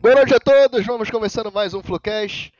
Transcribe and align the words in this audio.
Boa 0.00 0.14
noite 0.14 0.32
a 0.32 0.40
todos, 0.40 0.86
vamos 0.86 1.10
começando 1.10 1.52
mais 1.52 1.74
um 1.74 1.82
Flucast, 1.82 2.50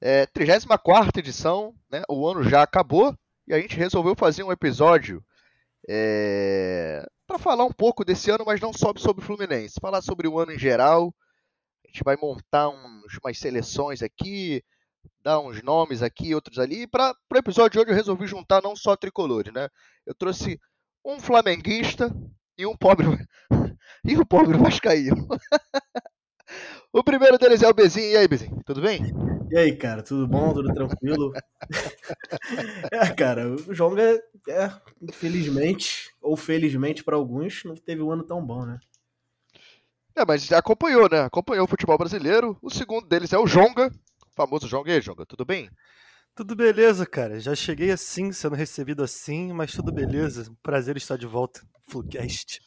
é, 0.00 0.26
34 0.26 1.20
edição, 1.20 1.72
né? 1.88 2.02
O 2.08 2.26
ano 2.26 2.42
já 2.42 2.60
acabou 2.60 3.16
e 3.46 3.54
a 3.54 3.60
gente 3.60 3.76
resolveu 3.76 4.16
fazer 4.16 4.42
um 4.42 4.50
episódio 4.50 5.24
é, 5.88 7.08
para 7.24 7.38
falar 7.38 7.64
um 7.64 7.72
pouco 7.72 8.04
desse 8.04 8.32
ano, 8.32 8.42
mas 8.44 8.60
não 8.60 8.72
só 8.72 8.92
sobre 8.96 9.22
o 9.22 9.24
Fluminense, 9.24 9.78
falar 9.80 10.02
sobre 10.02 10.26
o 10.26 10.40
ano 10.40 10.50
em 10.50 10.58
geral. 10.58 11.14
A 11.84 11.88
gente 11.88 12.02
vai 12.02 12.16
montar 12.16 12.68
uns, 12.68 13.16
umas 13.22 13.38
seleções 13.38 14.02
aqui, 14.02 14.60
dar 15.22 15.38
uns 15.38 15.62
nomes 15.62 16.02
aqui, 16.02 16.34
outros 16.34 16.58
ali. 16.58 16.88
Para 16.88 17.14
o 17.32 17.38
episódio 17.38 17.70
de 17.70 17.78
hoje 17.78 17.90
eu 17.90 17.94
resolvi 17.94 18.26
juntar 18.26 18.60
não 18.60 18.74
só 18.74 18.96
tricolores, 18.96 19.52
né? 19.52 19.68
Eu 20.04 20.16
trouxe 20.16 20.60
um 21.04 21.20
flamenguista 21.20 22.12
e 22.58 22.66
um 22.66 22.76
pobre 22.76 23.06
e 24.04 24.16
um 24.16 24.24
pobre 24.24 24.58
vascaíno. 24.58 25.28
O 26.92 27.02
primeiro 27.02 27.38
deles 27.38 27.62
é 27.62 27.68
o 27.68 27.72
Bezinho. 27.72 28.10
E 28.12 28.16
aí, 28.18 28.28
Bezinho, 28.28 28.62
tudo 28.66 28.82
bem? 28.82 29.00
E 29.50 29.56
aí, 29.56 29.74
cara, 29.74 30.02
tudo 30.02 30.28
bom? 30.28 30.52
Tudo 30.52 30.72
tranquilo? 30.74 31.32
é, 32.92 33.08
cara, 33.14 33.48
o 33.48 33.74
Jonga, 33.74 34.02
é, 34.46 34.70
infelizmente, 35.00 36.10
ou 36.20 36.36
felizmente 36.36 37.02
para 37.02 37.16
alguns, 37.16 37.64
não 37.64 37.74
teve 37.74 38.02
um 38.02 38.12
ano 38.12 38.22
tão 38.22 38.44
bom, 38.44 38.66
né? 38.66 38.78
É, 40.14 40.22
mas 40.26 40.52
acompanhou, 40.52 41.08
né? 41.10 41.20
Acompanhou 41.20 41.64
o 41.64 41.68
futebol 41.68 41.96
brasileiro. 41.96 42.58
O 42.60 42.68
segundo 42.68 43.08
deles 43.08 43.32
é 43.32 43.38
o 43.38 43.46
Jonga, 43.46 43.86
o 43.86 44.34
famoso 44.36 44.68
Jonga. 44.68 44.90
E 44.90 44.94
aí, 44.94 45.00
Jonga, 45.00 45.24
tudo 45.24 45.46
bem? 45.46 45.70
Tudo 46.34 46.54
beleza, 46.54 47.06
cara. 47.06 47.40
Já 47.40 47.54
cheguei 47.54 47.90
assim, 47.90 48.32
sendo 48.32 48.54
recebido 48.54 49.02
assim, 49.02 49.50
mas 49.54 49.72
tudo 49.72 49.90
beleza. 49.90 50.54
Prazer 50.62 50.98
estar 50.98 51.16
de 51.16 51.26
volta. 51.26 51.62
Flucast. 51.88 52.60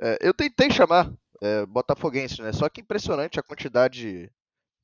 É, 0.00 0.18
eu 0.22 0.32
tentei 0.32 0.70
chamar 0.70 1.12
é, 1.40 1.64
botafoguense, 1.66 2.42
né? 2.42 2.52
Só 2.52 2.68
que 2.68 2.80
impressionante 2.80 3.38
a 3.38 3.42
quantidade 3.42 4.30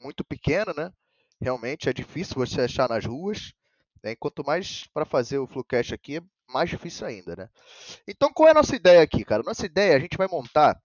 muito 0.01 0.25
pequena, 0.25 0.73
né? 0.75 0.93
Realmente 1.41 1.89
é 1.89 1.93
difícil 1.93 2.35
você 2.37 2.63
achar 2.63 2.89
nas 2.89 3.05
ruas. 3.05 3.53
Né? 4.03 4.15
Quanto 4.17 4.45
mais 4.45 4.87
para 4.93 5.05
fazer 5.05 5.39
o 5.39 5.47
Flucast 5.47 5.93
aqui, 5.93 6.19
é 6.19 6.23
mais 6.49 6.71
difícil 6.71 7.07
ainda, 7.07 7.37
né? 7.37 7.49
Então, 8.07 8.33
qual 8.33 8.49
é 8.49 8.53
a 8.53 8.55
nossa 8.55 8.75
ideia 8.75 9.03
aqui, 9.03 9.25
cara? 9.25 9.43
Nossa 9.43 9.67
ideia, 9.67 9.97
a 9.97 10.01
gente 10.01 10.17
vai 10.17 10.29
montar 10.29 10.81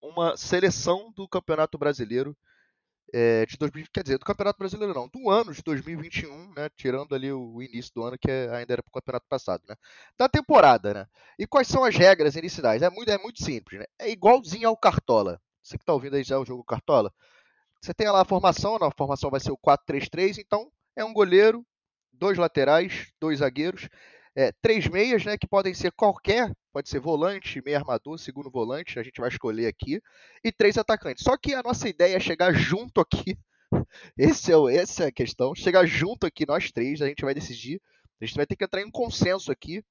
uma 0.00 0.36
seleção 0.36 1.12
do 1.12 1.28
Campeonato 1.28 1.78
Brasileiro 1.78 2.36
é, 3.12 3.44
de 3.44 3.56
2000, 3.58 3.86
quer 3.92 4.02
dizer, 4.02 4.18
do 4.18 4.24
Campeonato 4.24 4.58
Brasileiro 4.58 4.94
não, 4.94 5.08
do 5.08 5.28
ano 5.28 5.52
de 5.52 5.62
2021, 5.62 6.54
né, 6.54 6.70
tirando 6.76 7.14
ali 7.14 7.30
o, 7.30 7.56
o 7.56 7.62
início 7.62 7.92
do 7.94 8.02
ano 8.02 8.16
que 8.18 8.30
é, 8.30 8.48
ainda 8.54 8.72
era 8.72 8.82
para 8.82 8.88
o 8.88 8.92
Campeonato 8.92 9.26
passado, 9.28 9.62
né, 9.68 9.76
da 10.16 10.28
temporada, 10.28 10.94
né. 10.94 11.06
E 11.38 11.46
quais 11.46 11.68
são 11.68 11.84
as 11.84 11.94
regras 11.94 12.36
iniciais? 12.36 12.80
É 12.80 12.88
muito, 12.88 13.10
é 13.10 13.18
muito 13.18 13.44
simples, 13.44 13.80
né, 13.80 13.86
é 13.98 14.10
igualzinho 14.10 14.68
ao 14.68 14.76
Cartola. 14.76 15.40
Você 15.62 15.76
que 15.76 15.82
está 15.82 15.92
ouvindo 15.92 16.16
aí 16.16 16.24
já 16.24 16.38
o 16.38 16.44
jogo 16.44 16.64
Cartola, 16.64 17.12
você 17.80 17.92
tem 17.92 18.08
lá 18.10 18.22
a 18.22 18.24
formação, 18.24 18.76
a 18.76 18.90
formação 18.90 19.30
vai 19.30 19.40
ser 19.40 19.52
o 19.52 19.58
4-3-3, 19.58 20.38
então 20.38 20.70
é 20.96 21.04
um 21.04 21.12
goleiro, 21.12 21.64
dois 22.12 22.38
laterais, 22.38 23.12
dois 23.20 23.40
zagueiros, 23.40 23.88
é, 24.34 24.52
três 24.62 24.86
meias, 24.88 25.24
né, 25.24 25.36
que 25.36 25.46
podem 25.46 25.74
ser 25.74 25.92
qualquer, 25.92 26.50
pode 26.72 26.88
ser 26.88 27.00
volante, 27.00 27.62
meio 27.64 27.76
armador, 27.76 28.18
segundo 28.18 28.50
volante, 28.50 28.98
a 28.98 29.02
gente 29.02 29.20
vai 29.20 29.28
escolher 29.28 29.66
aqui, 29.66 30.00
e 30.42 30.50
três 30.50 30.78
atacantes. 30.78 31.22
Só 31.24 31.36
que 31.36 31.54
a 31.54 31.62
nossa 31.62 31.88
ideia 31.88 32.16
é 32.16 32.20
chegar 32.20 32.52
junto 32.54 33.00
aqui, 33.00 33.38
esse 34.16 34.50
é 34.50 34.56
o, 34.56 34.68
essa 34.68 35.04
é 35.04 35.06
a 35.08 35.12
questão, 35.12 35.54
chegar 35.54 35.84
junto 35.86 36.26
aqui 36.26 36.46
nós 36.46 36.72
três, 36.72 37.02
a 37.02 37.06
gente 37.06 37.24
vai 37.24 37.34
decidir, 37.34 37.80
a 38.20 38.24
gente 38.24 38.36
vai 38.36 38.46
ter 38.46 38.56
que 38.56 38.64
entrar 38.64 38.80
em 38.80 38.90
consenso 38.90 39.50
aqui 39.52 39.84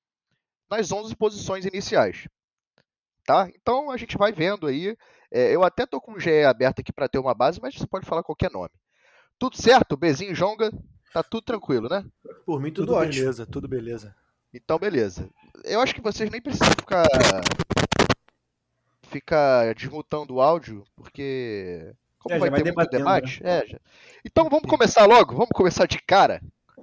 nas 0.70 0.92
11 0.92 1.16
posições 1.16 1.66
iniciais. 1.66 2.28
Tá? 3.26 3.50
Então 3.56 3.92
a 3.92 3.98
gente 3.98 4.18
vai 4.18 4.32
vendo 4.32 4.66
aí, 4.66 4.96
é, 5.32 5.56
eu 5.56 5.64
até 5.64 5.86
tô 5.86 6.02
com 6.02 6.14
o 6.14 6.20
GE 6.20 6.44
aberto 6.44 6.80
aqui 6.80 6.92
para 6.92 7.08
ter 7.08 7.20
uma 7.20 7.36
base, 7.36 7.60
mas 7.62 7.76
você 7.76 7.86
pode 7.86 8.06
falar 8.06 8.24
qualquer 8.24 8.50
nome. 8.52 8.72
Tudo 9.38 9.58
certo? 9.58 9.96
Bezinho, 9.98 10.34
Jonga, 10.34 10.72
tá 11.14 11.22
tudo 11.22 11.44
tranquilo, 11.44 11.88
né? 11.88 12.06
Por 12.46 12.62
mim 12.62 12.72
tudo, 12.72 12.88
tudo 12.88 12.96
ótimo. 12.96 13.14
beleza, 13.14 13.46
tudo 13.46 13.68
beleza. 13.68 14.16
Então, 14.54 14.78
beleza. 14.78 15.30
Eu 15.64 15.80
acho 15.80 15.94
que 15.94 16.02
vocês 16.02 16.30
nem 16.30 16.42
precisam 16.42 16.70
ficar. 16.72 17.06
ficar 19.04 19.74
desmutando 19.76 20.36
o 20.36 20.42
áudio, 20.42 20.84
porque. 20.96 21.94
Como 22.20 22.36
é, 22.36 22.40
vai 22.40 22.52
ter 22.62 22.74
muito 22.74 22.90
debate. 22.90 23.44
Né? 23.44 23.60
É, 23.60 23.68
já. 23.68 23.80
Então 24.24 24.48
vamos 24.50 24.70
começar 24.70 25.06
logo, 25.06 25.34
vamos 25.34 25.50
começar 25.54 25.88
de 25.88 26.00
cara 26.00 26.40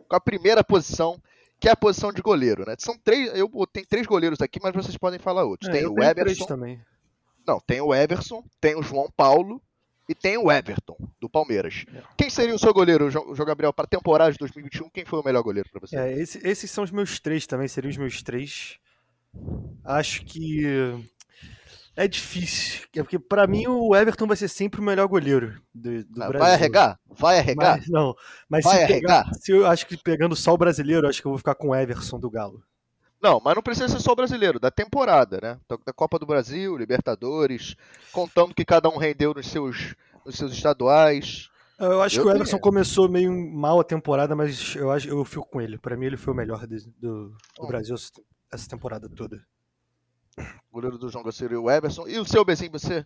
com 0.08 0.16
a 0.16 0.20
primeira 0.20 0.64
posição, 0.64 1.20
que 1.60 1.68
é 1.68 1.72
a 1.72 1.76
posição 1.76 2.12
de 2.12 2.20
goleiro, 2.20 2.64
né? 2.66 2.74
São 2.78 2.98
três. 2.98 3.30
Eu 3.34 3.48
tenho 3.72 3.86
três 3.86 4.06
goleiros 4.06 4.40
aqui, 4.40 4.58
mas 4.62 4.74
vocês 4.74 4.96
podem 4.96 5.18
falar 5.18 5.44
outros. 5.44 5.68
É, 5.68 5.72
tem 5.72 5.86
o 5.86 6.02
Everson. 6.02 6.46
Também. 6.46 6.80
Não, 7.46 7.60
tem 7.60 7.80
o 7.80 7.94
Everson, 7.94 8.44
tem 8.60 8.76
o 8.76 8.82
João 8.82 9.08
Paulo 9.16 9.62
e 10.08 10.14
tem 10.14 10.38
o 10.38 10.50
Everton, 10.50 10.96
do 11.20 11.28
Palmeiras. 11.28 11.84
É. 11.94 12.02
Quem 12.16 12.30
seria 12.30 12.54
o 12.54 12.58
seu 12.58 12.72
goleiro, 12.72 13.10
João 13.10 13.34
Gabriel, 13.44 13.72
para 13.72 13.84
a 13.84 13.88
temporada 13.88 14.32
de 14.32 14.38
2021? 14.38 14.88
Quem 14.88 15.04
foi 15.04 15.20
o 15.20 15.24
melhor 15.24 15.42
goleiro 15.42 15.68
para 15.70 15.80
você? 15.80 15.96
É, 15.96 16.12
esse, 16.18 16.40
esses 16.46 16.70
são 16.70 16.82
os 16.82 16.90
meus 16.90 17.20
três 17.20 17.46
também, 17.46 17.68
seriam 17.68 17.90
os 17.90 17.96
meus 17.96 18.22
três. 18.22 18.78
Acho 19.84 20.24
que 20.24 20.64
é 21.94 22.06
difícil, 22.08 22.86
é 22.96 23.02
porque 23.02 23.18
para 23.18 23.46
mim 23.46 23.66
o 23.66 23.94
Everton 23.94 24.26
vai 24.26 24.36
ser 24.36 24.48
sempre 24.48 24.80
o 24.80 24.84
melhor 24.84 25.06
goleiro 25.08 25.60
do, 25.74 26.04
do 26.04 26.14
Brasil. 26.14 26.38
Vai 26.38 26.54
arregar? 26.54 26.98
Vai 27.10 27.38
arregar? 27.40 27.76
Mas, 27.76 27.88
não, 27.88 28.14
mas 28.48 28.64
vai 28.64 28.76
se, 28.76 28.82
arregar? 28.84 29.24
Pegar, 29.24 29.34
se 29.34 29.52
eu 29.52 29.66
acho 29.66 29.86
que 29.86 29.96
pegando 29.96 30.34
só 30.34 30.54
o 30.54 30.58
brasileiro, 30.58 31.08
acho 31.08 31.20
que 31.20 31.26
eu 31.26 31.32
vou 31.32 31.38
ficar 31.38 31.54
com 31.54 31.68
o 31.68 31.74
Everson 31.74 32.18
do 32.18 32.30
Galo. 32.30 32.62
Não, 33.20 33.40
mas 33.44 33.54
não 33.54 33.62
precisa 33.62 33.88
ser 33.88 34.00
só 34.00 34.12
o 34.12 34.16
brasileiro, 34.16 34.60
da 34.60 34.70
temporada, 34.70 35.40
né? 35.42 35.60
Da 35.84 35.92
Copa 35.92 36.18
do 36.18 36.26
Brasil, 36.26 36.76
Libertadores, 36.76 37.74
contando 38.12 38.54
que 38.54 38.64
cada 38.64 38.88
um 38.88 38.96
rendeu 38.96 39.34
nos 39.34 39.48
seus, 39.48 39.96
nos 40.24 40.36
seus 40.36 40.52
estaduais. 40.52 41.50
Eu 41.78 42.00
acho 42.02 42.18
eu 42.18 42.24
que 42.24 42.28
o 42.28 42.32
Everson 42.32 42.58
começou 42.58 43.08
meio 43.08 43.32
mal 43.32 43.80
a 43.80 43.84
temporada, 43.84 44.36
mas 44.36 44.74
eu 44.76 44.90
acho 44.90 45.08
eu 45.08 45.24
fico 45.24 45.48
com 45.48 45.60
ele. 45.60 45.78
Para 45.78 45.96
mim 45.96 46.06
ele 46.06 46.16
foi 46.16 46.32
o 46.32 46.36
melhor 46.36 46.64
do, 46.66 47.32
do 47.56 47.66
Brasil 47.66 47.96
essa 48.50 48.68
temporada 48.68 49.08
toda. 49.08 49.40
O 50.70 50.74
goleiro 50.74 50.98
do 50.98 51.08
João 51.08 51.30
seria 51.32 51.60
o 51.60 51.70
Everson. 51.70 52.06
E 52.06 52.18
o 52.18 52.24
seu 52.24 52.44
Bezinho, 52.44 52.70
você 52.70 53.04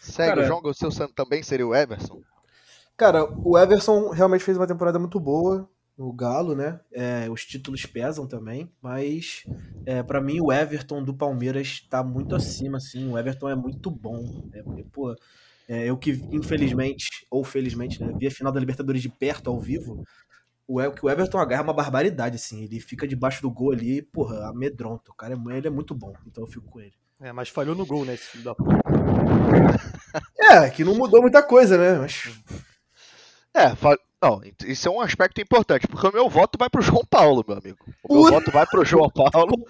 segue 0.00 0.30
Cara, 0.30 0.42
o 0.42 0.44
João, 0.44 0.60
o 0.64 0.74
seu 0.74 0.90
Santo 0.90 1.14
também 1.14 1.42
seria 1.42 1.66
o 1.66 1.74
Everson? 1.74 2.20
Cara, 2.96 3.24
o 3.24 3.56
Everson 3.56 4.10
realmente 4.10 4.44
fez 4.44 4.56
uma 4.56 4.66
temporada 4.66 4.98
muito 4.98 5.18
boa 5.20 5.68
no 5.96 6.12
Galo, 6.12 6.54
né? 6.54 6.80
É, 6.92 7.28
os 7.30 7.44
títulos 7.44 7.84
pesam 7.86 8.26
também, 8.26 8.70
mas 8.80 9.44
é, 9.84 10.02
para 10.02 10.20
mim 10.20 10.40
o 10.40 10.52
Everton 10.52 11.02
do 11.02 11.14
Palmeiras 11.14 11.68
está 11.68 12.02
muito 12.02 12.34
acima, 12.34 12.78
assim. 12.78 13.08
O 13.08 13.18
Everton 13.18 13.48
é 13.48 13.54
muito 13.54 13.90
bom. 13.90 14.48
Né? 14.52 14.62
Porque, 14.62 14.84
pô, 14.84 15.14
é, 15.68 15.88
eu 15.88 15.96
que 15.96 16.10
infelizmente 16.32 17.26
ou 17.30 17.44
felizmente 17.44 18.02
né, 18.02 18.12
vi 18.18 18.26
a 18.26 18.30
final 18.30 18.52
da 18.52 18.60
Libertadores 18.60 19.02
de 19.02 19.08
perto 19.08 19.50
ao 19.50 19.60
vivo. 19.60 20.04
O, 20.66 20.78
que 20.92 21.04
o 21.04 21.10
Everton 21.10 21.38
agarra 21.38 21.62
é 21.62 21.64
uma 21.64 21.74
barbaridade, 21.74 22.36
assim. 22.36 22.64
Ele 22.64 22.80
fica 22.80 23.06
debaixo 23.06 23.42
do 23.42 23.50
gol 23.50 23.72
ali, 23.72 24.00
porra, 24.00 24.48
amedronta. 24.48 25.10
O 25.10 25.14
cara 25.14 25.34
é, 25.34 25.56
ele 25.56 25.66
é 25.66 25.70
muito 25.70 25.94
bom, 25.94 26.12
então 26.26 26.44
eu 26.44 26.48
fico 26.48 26.66
com 26.70 26.80
ele. 26.80 26.94
É, 27.20 27.32
mas 27.32 27.48
falhou 27.48 27.74
no 27.74 27.86
gol, 27.86 28.04
né, 28.04 28.14
esse 28.14 28.26
filho 28.26 28.44
da 28.44 28.54
puta. 28.54 28.80
É, 30.40 30.68
que 30.70 30.84
não 30.84 30.94
mudou 30.94 31.22
muita 31.22 31.42
coisa, 31.42 31.78
né? 31.78 31.98
Mas... 31.98 32.30
É, 33.54 33.74
não, 34.22 34.40
isso 34.64 34.86
é 34.86 34.90
um 34.90 35.00
aspecto 35.00 35.40
importante, 35.40 35.88
porque 35.88 36.06
o 36.06 36.12
meu 36.12 36.28
voto 36.28 36.56
vai 36.56 36.70
pro 36.70 36.80
João 36.80 37.04
Paulo, 37.04 37.44
meu 37.46 37.58
amigo. 37.58 37.78
O 38.04 38.22
meu 38.22 38.32
voto 38.32 38.52
vai 38.52 38.64
pro 38.64 38.84
João 38.84 39.10
Paulo. 39.10 39.66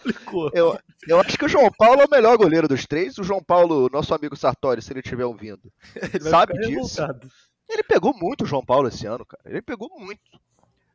Eu, 0.53 0.79
eu 1.09 1.19
acho 1.19 1.39
que 1.39 1.47
o 1.47 1.49
João 1.49 1.71
Paulo 1.71 2.03
é 2.03 2.05
o 2.05 2.11
melhor 2.11 2.37
goleiro 2.37 2.69
dos 2.69 2.87
três. 2.87 3.17
O 3.17 3.25
João 3.25 3.43
Paulo, 3.43 3.89
nosso 3.91 4.15
amigo 4.15 4.37
Sartori, 4.37 4.83
se 4.83 4.93
ele 4.93 5.01
estiver 5.01 5.25
ouvindo, 5.25 5.72
ele 6.13 6.28
sabe 6.28 6.53
disso. 6.59 7.01
Revoltado. 7.01 7.31
Ele 7.66 7.83
pegou 7.83 8.15
muito 8.15 8.45
o 8.45 8.47
João 8.47 8.63
Paulo 8.63 8.89
esse 8.89 9.07
ano, 9.07 9.25
cara. 9.25 9.43
Ele 9.47 9.63
pegou 9.63 9.89
muito. 9.99 10.21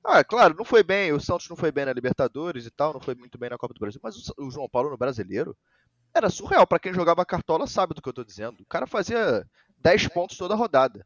Ah, 0.03 0.23
claro, 0.23 0.55
não 0.55 0.63
foi 0.63 0.83
bem. 0.83 1.11
O 1.11 1.19
Santos 1.19 1.49
não 1.49 1.55
foi 1.55 1.71
bem 1.71 1.85
na 1.85 1.93
Libertadores 1.93 2.67
e 2.67 2.69
tal, 2.69 2.93
não 2.93 3.01
foi 3.01 3.15
muito 3.15 3.39
bem 3.39 3.49
na 3.49 3.57
Copa 3.57 3.73
do 3.73 3.79
Brasil. 3.79 3.99
Mas 4.03 4.15
o, 4.37 4.51
João 4.51 4.69
Paulo 4.69 4.91
no 4.91 4.97
brasileiro 4.97 5.57
era 6.13 6.29
surreal. 6.29 6.67
para 6.67 6.77
quem 6.77 6.93
jogava 6.93 7.25
cartola 7.25 7.65
sabe 7.65 7.95
do 7.95 8.01
que 8.03 8.07
eu 8.07 8.13
tô 8.13 8.23
dizendo. 8.23 8.61
O 8.61 8.65
cara 8.65 8.85
fazia 8.85 9.43
10 9.79 10.09
pontos 10.09 10.37
toda 10.37 10.53
a 10.53 10.57
rodada. 10.57 11.03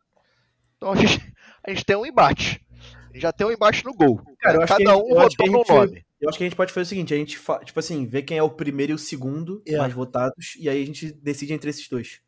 Então 0.81 0.93
a 0.93 0.95
gente, 0.95 1.33
a 1.63 1.69
gente 1.69 1.85
tem 1.85 1.95
um 1.95 2.05
embate. 2.05 2.65
Já 3.13 3.31
tem 3.31 3.45
um 3.45 3.51
embate 3.51 3.85
no 3.85 3.93
gol. 3.93 4.19
Cara, 4.39 4.65
Cada 4.65 4.97
um 4.97 5.09
votou 5.09 5.45
no 5.45 5.63
nome. 5.63 6.03
Eu 6.19 6.27
acho 6.27 6.37
que 6.39 6.43
a 6.43 6.47
gente 6.47 6.55
pode 6.55 6.73
fazer 6.73 6.85
o 6.85 6.89
seguinte: 6.89 7.13
a 7.13 7.17
gente, 7.17 7.39
tipo 7.65 7.79
assim, 7.79 8.07
vê 8.07 8.23
quem 8.23 8.39
é 8.39 8.43
o 8.43 8.49
primeiro 8.49 8.93
e 8.93 8.95
o 8.95 8.97
segundo 8.97 9.61
é. 9.67 9.77
mais 9.77 9.93
votados, 9.93 10.55
e 10.57 10.67
aí 10.67 10.81
a 10.81 10.85
gente 10.85 11.11
decide 11.11 11.53
entre 11.53 11.69
esses 11.69 11.87
dois. 11.87 12.19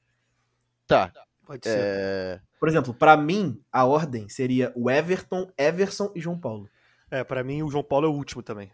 Tá. 0.86 1.12
Pode 1.48 1.68
ser. 1.68 1.80
É... 1.80 2.42
Por 2.60 2.70
exemplo, 2.70 2.94
para 2.94 3.18
mim, 3.18 3.60
a 3.72 3.86
ordem 3.86 4.30
seria 4.30 4.72
o 4.76 4.90
Everton, 4.90 5.52
Everson 5.58 6.12
e 6.16 6.22
João 6.22 6.40
Paulo. 6.40 6.70
É, 7.10 7.24
para 7.24 7.44
mim 7.44 7.64
o 7.64 7.70
João 7.70 7.84
Paulo 7.84 8.06
é 8.06 8.10
o 8.10 8.14
último 8.14 8.44
também. 8.44 8.72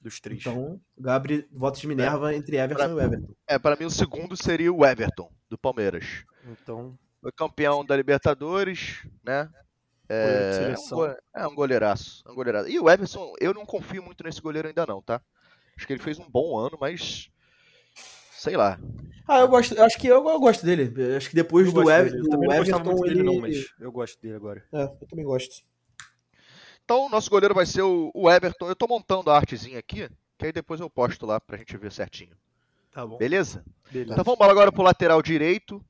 Dos 0.00 0.20
três. 0.20 0.40
Então, 0.40 0.80
Gabriel, 0.96 1.44
votos 1.52 1.80
de 1.80 1.86
Minerva 1.86 2.32
é. 2.32 2.36
entre 2.36 2.56
Everson 2.56 2.84
pra, 2.84 2.88
e 2.88 2.94
o 2.94 3.00
Everton. 3.00 3.34
É, 3.46 3.58
para 3.58 3.76
mim 3.76 3.84
o 3.84 3.90
segundo 3.90 4.36
seria 4.36 4.72
o 4.72 4.84
Everton, 4.84 5.30
do 5.48 5.58
Palmeiras. 5.58 6.24
Então, 6.46 6.98
foi 7.20 7.32
campeão 7.32 7.84
da 7.84 7.96
Libertadores, 7.96 9.06
né? 9.24 9.50
É, 10.08 10.72
é, 10.72 10.94
um, 10.94 11.14
é 11.34 11.46
um 11.46 11.54
goleiraço, 11.54 12.22
é 12.26 12.30
um 12.30 12.34
goleiraço. 12.34 12.68
E 12.68 12.80
o 12.80 12.88
Everson, 12.88 13.34
eu 13.40 13.52
não 13.52 13.66
confio 13.66 14.02
muito 14.02 14.24
nesse 14.24 14.40
goleiro 14.40 14.68
ainda 14.68 14.86
não, 14.86 15.02
tá? 15.02 15.20
Acho 15.76 15.86
que 15.86 15.92
ele 15.92 16.02
fez 16.02 16.18
um 16.18 16.28
bom 16.30 16.58
ano, 16.58 16.78
mas 16.80 17.30
sei 18.32 18.56
lá. 18.56 18.78
Ah, 19.26 19.40
eu 19.40 19.48
gosto, 19.48 19.80
acho 19.82 19.98
que 19.98 20.06
eu, 20.06 20.26
eu 20.26 20.40
gosto 20.40 20.64
dele. 20.64 20.92
Acho 21.14 21.28
que 21.28 21.34
depois 21.34 21.66
Eu 21.66 21.72
do, 21.74 21.84
também 21.84 22.48
gostava 22.48 22.56
Everton 22.56 23.04
ele. 23.04 23.14
dele, 23.14 23.22
não, 23.22 23.40
mas 23.40 23.66
eu 23.78 23.92
gosto 23.92 24.20
dele 24.22 24.36
agora. 24.36 24.64
É, 24.72 24.84
eu 24.84 25.06
também 25.08 25.24
gosto. 25.24 25.62
Então, 26.82 27.04
o 27.04 27.10
nosso 27.10 27.28
goleiro 27.28 27.54
vai 27.54 27.66
ser 27.66 27.82
o, 27.82 28.10
o 28.14 28.30
Everton. 28.30 28.66
Eu 28.66 28.74
tô 28.74 28.86
montando 28.86 29.30
a 29.30 29.36
artezinha 29.36 29.78
aqui, 29.78 30.08
que 30.38 30.46
aí 30.46 30.52
depois 30.52 30.80
eu 30.80 30.88
posto 30.88 31.26
lá 31.26 31.38
pra 31.38 31.58
gente 31.58 31.76
ver 31.76 31.92
certinho. 31.92 32.34
Tá 32.90 33.06
bom. 33.06 33.18
Beleza? 33.18 33.62
Beleza. 33.90 34.12
Então 34.14 34.24
vamos 34.24 34.40
agora 34.40 34.72
pro 34.72 34.82
lateral 34.82 35.20
direito. 35.20 35.84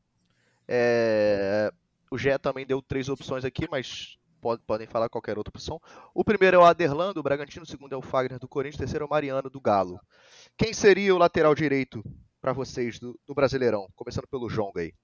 É, 0.68 1.72
O 2.10 2.16
Gé 2.18 2.38
também 2.38 2.66
deu 2.66 2.80
três 2.80 3.08
opções 3.08 3.44
aqui, 3.44 3.66
mas 3.70 4.18
pode- 4.40 4.62
podem 4.62 4.86
falar 4.86 5.08
qualquer 5.08 5.36
outra 5.36 5.50
opção. 5.50 5.80
O 6.14 6.24
primeiro 6.24 6.56
é 6.56 6.58
o 6.60 6.64
Aderlan, 6.64 7.12
do 7.12 7.22
Bragantino. 7.22 7.64
O 7.64 7.66
segundo 7.66 7.92
é 7.92 7.96
o 7.96 8.02
Fagner, 8.02 8.38
do 8.38 8.48
Corinthians. 8.48 8.76
O 8.76 8.78
terceiro 8.78 9.04
é 9.04 9.06
o 9.06 9.10
Mariano, 9.10 9.50
do 9.50 9.60
Galo. 9.60 10.00
Quem 10.56 10.72
seria 10.72 11.14
o 11.14 11.18
lateral 11.18 11.54
direito 11.54 12.02
pra 12.40 12.52
vocês 12.52 12.98
do, 12.98 13.18
do 13.26 13.34
Brasileirão? 13.34 13.88
Começando 13.96 14.26
pelo 14.26 14.48
Jonga 14.48 14.80
aí. 14.80 14.94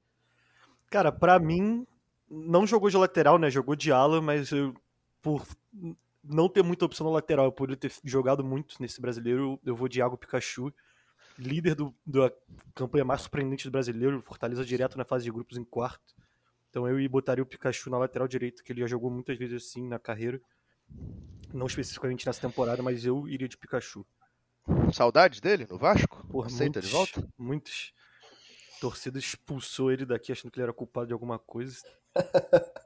Cara, 0.90 1.11
pra 1.11 1.38
mim, 1.38 1.87
não 2.31 2.66
jogou 2.66 2.88
de 2.88 2.96
lateral, 2.96 3.38
né? 3.38 3.50
Jogou 3.50 3.75
de 3.76 3.90
ala, 3.93 4.22
mas 4.22 4.50
eu, 4.50 4.75
por 5.20 5.44
não 6.22 6.49
ter 6.49 6.62
muita 6.62 6.84
opção 6.87 7.06
no 7.06 7.12
lateral, 7.12 7.55
eu 7.58 7.76
ter 7.76 7.93
jogado 8.02 8.43
muito 8.43 8.76
nesse 8.81 9.00
brasileiro, 9.00 9.61
eu 9.64 9.76
vou 9.76 9.88
de 9.88 9.99
Iago 9.99 10.16
Pikachu, 10.16 10.72
líder 11.39 11.75
do, 11.75 11.95
da 12.07 12.33
campanha 12.75 13.05
mais 13.05 13.23
surpreendente 13.23 13.65
do 13.65 13.71
brasileiro, 13.71 14.23
Fortaleza 14.23 14.65
direto 14.65 14.97
na 14.97 15.05
fase 15.05 15.25
de 15.25 15.31
grupos 15.31 15.57
em 15.57 15.65
quarto. 15.65 16.15
Então 16.71 16.89
eu 16.89 17.09
botaria 17.09 17.43
o 17.43 17.47
Pikachu 17.47 17.91
na 17.91 17.99
lateral 17.99 18.27
direito, 18.27 18.63
que 18.65 18.73
ele 18.73 18.81
já 18.81 18.87
jogou 18.87 19.11
muitas 19.11 19.39
vezes 19.39 19.63
assim 19.63 19.87
na 19.87 19.99
carreira. 19.99 20.41
Não 21.53 21.67
especificamente 21.67 22.27
nessa 22.27 22.41
temporada, 22.41 22.83
mas 22.83 23.05
eu 23.05 23.29
iria 23.29 23.49
de 23.49 23.57
Pikachu. 23.57 24.05
Saudades 24.93 25.41
dele 25.41 25.67
no 25.71 25.79
Vasco? 25.79 26.27
Por 26.27 26.47
Aceita 26.47 26.81
muitos, 26.81 26.89
de 26.89 26.91
volta? 26.91 27.29
Muitos 27.39 27.93
torcidas 28.81 29.23
expulsou 29.23 29.93
ele 29.93 30.05
daqui 30.05 30.33
achando 30.33 30.51
que 30.51 30.59
ele 30.59 30.65
era 30.65 30.73
culpado 30.73 31.07
de 31.07 31.13
alguma 31.13 31.39
coisa. 31.39 31.79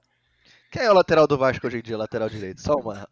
Quem 0.71 0.83
é 0.83 0.91
o 0.91 0.95
lateral 0.95 1.27
do 1.27 1.39
Vasco 1.39 1.67
hoje 1.67 1.79
em 1.79 1.83
dia, 1.83 1.97
lateral 1.97 2.29
direito? 2.29 2.61
Só 2.61 2.75
uma. 2.75 3.09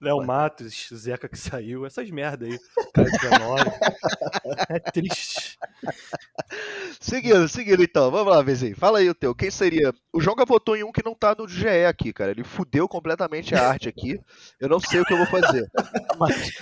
Léo 0.00 0.24
Matos, 0.24 0.88
Zeca 0.94 1.28
que 1.28 1.36
saiu, 1.36 1.84
essas 1.84 2.08
merda 2.10 2.46
aí. 2.46 2.56
Caio 2.94 3.10
19. 3.10 3.70
É 4.68 4.78
triste. 4.78 5.58
Seguindo, 7.00 7.48
seguindo 7.48 7.82
então. 7.82 8.10
Vamos 8.10 8.32
lá, 8.32 8.42
Vizinho. 8.42 8.76
Fala 8.76 9.00
aí 9.00 9.10
o 9.10 9.14
teu. 9.14 9.34
Quem 9.34 9.50
seria? 9.50 9.92
O 10.12 10.20
Jonga 10.20 10.44
votou 10.44 10.76
em 10.76 10.84
um 10.84 10.92
que 10.92 11.04
não 11.04 11.14
tá 11.14 11.34
no 11.36 11.48
GE 11.48 11.84
aqui, 11.86 12.12
cara. 12.12 12.30
Ele 12.30 12.44
fudeu 12.44 12.86
completamente 12.86 13.54
a 13.54 13.68
arte 13.68 13.88
aqui. 13.88 14.20
Eu 14.60 14.68
não 14.68 14.78
sei 14.78 15.00
o 15.00 15.04
que 15.04 15.12
eu 15.12 15.18
vou 15.18 15.26
fazer. 15.26 15.68
Mas, 16.18 16.52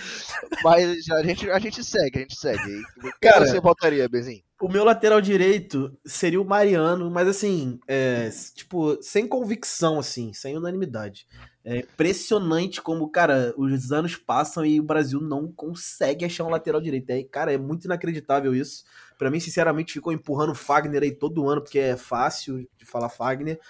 mas 0.62 1.10
a, 1.10 1.22
gente, 1.24 1.50
a 1.50 1.58
gente 1.58 1.82
segue, 1.82 2.18
a 2.18 2.20
gente 2.20 2.36
segue. 2.36 2.82
Quem 3.00 3.12
Cara, 3.20 3.44
você 3.44 3.60
votaria, 3.60 4.08
Bezinho? 4.08 4.40
O 4.60 4.68
meu 4.68 4.82
lateral 4.84 5.20
direito 5.20 5.96
seria 6.04 6.40
o 6.40 6.44
Mariano, 6.44 7.08
mas 7.08 7.28
assim, 7.28 7.78
é, 7.86 8.28
tipo, 8.56 9.00
sem 9.00 9.24
convicção, 9.24 10.00
assim, 10.00 10.32
sem 10.32 10.56
unanimidade. 10.56 11.28
É 11.64 11.78
impressionante 11.78 12.82
como, 12.82 13.08
cara, 13.08 13.54
os 13.56 13.92
anos 13.92 14.16
passam 14.16 14.66
e 14.66 14.80
o 14.80 14.82
Brasil 14.82 15.20
não 15.20 15.52
consegue 15.52 16.24
achar 16.24 16.42
um 16.44 16.50
lateral 16.50 16.80
direito. 16.80 17.08
É, 17.10 17.22
cara, 17.22 17.52
é 17.52 17.58
muito 17.58 17.84
inacreditável 17.84 18.52
isso. 18.52 18.84
Pra 19.16 19.30
mim, 19.30 19.38
sinceramente, 19.38 19.92
ficou 19.92 20.12
empurrando 20.12 20.50
o 20.50 20.56
Fagner 20.56 21.04
aí 21.04 21.12
todo 21.12 21.48
ano, 21.48 21.62
porque 21.62 21.78
é 21.78 21.96
fácil 21.96 22.68
de 22.76 22.84
falar 22.84 23.10
Fagner. 23.10 23.60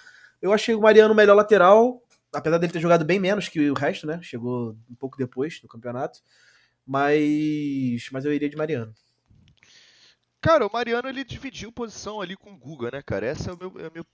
Eu 0.41 0.51
achei 0.51 0.73
o 0.73 0.81
Mariano 0.81 1.13
o 1.13 1.17
melhor 1.17 1.35
lateral, 1.35 2.01
apesar 2.33 2.57
dele 2.57 2.73
ter 2.73 2.79
jogado 2.79 3.05
bem 3.05 3.19
menos 3.19 3.47
que 3.47 3.69
o 3.69 3.75
resto, 3.75 4.07
né? 4.07 4.19
Chegou 4.23 4.75
um 4.89 4.95
pouco 4.95 5.17
depois 5.17 5.59
do 5.59 5.67
campeonato. 5.67 6.19
Mas, 6.83 8.09
mas 8.11 8.25
eu 8.25 8.33
iria 8.33 8.49
de 8.49 8.57
Mariano. 8.57 8.91
Cara, 10.41 10.65
o 10.65 10.71
Mariano 10.71 11.09
ele 11.09 11.23
dividiu 11.23 11.71
posição 11.71 12.21
ali 12.21 12.37
com 12.37 12.51
o 12.51 12.57
Guga, 12.57 12.91
né, 12.91 13.01
cara? 13.01 13.25
Essa 13.25 13.51
é 13.51 13.53
o 13.53 13.57
meu. 13.57 13.73
É 13.77 13.87
o 13.89 13.91
meu... 13.93 14.05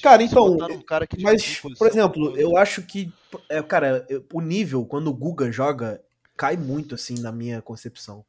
Cara, 0.00 0.22
Se 0.22 0.28
então, 0.28 0.54
um 0.54 0.82
cara 0.82 1.06
que 1.06 1.20
Mas, 1.20 1.60
por 1.60 1.88
exemplo, 1.88 2.36
eu 2.38 2.56
acho 2.56 2.82
que, 2.82 3.12
é, 3.48 3.60
cara, 3.60 4.06
o 4.32 4.40
nível, 4.40 4.86
quando 4.86 5.08
o 5.08 5.14
Guga 5.14 5.50
joga, 5.50 6.00
cai 6.36 6.56
muito, 6.56 6.94
assim, 6.94 7.20
na 7.20 7.32
minha 7.32 7.60
concepção. 7.60 8.24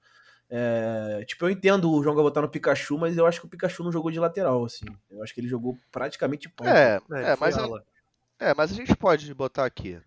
É, 0.50 1.24
tipo, 1.28 1.46
eu 1.46 1.50
entendo 1.50 1.92
o 1.92 2.04
João 2.04 2.16
botar 2.16 2.42
no 2.42 2.50
Pikachu, 2.50 2.98
mas 2.98 3.18
eu 3.18 3.26
acho 3.26 3.40
que 3.40 3.46
o 3.46 3.50
Pikachu 3.50 3.84
não 3.84 3.92
jogou 3.92 4.12
de 4.12 4.20
lateral, 4.20 4.66
assim. 4.66 4.86
Eu 5.10 5.24
acho 5.24 5.34
que 5.34 5.40
ele 5.40 5.48
jogou 5.48 5.78
praticamente 5.92 6.50
ponta. 6.50 6.70
É, 6.70 7.02
É, 7.12 7.32
é, 7.32 7.36
foi 7.36 7.48
mas, 7.48 7.58
ala. 7.58 7.84
é, 8.40 8.54
mas 8.54 8.72
a 8.72 8.76
gente 8.76 8.96
pode 8.96 9.32
botar 9.34 9.66
aqui. 9.66 10.00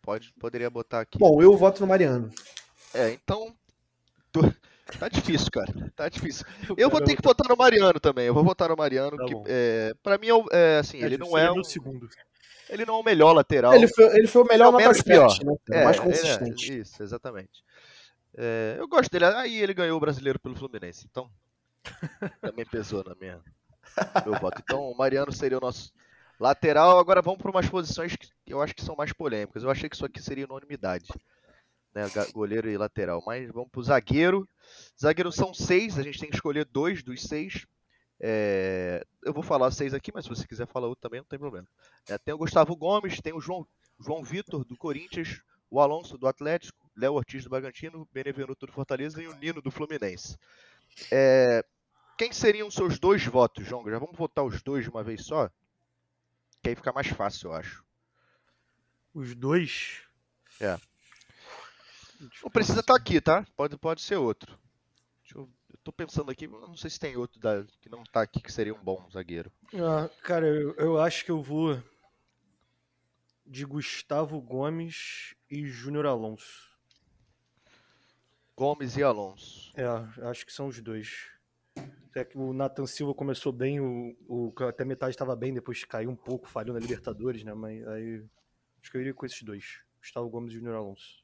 Pode, 0.00 0.32
poderia 0.38 0.70
botar 0.70 1.00
aqui. 1.00 1.18
Bom, 1.18 1.42
eu 1.42 1.56
voto 1.56 1.80
no 1.80 1.86
Mariano. 1.86 2.30
É, 2.94 3.10
então. 3.10 3.54
Tá 4.98 5.08
difícil, 5.08 5.50
cara. 5.50 5.72
Tá 5.96 6.08
difícil. 6.08 6.46
Eu 6.78 6.88
vou 6.88 7.00
ter 7.02 7.16
que 7.16 7.22
votar 7.22 7.48
no 7.48 7.56
Mariano 7.56 7.98
também. 7.98 8.26
Eu 8.26 8.34
vou 8.34 8.44
votar 8.44 8.68
no 8.68 8.76
Mariano, 8.76 9.16
Tá 9.16 9.24
que 9.24 9.34
é, 9.46 9.94
pra 10.02 10.16
mim 10.18 10.28
é, 10.28 10.76
é, 10.76 10.78
assim, 10.78 11.02
ele 11.02 11.18
não 11.18 11.36
é 11.36 11.50
um, 11.50 11.64
segundo. 11.64 12.08
ele 12.70 12.84
não 12.86 12.94
é 12.94 12.98
o 13.00 13.02
melhor 13.04 13.32
lateral. 13.32 13.74
Ele 13.74 13.88
foi, 13.88 14.04
ele 14.16 14.26
foi 14.28 14.42
o 14.42 14.46
melhor 14.46 14.66
É 14.66 14.68
o 14.68 14.72
nota 14.72 14.82
menos 14.84 14.96
7, 14.98 15.06
pior. 15.06 15.38
né? 15.44 15.56
É, 15.70 15.84
mais 15.84 15.96
ele 15.98 16.06
é- 16.06 16.10
consistente. 16.10 16.78
isso, 16.78 17.02
exatamente. 17.02 17.64
É, 18.36 18.76
eu 18.78 18.86
gosto 18.86 19.10
dele. 19.10 19.24
Aí 19.24 19.60
ele 19.60 19.74
ganhou 19.74 19.96
o 19.96 20.00
brasileiro 20.00 20.38
pelo 20.38 20.54
Fluminense, 20.54 21.06
então 21.10 21.28
também 22.40 22.64
pesou 22.66 23.02
na 23.04 23.14
minha 23.20 23.40
meu 24.24 24.38
voto. 24.38 24.60
Então 24.62 24.80
o 24.90 24.96
Mariano 24.96 25.32
seria 25.32 25.58
o 25.58 25.60
nosso 25.60 25.92
lateral. 26.38 26.98
Agora 26.98 27.22
vamos 27.22 27.40
para 27.40 27.50
umas 27.50 27.68
posições 27.68 28.14
que 28.14 28.28
eu 28.46 28.60
acho 28.62 28.74
que 28.74 28.84
são 28.84 28.94
mais 28.96 29.12
polêmicas. 29.12 29.62
Eu 29.62 29.70
achei 29.70 29.88
que 29.88 29.96
isso 29.96 30.04
aqui 30.04 30.20
seria 30.22 30.44
unanimidade, 30.44 31.08
né, 31.96 32.04
goleiro 32.30 32.68
e 32.70 32.76
lateral. 32.76 33.22
Mas 33.24 33.50
vamos 33.50 33.70
para 33.70 33.80
o 33.80 33.84
zagueiro. 33.84 34.46
Zagueiro 35.00 35.32
são 35.32 35.54
seis, 35.54 35.98
a 35.98 36.02
gente 36.02 36.18
tem 36.18 36.28
que 36.28 36.36
escolher 36.36 36.66
dois 36.66 37.02
dos 37.02 37.22
seis. 37.22 37.66
É, 38.20 39.02
eu 39.24 39.32
vou 39.32 39.42
falar 39.42 39.70
seis 39.70 39.94
aqui, 39.94 40.12
mas 40.12 40.24
se 40.24 40.28
você 40.28 40.46
quiser 40.46 40.66
falar 40.66 40.88
outro 40.88 41.00
também, 41.00 41.20
não 41.20 41.26
tem 41.26 41.38
problema. 41.38 41.66
É, 42.06 42.18
tem 42.18 42.34
o 42.34 42.38
Gustavo 42.38 42.76
Gomes, 42.76 43.20
tem 43.22 43.32
o 43.32 43.40
João, 43.40 43.66
João 43.98 44.22
Vitor 44.22 44.62
do 44.62 44.76
Corinthians, 44.76 45.40
o 45.70 45.80
Alonso 45.80 46.18
do 46.18 46.28
Atlético, 46.28 46.90
Léo 46.94 47.14
Ortiz 47.14 47.44
do 47.44 47.50
Bragantino, 47.50 48.06
Benevenuto 48.12 48.66
do 48.66 48.72
Fortaleza 48.72 49.22
e 49.22 49.26
o 49.26 49.34
Nino 49.36 49.62
do 49.62 49.70
Fluminense. 49.70 50.36
É, 51.10 51.64
quem 52.18 52.30
seriam 52.30 52.70
seus 52.70 52.98
dois 52.98 53.24
votos, 53.24 53.66
João? 53.66 53.88
Já 53.88 53.98
vamos 53.98 54.16
votar 54.16 54.44
os 54.44 54.62
dois 54.62 54.84
de 54.84 54.90
uma 54.90 55.02
vez 55.02 55.24
só? 55.24 55.48
Que 56.62 56.70
aí 56.70 56.76
fica 56.76 56.92
mais 56.92 57.06
fácil, 57.06 57.48
eu 57.48 57.54
acho. 57.54 57.82
Os 59.14 59.34
dois. 59.34 60.02
É. 60.60 60.78
Não 62.42 62.50
precisa 62.50 62.80
estar 62.80 62.96
aqui, 62.96 63.20
tá? 63.20 63.44
Pode, 63.56 63.76
pode 63.78 64.02
ser 64.02 64.16
outro. 64.16 64.58
Deixa 65.22 65.38
eu, 65.38 65.48
eu 65.70 65.78
tô 65.82 65.92
pensando 65.92 66.30
aqui, 66.30 66.46
não 66.46 66.76
sei 66.76 66.90
se 66.90 67.00
tem 67.00 67.16
outro 67.16 67.40
da- 67.40 67.64
que 67.80 67.88
não 67.88 68.04
tá 68.04 68.22
aqui 68.22 68.40
que 68.40 68.52
seria 68.52 68.74
um 68.74 68.82
bom 68.82 69.08
zagueiro. 69.10 69.50
Ah, 69.74 70.08
cara, 70.22 70.46
eu, 70.46 70.74
eu 70.76 71.00
acho 71.00 71.24
que 71.24 71.30
eu 71.30 71.42
vou 71.42 71.82
de 73.44 73.64
Gustavo 73.64 74.40
Gomes 74.40 75.34
e 75.50 75.66
Júnior 75.66 76.06
Alonso. 76.06 76.66
Gomes 78.56 78.96
e 78.96 79.02
Alonso. 79.02 79.72
É, 79.76 79.84
acho 80.28 80.46
que 80.46 80.52
são 80.52 80.68
os 80.68 80.80
dois. 80.80 81.30
É 82.14 82.24
que 82.24 82.38
o 82.38 82.54
Nathan 82.54 82.86
Silva 82.86 83.12
começou 83.14 83.52
bem, 83.52 83.78
o, 83.78 84.16
o 84.26 84.54
até 84.64 84.84
metade 84.86 85.10
estava 85.10 85.36
bem, 85.36 85.52
depois 85.52 85.84
caiu 85.84 86.08
um 86.10 86.16
pouco, 86.16 86.48
falhou 86.48 86.72
na 86.72 86.80
Libertadores, 86.80 87.44
né? 87.44 87.52
Mas 87.52 87.86
aí 87.88 88.24
acho 88.80 88.90
que 88.90 88.96
eu 88.96 89.02
iria 89.02 89.12
com 89.12 89.26
esses 89.26 89.42
dois. 89.42 89.82
Gustavo 90.00 90.28
Gomes 90.30 90.52
e 90.52 90.56
Júnior 90.56 90.76
Alonso. 90.76 91.22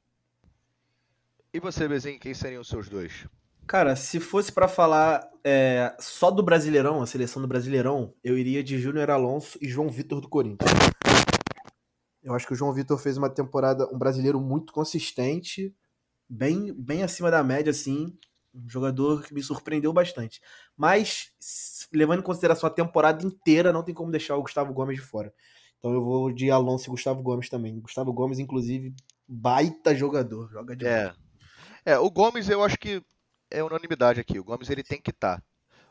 E 1.54 1.60
você, 1.60 1.86
Bezinho, 1.86 2.18
quem 2.18 2.32
seriam 2.32 2.62
os 2.62 2.68
seus 2.68 2.88
dois? 2.88 3.26
Cara, 3.66 3.94
se 3.94 4.18
fosse 4.18 4.50
pra 4.50 4.66
falar 4.66 5.28
é, 5.44 5.94
só 6.00 6.30
do 6.30 6.42
Brasileirão, 6.42 7.02
a 7.02 7.06
seleção 7.06 7.42
do 7.42 7.46
Brasileirão, 7.46 8.14
eu 8.24 8.38
iria 8.38 8.64
de 8.64 8.78
Júnior 8.78 9.10
Alonso 9.10 9.58
e 9.60 9.68
João 9.68 9.90
Vitor 9.90 10.22
do 10.22 10.30
Corinthians. 10.30 10.70
Eu 12.22 12.32
acho 12.32 12.46
que 12.46 12.54
o 12.54 12.56
João 12.56 12.72
Vitor 12.72 12.98
fez 12.98 13.18
uma 13.18 13.28
temporada, 13.28 13.86
um 13.92 13.98
brasileiro 13.98 14.40
muito 14.40 14.72
consistente, 14.72 15.74
bem, 16.26 16.72
bem 16.72 17.02
acima 17.02 17.30
da 17.30 17.44
média, 17.44 17.70
assim. 17.70 18.16
Um 18.54 18.66
jogador 18.66 19.22
que 19.22 19.34
me 19.34 19.42
surpreendeu 19.42 19.92
bastante. 19.92 20.40
Mas, 20.74 21.32
levando 21.92 22.20
em 22.20 22.24
consideração 22.24 22.66
a 22.66 22.72
temporada 22.72 23.26
inteira, 23.26 23.74
não 23.74 23.82
tem 23.82 23.94
como 23.94 24.10
deixar 24.10 24.36
o 24.36 24.42
Gustavo 24.42 24.72
Gomes 24.72 24.96
de 24.96 25.02
fora. 25.02 25.34
Então 25.78 25.92
eu 25.92 26.02
vou 26.02 26.32
de 26.32 26.50
Alonso 26.50 26.88
e 26.88 26.90
Gustavo 26.90 27.22
Gomes 27.22 27.50
também. 27.50 27.78
Gustavo 27.78 28.10
Gomes, 28.10 28.38
inclusive, 28.38 28.94
baita 29.28 29.94
jogador. 29.94 30.48
Joga 30.50 30.74
de 30.74 30.86
É. 30.86 31.12
É, 31.84 31.98
o 31.98 32.10
Gomes 32.10 32.48
eu 32.48 32.62
acho 32.62 32.78
que 32.78 33.02
é 33.50 33.62
unanimidade 33.62 34.20
aqui. 34.20 34.38
O 34.38 34.44
Gomes 34.44 34.70
ele 34.70 34.82
tem 34.82 35.00
que 35.00 35.10
estar. 35.10 35.42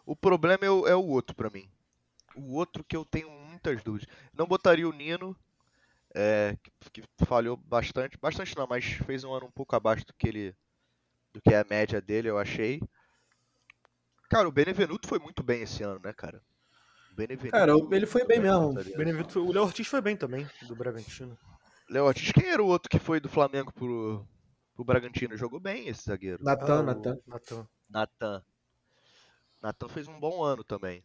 O 0.06 0.16
problema 0.16 0.66
é 0.66 0.70
o, 0.70 0.88
é 0.88 0.96
o 0.96 1.06
outro 1.06 1.36
pra 1.36 1.50
mim. 1.50 1.70
O 2.36 2.56
outro 2.56 2.84
que 2.84 2.96
eu 2.96 3.06
tenho 3.06 3.30
muitas 3.30 3.84
dúvidas. 3.84 4.08
Não 4.34 4.48
botaria 4.48 4.88
o 4.88 4.94
Nino, 4.94 5.36
é, 6.14 6.58
que, 6.92 7.02
que 7.02 7.26
falhou 7.26 7.56
bastante. 7.56 8.18
Bastante 8.18 8.56
não, 8.56 8.68
mas 8.68 8.86
fez 8.86 9.24
um 9.24 9.34
ano 9.34 9.48
um 9.48 9.52
pouco 9.52 9.76
abaixo 9.76 10.06
do 10.06 10.14
que 10.14 10.28
ele. 10.28 10.56
do 11.34 11.42
que 11.42 11.54
é 11.54 11.60
a 11.60 11.66
média 11.70 12.02
dele, 12.02 12.30
eu 12.30 12.38
achei. 12.38 12.82
Cara, 14.30 14.48
o 14.48 14.52
Benevenuto 14.52 15.08
foi 15.08 15.20
muito 15.20 15.44
bem 15.44 15.62
esse 15.62 15.84
ano, 15.84 16.00
né, 16.04 16.14
cara? 16.14 16.42
O 17.12 17.16
Benevenuto, 17.16 17.52
Cara, 17.52 17.74
ele 17.92 18.06
foi 18.06 18.26
bem 18.26 18.40
mesmo. 18.40 18.74
Tá? 18.74 18.84
Benevenuto 18.98 19.46
o 19.46 19.52
Léo 19.52 19.64
Ortiz 19.64 19.88
foi 19.88 20.02
bem 20.02 20.16
também, 20.16 20.48
do 20.68 20.76
Bragantino. 20.76 21.38
Léo 21.90 22.06
Ortiz, 22.06 22.32
quem 22.32 22.48
era 22.48 22.64
o 22.64 22.68
outro 22.68 22.90
que 22.90 22.98
foi 22.98 23.20
do 23.20 23.28
Flamengo 23.28 23.74
pro, 23.74 24.26
pro 24.84 24.94
Bragantino? 24.94 25.38
Jogou 25.38 25.60
bem 25.60 25.88
esse 25.88 26.04
zagueiro. 26.06 26.44
Natan, 26.44 26.78
Ah, 26.78 26.80
o 26.80 26.84
Natan. 26.84 27.18
Natan. 27.28 27.68
Natan. 27.90 28.44
Natan 29.62 29.88
fez 29.90 30.08
um 30.08 30.20
bom 30.20 30.44
ano 30.44 30.64
também. 30.64 31.04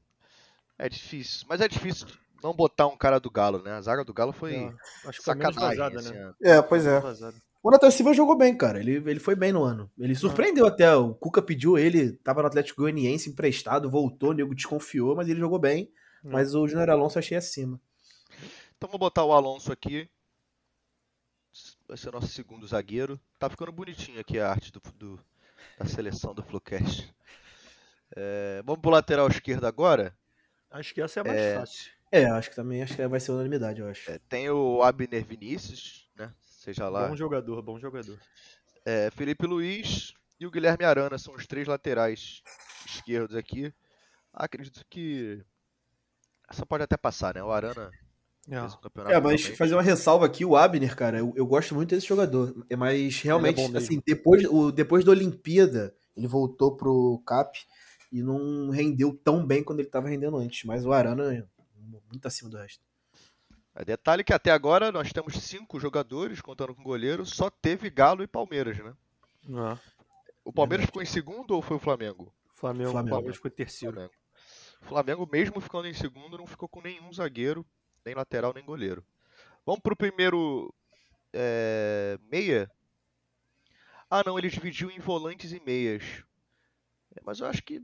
É 0.78 0.88
difícil, 0.88 1.46
mas 1.48 1.60
é 1.60 1.68
difícil 1.68 2.06
não 2.42 2.54
botar 2.54 2.86
um 2.86 2.96
cara 2.96 3.18
do 3.18 3.30
Galo, 3.30 3.62
né? 3.62 3.72
A 3.72 3.80
zaga 3.80 4.04
do 4.04 4.12
Galo 4.14 4.32
foi 4.32 4.54
É, 4.54 4.66
acho 5.08 5.18
que 5.18 5.24
foi 5.24 5.34
sacanagem. 5.34 5.60
vazada, 5.78 5.96
esse 5.96 6.12
né? 6.12 6.32
É, 6.42 6.62
pois 6.62 6.86
é. 6.86 7.00
Vazada. 7.00 7.36
O 7.62 7.70
Nathan 7.70 7.90
Silva 7.90 8.14
jogou 8.14 8.36
bem, 8.36 8.56
cara. 8.56 8.78
Ele, 8.78 8.92
ele 9.10 9.18
foi 9.18 9.34
bem 9.34 9.52
no 9.52 9.64
ano. 9.64 9.90
Ele 9.98 10.14
surpreendeu 10.14 10.66
até. 10.66 10.94
O 10.94 11.14
Cuca 11.14 11.42
pediu 11.42 11.76
ele, 11.76 12.12
tava 12.18 12.40
no 12.42 12.46
Atlético 12.48 12.82
Goianiense 12.82 13.28
emprestado, 13.30 13.90
voltou, 13.90 14.30
o 14.30 14.32
nego 14.34 14.54
desconfiou, 14.54 15.16
mas 15.16 15.28
ele 15.28 15.40
jogou 15.40 15.58
bem. 15.58 15.90
Não. 16.22 16.32
Mas 16.32 16.54
o 16.54 16.68
Júnior 16.68 16.90
Alonso 16.90 17.18
eu 17.18 17.20
achei 17.20 17.36
acima. 17.36 17.80
Então 18.76 18.88
vou 18.88 18.98
botar 19.00 19.24
o 19.24 19.32
Alonso 19.32 19.72
aqui. 19.72 20.08
Vai 21.88 21.96
ser 21.96 22.08
o 22.08 22.12
nosso 22.12 22.28
segundo 22.28 22.66
zagueiro. 22.66 23.20
Tá 23.38 23.48
ficando 23.48 23.70
bonitinho 23.72 24.20
aqui 24.20 24.38
a 24.40 24.50
arte 24.50 24.72
do, 24.72 24.80
do- 24.94 25.20
da 25.78 25.86
seleção 25.86 26.34
do 26.34 26.42
Flucast. 26.42 27.14
É, 28.14 28.62
vamos 28.64 28.80
pro 28.80 28.90
lateral 28.90 29.28
esquerdo 29.28 29.66
agora. 29.66 30.16
Acho 30.70 30.92
que 30.94 31.00
essa 31.00 31.20
é 31.20 31.22
a 31.22 31.24
mais 31.24 31.38
É. 31.40 31.58
fácil. 31.58 31.92
É, 32.12 32.24
acho 32.26 32.50
que 32.50 32.56
também 32.56 32.82
acho 32.82 32.94
que 32.94 33.06
vai 33.06 33.20
ser 33.20 33.32
unanimidade, 33.32 33.80
eu 33.80 33.88
acho. 33.88 34.10
É, 34.10 34.18
tem 34.28 34.48
o 34.50 34.82
Abner 34.82 35.24
Vinícius, 35.24 36.08
né? 36.16 36.32
Seja 36.40 36.88
lá. 36.88 37.08
Bom 37.08 37.16
jogador, 37.16 37.62
bom 37.62 37.78
jogador. 37.78 38.18
É, 38.84 39.10
Felipe 39.10 39.46
Luiz 39.46 40.14
e 40.38 40.46
o 40.46 40.50
Guilherme 40.50 40.84
Arana 40.84 41.18
são 41.18 41.34
os 41.34 41.46
três 41.46 41.66
laterais 41.66 42.42
esquerdos 42.86 43.34
aqui. 43.36 43.72
Acredito 44.32 44.84
que 44.88 45.44
essa 46.48 46.64
pode 46.64 46.84
até 46.84 46.96
passar, 46.96 47.34
né? 47.34 47.42
O 47.42 47.50
Arana 47.50 47.90
É. 48.48 48.54
É, 49.12 49.20
mas 49.20 49.42
também. 49.42 49.56
fazer 49.56 49.74
uma 49.74 49.82
ressalva 49.82 50.24
aqui, 50.24 50.44
o 50.44 50.56
Abner, 50.56 50.94
cara, 50.94 51.18
eu, 51.18 51.32
eu 51.36 51.44
gosto 51.46 51.74
muito 51.74 51.90
desse 51.94 52.06
jogador. 52.06 52.54
É, 52.70 52.76
Mas 52.76 53.20
realmente, 53.20 53.56
bom 53.56 53.62
mesmo. 53.62 53.78
assim, 53.78 54.00
depois, 54.06 54.44
o, 54.44 54.70
depois 54.70 55.04
da 55.04 55.10
Olimpíada, 55.10 55.94
ele 56.16 56.28
voltou 56.28 56.76
pro 56.76 57.20
CAP 57.26 57.58
e 58.12 58.22
não 58.22 58.70
rendeu 58.70 59.12
tão 59.12 59.44
bem 59.44 59.64
quando 59.64 59.80
ele 59.80 59.88
tava 59.88 60.08
rendendo 60.08 60.36
antes. 60.36 60.64
Mas 60.64 60.86
o 60.86 60.92
Arana 60.92 61.34
é 61.34 61.44
muito 62.10 62.26
acima 62.26 62.48
do 62.48 62.56
resto. 62.56 62.80
É, 63.74 63.84
Detalhe 63.84 64.22
que 64.22 64.32
até 64.32 64.52
agora 64.52 64.92
nós 64.92 65.12
temos 65.12 65.34
cinco 65.34 65.80
jogadores, 65.80 66.40
contando 66.40 66.74
com 66.74 66.82
o 66.82 66.84
goleiro, 66.84 67.26
só 67.26 67.50
teve 67.50 67.90
Galo 67.90 68.22
e 68.22 68.28
Palmeiras, 68.28 68.78
né? 68.78 68.94
Ah, 69.54 69.76
O 70.44 70.52
Palmeiras 70.52 70.86
ficou 70.86 71.02
em 71.02 71.06
segundo 71.06 71.50
ou 71.50 71.60
foi 71.60 71.76
o 71.76 71.80
Flamengo? 71.80 72.32
Flamengo, 72.54 72.92
Flamengo. 72.92 73.14
Palmeiras 73.14 73.40
foi 73.40 73.50
terceiro. 73.50 73.94
Flamengo. 73.94 74.14
O 74.80 74.84
Flamengo, 74.86 75.28
mesmo 75.30 75.60
ficando 75.60 75.88
em 75.88 75.94
segundo, 75.94 76.38
não 76.38 76.46
ficou 76.46 76.68
com 76.68 76.80
nenhum 76.80 77.12
zagueiro, 77.12 77.66
nem 78.06 78.14
lateral, 78.14 78.54
nem 78.54 78.64
goleiro. 78.64 79.04
Vamos 79.66 79.80
pro 79.82 79.96
primeiro 79.96 80.72
é, 81.32 82.18
meia. 82.30 82.70
Ah, 84.08 84.22
não, 84.24 84.38
ele 84.38 84.48
dividiu 84.48 84.90
em 84.90 85.00
volantes 85.00 85.52
e 85.52 85.60
meias. 85.60 86.02
É, 87.14 87.20
mas 87.24 87.40
eu 87.40 87.46
acho 87.46 87.62
que. 87.62 87.82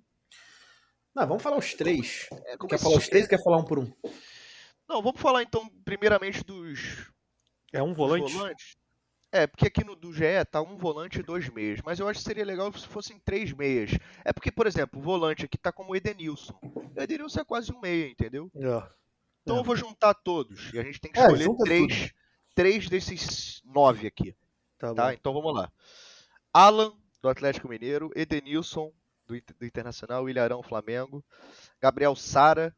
Não, 1.14 1.26
vamos 1.26 1.42
falar 1.42 1.58
os 1.58 1.74
três. 1.74 2.28
é, 2.46 2.56
Quer 2.56 2.78
falar 2.78 2.96
os 2.96 3.08
três 3.08 3.24
ou 3.24 3.28
quer 3.30 3.42
falar 3.42 3.58
um 3.58 3.64
por 3.64 3.78
um? 3.80 3.92
Não, 4.88 5.02
vamos 5.02 5.20
falar 5.20 5.42
então, 5.42 5.68
primeiramente, 5.84 6.44
dos, 6.44 7.10
É 7.72 7.82
um 7.82 7.92
volante? 7.92 8.32
volantes. 8.32 8.76
É, 9.34 9.46
porque 9.46 9.66
aqui 9.66 9.82
no 9.82 9.96
do 9.96 10.12
GE 10.12 10.44
tá 10.50 10.60
um 10.60 10.76
volante 10.76 11.18
e 11.18 11.22
dois 11.22 11.48
meias. 11.48 11.80
Mas 11.82 11.98
eu 11.98 12.06
acho 12.06 12.18
que 12.20 12.24
seria 12.24 12.44
legal 12.44 12.70
se 12.74 12.86
fossem 12.86 13.18
três 13.24 13.50
meias. 13.52 13.90
É 14.24 14.32
porque, 14.32 14.52
por 14.52 14.66
exemplo, 14.66 15.00
o 15.00 15.02
volante 15.02 15.46
aqui 15.46 15.56
tá 15.56 15.72
como 15.72 15.92
o 15.92 15.96
Edenilson. 15.96 16.52
O 16.62 17.00
Edenilson 17.00 17.40
é 17.40 17.44
quase 17.44 17.72
um 17.72 17.80
meia, 17.80 18.08
entendeu? 18.08 18.50
É. 18.54 19.01
Então 19.42 19.56
É. 19.56 19.60
eu 19.60 19.64
vou 19.64 19.76
juntar 19.76 20.14
todos. 20.14 20.72
E 20.72 20.78
a 20.78 20.82
gente 20.82 21.00
tem 21.00 21.10
que 21.12 21.18
É, 21.18 21.22
escolher 21.22 21.44
junta 21.44 21.64
três, 21.64 22.12
três 22.54 22.88
desses 22.88 23.60
nove 23.64 24.06
aqui, 24.06 24.34
Tá, 24.78 24.94
tá? 24.94 25.14
Então 25.14 25.32
vamos 25.32 25.54
lá. 25.54 25.70
Alan, 26.52 26.92
do 27.20 27.28
Atlético 27.28 27.68
Mineiro. 27.68 28.10
Edenilson, 28.16 28.92
do, 29.26 29.34
do 29.58 29.64
Internacional. 29.66 30.28
Ilharão, 30.28 30.62
Flamengo. 30.62 31.24
Gabriel 31.80 32.16
Sara. 32.16 32.74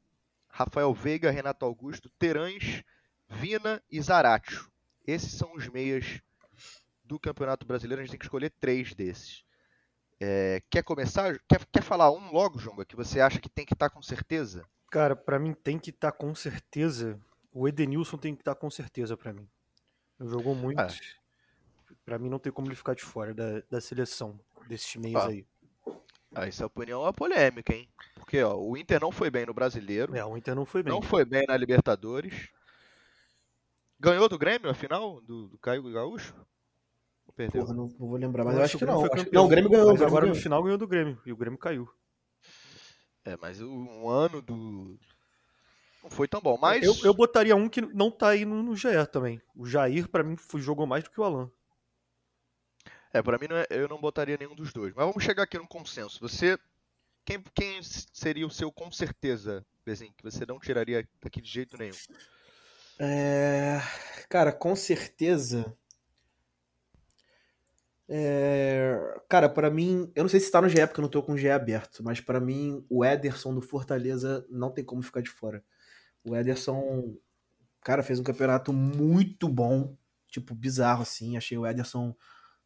Rafael 0.48 0.92
Veiga, 0.94 1.30
Renato 1.30 1.64
Augusto. 1.64 2.08
Terãs, 2.18 2.82
Vina 3.28 3.82
e 3.90 4.00
Zaratio. 4.00 4.70
Esses 5.06 5.32
são 5.32 5.52
os 5.54 5.66
meias 5.68 6.20
do 7.02 7.18
Campeonato 7.18 7.66
Brasileiro. 7.66 8.00
A 8.00 8.04
gente 8.04 8.12
tem 8.12 8.18
que 8.18 8.26
escolher 8.26 8.52
três 8.60 8.94
desses. 8.94 9.42
É, 10.20 10.62
quer 10.70 10.82
começar? 10.84 11.38
Quer, 11.48 11.64
quer 11.66 11.82
falar 11.82 12.10
um 12.12 12.30
logo, 12.30 12.58
Jonga, 12.58 12.84
que 12.84 12.94
você 12.94 13.20
acha 13.20 13.40
que 13.40 13.48
tem 13.48 13.66
que 13.66 13.74
estar 13.74 13.90
com 13.90 14.00
certeza? 14.00 14.64
Cara, 14.94 15.16
pra 15.16 15.40
mim 15.40 15.52
tem 15.54 15.76
que 15.76 15.90
estar 15.90 16.12
com 16.12 16.32
certeza. 16.36 17.18
O 17.52 17.66
Edenilson 17.66 18.16
tem 18.16 18.32
que 18.34 18.42
estar 18.42 18.54
com 18.54 18.70
certeza 18.70 19.16
pra 19.16 19.32
mim. 19.32 19.48
Ele 20.20 20.28
jogou 20.30 20.54
muito. 20.54 20.78
Ah. 20.78 20.86
Pra 22.04 22.16
mim 22.16 22.28
não 22.28 22.38
tem 22.38 22.52
como 22.52 22.68
ele 22.68 22.76
ficar 22.76 22.94
de 22.94 23.02
fora 23.02 23.34
da, 23.34 23.60
da 23.68 23.80
seleção 23.80 24.38
desses 24.68 24.94
meios 24.94 25.20
Ah. 25.20 25.26
aí. 25.28 25.44
Ah, 26.32 26.46
essa 26.46 26.66
opinião 26.66 27.04
é 27.06 27.12
polêmica, 27.12 27.74
hein? 27.74 27.88
Porque 28.14 28.40
ó, 28.42 28.56
o 28.56 28.76
Inter 28.76 29.00
não 29.00 29.10
foi 29.10 29.30
bem 29.30 29.46
no 29.46 29.52
Brasileiro, 29.54 30.16
É, 30.16 30.24
o 30.24 30.36
Inter 30.36 30.54
não 30.54 30.64
foi 30.64 30.82
bem. 30.84 30.92
não 30.92 31.02
foi 31.02 31.24
bem 31.24 31.44
na 31.48 31.56
Libertadores. 31.56 32.48
Ganhou 33.98 34.28
do 34.28 34.38
Grêmio, 34.38 34.70
afinal, 34.70 35.20
do, 35.22 35.48
do 35.48 35.58
Caio 35.58 35.82
Gaúcho? 35.92 36.34
Ou 37.26 37.32
perdeu? 37.32 37.62
Porra, 37.62 37.74
não, 37.74 37.86
não 37.98 38.08
vou 38.08 38.16
lembrar, 38.16 38.44
mas 38.44 38.54
Eu 38.54 38.60
eu 38.60 38.64
acho 38.64 38.76
o 38.76 38.78
que 38.78 38.84
Grêmio 38.84 39.00
não. 39.00 39.06
foi 39.08 39.14
Acho- 39.16 39.24
campeão. 39.24 39.42
Não, 39.42 39.46
o 39.46 39.50
Grêmio 39.50 39.70
ganhou. 39.70 39.86
o 39.86 39.88
Mas 39.90 39.96
Grêmio 39.98 40.08
agora 40.08 40.26
no 40.26 40.32
ganhou. 40.32 40.42
final 40.42 40.62
ganhou 40.62 40.78
do 40.78 40.86
Grêmio. 40.88 41.20
E 41.26 41.32
o 41.32 41.36
Grêmio 41.36 41.58
caiu. 41.58 41.88
É, 43.24 43.36
mas 43.40 43.60
o- 43.60 43.68
um 43.70 44.08
ano 44.08 44.42
do. 44.42 44.98
Não 46.02 46.10
foi 46.10 46.28
tão 46.28 46.40
bom. 46.40 46.58
Mas. 46.58 46.84
Eu, 46.84 46.94
eu 47.04 47.14
botaria 47.14 47.56
um 47.56 47.68
que 47.68 47.80
não 47.80 48.10
tá 48.10 48.28
aí 48.28 48.44
no, 48.44 48.62
no 48.62 48.76
GE 48.76 49.06
também. 49.10 49.40
O 49.56 49.66
Jair, 49.66 50.08
pra 50.08 50.22
mim, 50.22 50.36
foi- 50.36 50.60
jogou 50.60 50.86
mais 50.86 51.04
do 51.04 51.10
que 51.10 51.20
o 51.20 51.24
Alan. 51.24 51.50
É, 53.12 53.22
pra 53.22 53.38
mim 53.38 53.46
não 53.48 53.56
é- 53.56 53.66
eu 53.70 53.88
não 53.88 54.00
botaria 54.00 54.36
nenhum 54.36 54.54
dos 54.54 54.72
dois. 54.72 54.92
Mas 54.94 55.06
vamos 55.06 55.22
chegar 55.24 55.44
aqui 55.44 55.56
num 55.58 55.66
consenso. 55.66 56.20
Você. 56.20 56.58
Quem, 57.24 57.42
quem 57.54 57.80
seria 57.82 58.46
o 58.46 58.50
seu 58.50 58.70
com 58.70 58.92
certeza, 58.92 59.64
Bezinho, 59.86 60.12
que 60.14 60.22
você 60.22 60.44
não 60.44 60.58
tiraria 60.60 61.08
daqui 61.22 61.40
de 61.40 61.48
jeito 61.48 61.78
nenhum? 61.78 61.94
É, 62.98 63.80
Cara, 64.28 64.52
com 64.52 64.76
certeza. 64.76 65.74
É, 68.08 68.98
Cara, 69.28 69.48
pra 69.48 69.70
mim, 69.70 70.10
eu 70.14 70.22
não 70.24 70.28
sei 70.28 70.40
se 70.40 70.50
tá 70.50 70.60
no 70.60 70.68
GE 70.68 70.86
porque 70.86 71.00
eu 71.00 71.02
não 71.02 71.08
tô 71.08 71.22
com 71.22 71.32
o 71.32 71.38
GE 71.38 71.48
aberto, 71.50 72.02
mas 72.04 72.20
pra 72.20 72.40
mim 72.40 72.84
o 72.88 73.04
Ederson 73.04 73.54
do 73.54 73.62
Fortaleza 73.62 74.46
não 74.50 74.70
tem 74.70 74.84
como 74.84 75.02
ficar 75.02 75.22
de 75.22 75.30
fora. 75.30 75.64
O 76.24 76.36
Ederson, 76.36 77.16
cara, 77.82 78.02
fez 78.02 78.20
um 78.20 78.24
campeonato 78.24 78.72
muito 78.72 79.48
bom, 79.48 79.96
tipo, 80.28 80.54
bizarro 80.54 81.02
assim. 81.02 81.36
Achei 81.36 81.58
o 81.58 81.66
Ederson 81.66 82.14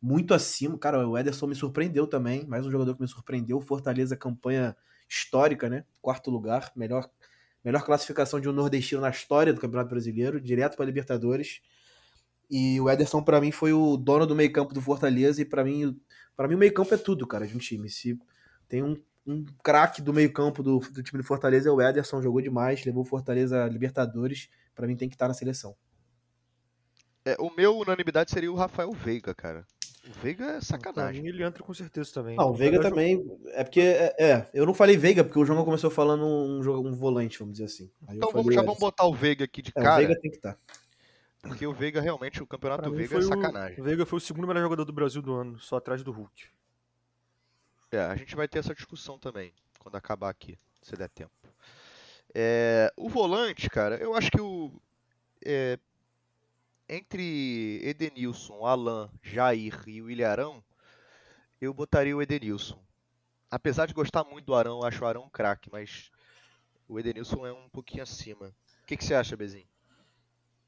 muito 0.03 0.35
acima. 0.35 0.79
Cara, 0.79 1.09
o 1.09 1.19
Ederson 1.19 1.47
me 1.49 1.55
surpreendeu 1.55 2.07
também, 2.07 2.47
mais 2.47 2.67
um 2.67 2.71
jogador 2.71 2.95
que 2.95 3.03
me 3.03 3.09
surpreendeu. 3.09 3.61
Fortaleza, 3.61 4.17
campanha 4.17 4.77
histórica, 5.09 5.69
né? 5.71 5.85
Quarto 6.03 6.31
lugar, 6.31 6.73
melhor 6.77 7.09
Melhor 7.65 7.85
classificação 7.85 8.41
de 8.41 8.49
um 8.49 8.53
nordestino 8.53 9.01
na 9.01 9.11
história 9.11 9.53
do 9.53 9.61
Campeonato 9.61 9.91
Brasileiro, 9.91 10.41
direto 10.41 10.77
para 10.77 10.87
Libertadores. 10.87 11.61
E 12.51 12.81
o 12.81 12.89
Ederson, 12.89 13.23
para 13.23 13.41
mim, 13.41 13.51
foi 13.51 13.73
o 13.73 13.97
dono 13.97 14.27
do 14.27 14.35
meio-campo 14.35 14.73
do 14.73 14.81
Fortaleza. 14.81 15.43
E 15.43 15.45
para 15.45 15.63
mim, 15.65 15.99
para 16.37 16.49
mim, 16.49 16.55
o 16.55 16.59
meio-campo 16.59 16.95
é 16.95 16.97
tudo, 16.97 17.27
cara, 17.27 17.47
de 17.47 17.55
um 17.55 17.59
time. 17.59 17.89
Se 17.91 18.19
tem 18.69 18.83
um, 18.83 18.97
um 19.27 19.45
craque 19.63 20.01
do 20.01 20.13
meio-campo 20.15 20.63
do, 20.63 20.79
do 20.79 21.03
time 21.03 21.21
do 21.23 21.27
Fortaleza, 21.27 21.69
é 21.69 21.73
o 21.73 21.81
Ederson. 21.81 22.23
Jogou 22.23 22.41
demais, 22.41 22.85
levou 22.85 23.03
o 23.03 23.07
Fortaleza 23.07 23.65
a 23.65 23.69
Libertadores. 23.69 24.49
Para 24.75 24.87
mim, 24.87 24.97
tem 24.97 25.09
que 25.09 25.15
estar 25.15 25.29
na 25.29 25.35
seleção. 25.35 25.75
É, 27.25 27.37
o 27.39 27.51
meu 27.55 27.77
unanimidade 27.77 28.31
seria 28.31 28.51
o 28.51 28.55
Rafael 28.55 28.91
Veiga, 28.93 29.35
cara. 29.35 29.67
O 30.09 30.21
Veiga 30.23 30.45
é 30.53 30.61
sacanagem. 30.63 31.23
mim 31.23 31.29
ele 31.29 31.43
entra 31.43 31.63
com 31.63 31.75
certeza 31.75 32.11
também. 32.15 32.37
Não, 32.37 32.49
o 32.51 32.55
Veiga 32.55 32.81
também. 32.81 33.23
É 33.49 33.63
porque. 33.63 33.81
É, 33.81 34.15
é, 34.19 34.51
eu 34.55 34.65
não 34.65 34.73
falei 34.73 34.97
Veiga, 34.97 35.23
porque 35.23 35.39
o 35.39 35.45
João 35.45 35.63
começou 35.65 35.91
falando 35.91 36.25
um, 36.25 36.63
jogo- 36.63 36.89
um 36.89 36.95
volante, 36.95 37.39
vamos 37.39 37.53
dizer 37.53 37.67
assim. 37.67 37.91
Aí 38.07 38.15
eu 38.15 38.19
Então 38.19 38.31
falei 38.31 38.45
vamos, 38.45 38.55
já 38.55 38.63
vamos 38.63 38.79
botar 38.79 39.05
o 39.05 39.13
Veiga 39.15 39.45
aqui 39.45 39.61
de 39.61 39.71
É, 39.75 39.81
o 39.81 39.83
cara, 39.85 39.97
Veiga 39.97 40.19
tem 40.19 40.31
que 40.31 40.39
estar. 40.39 40.57
Porque 41.43 41.67
o 41.67 41.73
Veiga 41.73 42.01
realmente, 42.01 42.43
o 42.43 42.47
campeonato 42.47 42.83
Pra 42.83 42.91
do 42.91 42.97
mim 42.97 42.99
Veiga 43.07 43.21
foi 43.21 43.23
é 43.23 43.25
o- 43.25 43.29
sacanagem. 43.29 43.81
O 43.81 43.85
Veiga 43.85 44.07
foi 44.07 44.17
o 44.17 44.21
segundo 44.21 44.47
melhor 44.47 44.63
jogador 44.63 44.85
do 44.85 44.93
Brasil 44.93 45.23
do 45.23 45.35
ano, 45.35 45.59
só 45.59 45.77
atrás 45.77 46.03
do 46.03 46.11
Hulk. 46.13 46.47
É, 47.91 48.01
a 48.01 48.17
gente 48.17 48.37
vai 48.37 48.47
ter 48.49 48.59
essa 48.59 48.75
discussão 48.75 49.19
também, 49.19 49.53
quando 49.79 49.97
acabar 49.97 50.29
aqui, 50.29 50.59
se 50.83 50.95
der 50.97 51.09
tempo. 51.09 51.33
É, 52.35 52.93
o 52.97 53.09
volante, 53.09 53.71
cara, 53.71 53.97
eu 53.97 54.15
acho 54.15 54.31
que 54.31 54.41
o. 54.41 54.71
é, 55.45 55.79
entre 56.89 57.81
Edenilson, 57.83 58.65
Alan, 58.67 59.11
Jair 59.23 59.75
e 59.87 60.01
o 60.03 60.11
Ilharão, 60.11 60.63
eu 61.61 61.73
botaria 61.75 62.17
o 62.17 62.23
Edenilson. 62.23 62.79
Apesar 63.51 63.87
de 63.87 63.95
gostar 63.95 64.25
muito 64.25 64.45
do 64.47 64.55
Arão, 64.55 64.81
eu 64.81 64.87
acho 64.87 65.03
o 65.03 65.07
Arão 65.07 65.25
um 65.25 65.29
craque, 65.31 65.71
mas 65.73 66.11
o 66.87 66.99
Edenilson 66.99 67.47
é 67.47 67.53
um 67.53 67.69
pouquinho 67.71 68.03
acima. 68.03 68.49
O 68.83 68.87
que, 68.87 68.97
que 68.97 69.05
você 69.05 69.15
acha, 69.15 69.37
Bezinho? 69.37 69.67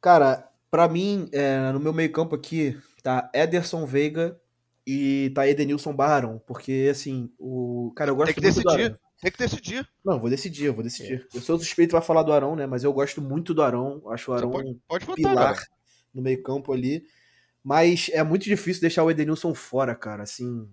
Cara, 0.00 0.49
pra 0.70 0.88
mim, 0.88 1.28
é, 1.32 1.72
no 1.72 1.80
meu 1.80 1.92
meio-campo 1.92 2.34
aqui, 2.34 2.78
tá 3.02 3.30
Ederson 3.34 3.84
Veiga 3.84 4.40
e 4.86 5.30
tá 5.34 5.48
Edenilson 5.48 5.94
Barrão. 5.94 6.40
Porque, 6.46 6.88
assim, 6.90 7.32
o. 7.38 7.92
Cara, 7.96 8.10
eu 8.10 8.16
gosto 8.16 8.32
Tem 8.32 8.34
que 8.34 8.40
muito 8.40 8.54
do 8.54 8.62
decidir. 8.62 8.84
Arão. 8.84 8.98
Tem 9.20 9.30
que 9.30 9.38
decidir. 9.38 9.88
Não, 10.02 10.18
vou 10.18 10.30
decidir, 10.30 10.64
eu 10.64 10.74
vou 10.74 10.82
decidir. 10.82 11.26
Eu 11.34 11.42
sou 11.42 11.58
suspeito 11.58 11.90
pra 11.90 12.00
falar 12.00 12.22
do 12.22 12.32
Arão, 12.32 12.56
né? 12.56 12.66
Mas 12.66 12.84
eu 12.84 12.92
gosto 12.92 13.20
muito 13.20 13.52
do 13.52 13.62
Arão. 13.62 14.02
Acho 14.08 14.30
o 14.30 14.34
Arão 14.34 14.50
pode, 14.50 14.70
um 14.70 14.80
pode 14.88 15.04
votar, 15.04 15.16
pilar 15.16 15.54
cara. 15.56 15.66
no 16.14 16.22
meio-campo 16.22 16.72
ali. 16.72 17.04
Mas 17.62 18.10
é 18.14 18.22
muito 18.22 18.44
difícil 18.44 18.80
deixar 18.80 19.04
o 19.04 19.10
Edenilson 19.10 19.52
fora, 19.52 19.94
cara. 19.94 20.22
Assim, 20.22 20.66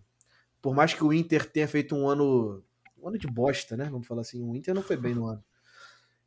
por 0.61 0.73
mais 0.73 0.93
que 0.93 1.03
o 1.03 1.11
Inter 1.11 1.45
tenha 1.49 1.67
feito 1.67 1.93
um 1.93 2.07
ano. 2.07 2.63
um 2.97 3.09
ano 3.09 3.17
de 3.17 3.27
bosta, 3.27 3.75
né? 3.75 3.89
Vamos 3.91 4.07
falar 4.07 4.21
assim. 4.21 4.41
O 4.41 4.55
Inter 4.55 4.73
não 4.73 4.81
foi 4.81 4.95
bem 4.95 5.13
no 5.13 5.25
ano. 5.25 5.43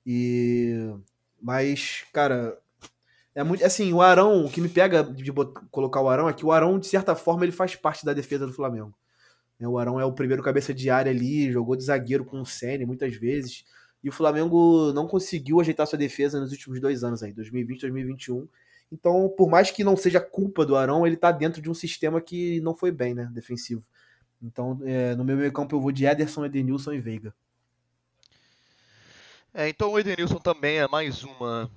E. 0.05 0.95
Mas, 1.41 2.05
cara. 2.13 2.59
É 3.35 3.43
muito. 3.45 3.65
Assim, 3.65 3.93
o 3.93 4.03
Arão, 4.03 4.45
o 4.45 4.51
que 4.51 4.61
me 4.61 4.69
pega 4.69 5.05
de 5.05 5.31
botar, 5.31 5.61
colocar 5.71 6.01
o 6.01 6.09
Arão 6.09 6.29
é 6.29 6.33
que 6.33 6.45
o 6.45 6.53
Arão, 6.53 6.79
de 6.79 6.87
certa 6.87 7.15
forma, 7.15 7.45
ele 7.45 7.53
faz 7.53 7.77
parte 7.77 8.05
da 8.05 8.13
defesa 8.13 8.47
do 8.47 8.53
Flamengo. 8.53 8.95
Né, 9.59 9.69
o 9.69 9.79
Arão 9.79 10.01
é 10.01 10.05
o 10.05 10.13
primeiro 10.13 10.43
cabeça 10.43 10.75
de 10.75 10.91
área 10.91 11.13
ali, 11.13 11.53
jogou 11.53 11.77
de 11.77 11.85
zagueiro 11.85 12.25
com 12.25 12.41
o 12.41 12.47
Senna 12.47 12.87
muitas 12.87 13.15
vezes. 13.15 13.65
E 14.03 14.09
o 14.09 14.13
Flamengo 14.13 14.93
não 14.93 15.07
conseguiu 15.07 15.61
ajeitar 15.61 15.87
sua 15.87 15.99
defesa 15.99 16.41
nos 16.41 16.53
últimos 16.53 16.81
dois 16.81 17.05
anos 17.05 17.23
aí, 17.23 17.33
2020 17.33 17.81
2021. 17.83 18.49
Então, 18.91 19.33
por 19.37 19.49
mais 19.49 19.71
que 19.71 19.85
não 19.85 19.97
seja 19.97 20.21
culpa 20.21 20.67
do 20.67 20.75
Arão, 20.75 21.07
ele 21.07 21.17
tá 21.17 21.31
dentro 21.31 21.63
de 21.63 21.71
um 21.71 21.75
sistema 21.75 22.21
que 22.21 22.61
não 22.63 22.75
foi 22.75 22.91
bem, 22.91 23.15
né? 23.15 23.31
Defensivo. 23.33 23.83
Então, 24.43 24.81
é, 24.85 25.15
no 25.15 25.23
meu 25.23 25.37
meio 25.37 25.53
campo 25.53 25.77
eu 25.77 25.81
vou 25.81 25.93
de 25.93 26.07
Ederson, 26.07 26.45
Edenilson 26.45 26.93
e 26.93 27.01
Veiga. 27.01 27.35
É, 29.53 29.69
então 29.69 29.93
o 29.93 29.99
Edenilson 29.99 30.39
também 30.39 30.79
é 30.79 30.89
mais 30.89 31.23
uma 31.23 31.71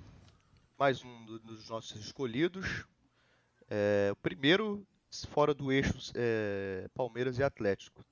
mais 0.83 1.01
um 1.01 1.25
dos 1.45 1.69
nossos 1.69 1.97
escolhidos. 1.97 2.85
É, 3.69 4.09
o 4.11 4.17
primeiro 4.17 4.85
fora 5.29 5.53
do 5.53 5.71
eixo 5.71 6.11
é, 6.13 6.89
Palmeiras 6.93 7.39
e 7.39 7.43
Atlético, 7.43 8.03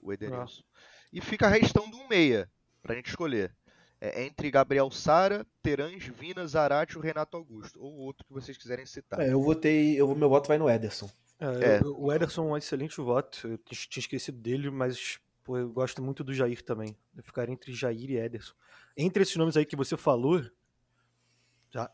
o 0.00 0.12
Edenilson. 0.12 0.62
Ah. 0.62 0.80
E 1.12 1.20
fica 1.20 1.48
restando 1.48 1.96
um 1.96 2.06
meia 2.06 2.48
pra 2.80 2.94
gente 2.94 3.08
escolher. 3.08 3.52
É, 4.00 4.22
entre 4.22 4.48
Gabriel 4.48 4.88
Sara, 4.92 5.44
Terãs, 5.60 6.04
Vina, 6.04 6.46
Zarate 6.46 6.96
ou 6.96 7.02
Renato 7.02 7.36
Augusto. 7.36 7.82
Ou 7.82 7.96
outro 7.96 8.24
que 8.24 8.32
vocês 8.32 8.56
quiserem 8.56 8.86
citar. 8.86 9.18
É, 9.18 9.32
eu 9.32 9.42
votei. 9.42 10.00
Eu, 10.00 10.14
meu 10.14 10.28
voto 10.28 10.46
vai 10.46 10.56
no 10.56 10.70
Ederson. 10.70 11.10
É, 11.40 11.78
é. 11.78 11.80
o 11.84 12.12
Ederson 12.12 12.48
é 12.48 12.52
um 12.52 12.56
excelente 12.56 13.00
voto. 13.00 13.48
Eu 13.48 13.58
tinha 13.58 14.00
esquecido 14.00 14.38
dele, 14.38 14.70
mas 14.70 15.18
pô, 15.42 15.58
eu 15.58 15.68
gosto 15.68 16.00
muito 16.00 16.22
do 16.22 16.32
Jair 16.32 16.62
também. 16.62 16.96
Eu 17.16 17.24
ficaria 17.24 17.52
entre 17.52 17.72
Jair 17.72 18.08
e 18.08 18.18
Ederson. 18.18 18.54
Entre 18.96 19.20
esses 19.20 19.34
nomes 19.34 19.56
aí 19.56 19.66
que 19.66 19.74
você 19.74 19.96
falou, 19.96 20.40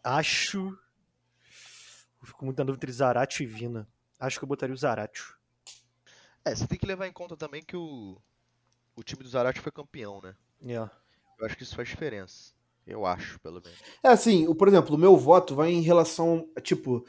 acho. 0.03 0.79
Eu 2.21 2.27
fico 2.27 2.45
muito 2.45 2.59
na 2.59 2.65
dúvida 2.65 2.85
entre 2.85 2.93
Zarate 2.93 3.43
e 3.43 3.47
Vina. 3.47 3.89
Acho 4.19 4.39
que 4.39 4.45
eu 4.45 4.49
botaria 4.49 4.75
o 4.75 4.79
Zarate. 4.79 5.23
É, 6.45 6.55
você 6.55 6.67
tem 6.67 6.79
que 6.79 6.87
levar 6.87 7.07
em 7.07 7.13
conta 7.13 7.37
também 7.37 7.63
que 7.63 7.77
o, 7.77 8.21
o 8.95 9.03
time 9.03 9.23
do 9.23 9.29
Zarate 9.29 9.61
foi 9.61 9.73
campeão, 9.73 10.21
né? 10.23 10.35
Yeah. 10.63 10.91
Eu 11.39 11.47
acho 11.47 11.57
que 11.57 11.63
isso 11.63 11.77
faz 11.77 11.89
diferença. 11.89 12.55
Eu 12.87 13.05
acho, 13.05 13.39
pelo 13.41 13.61
menos. 13.61 13.79
É 14.03 14.09
assim, 14.09 14.53
por 14.55 14.69
exemplo, 14.69 14.95
o 14.95 14.99
meu 14.99 15.17
voto 15.17 15.55
vai 15.55 15.71
em 15.71 15.81
relação. 15.81 16.49
Tipo, 16.63 17.05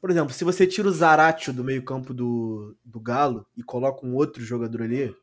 por 0.00 0.10
exemplo, 0.10 0.32
se 0.32 0.44
você 0.44 0.66
tira 0.66 0.88
o 0.88 0.92
Zaratio 0.92 1.52
do 1.52 1.64
meio-campo 1.64 2.14
do, 2.14 2.76
do 2.84 3.00
Galo 3.00 3.44
e 3.56 3.62
coloca 3.62 4.06
um 4.06 4.14
outro 4.14 4.42
jogador 4.44 4.82
ali, 4.82 5.14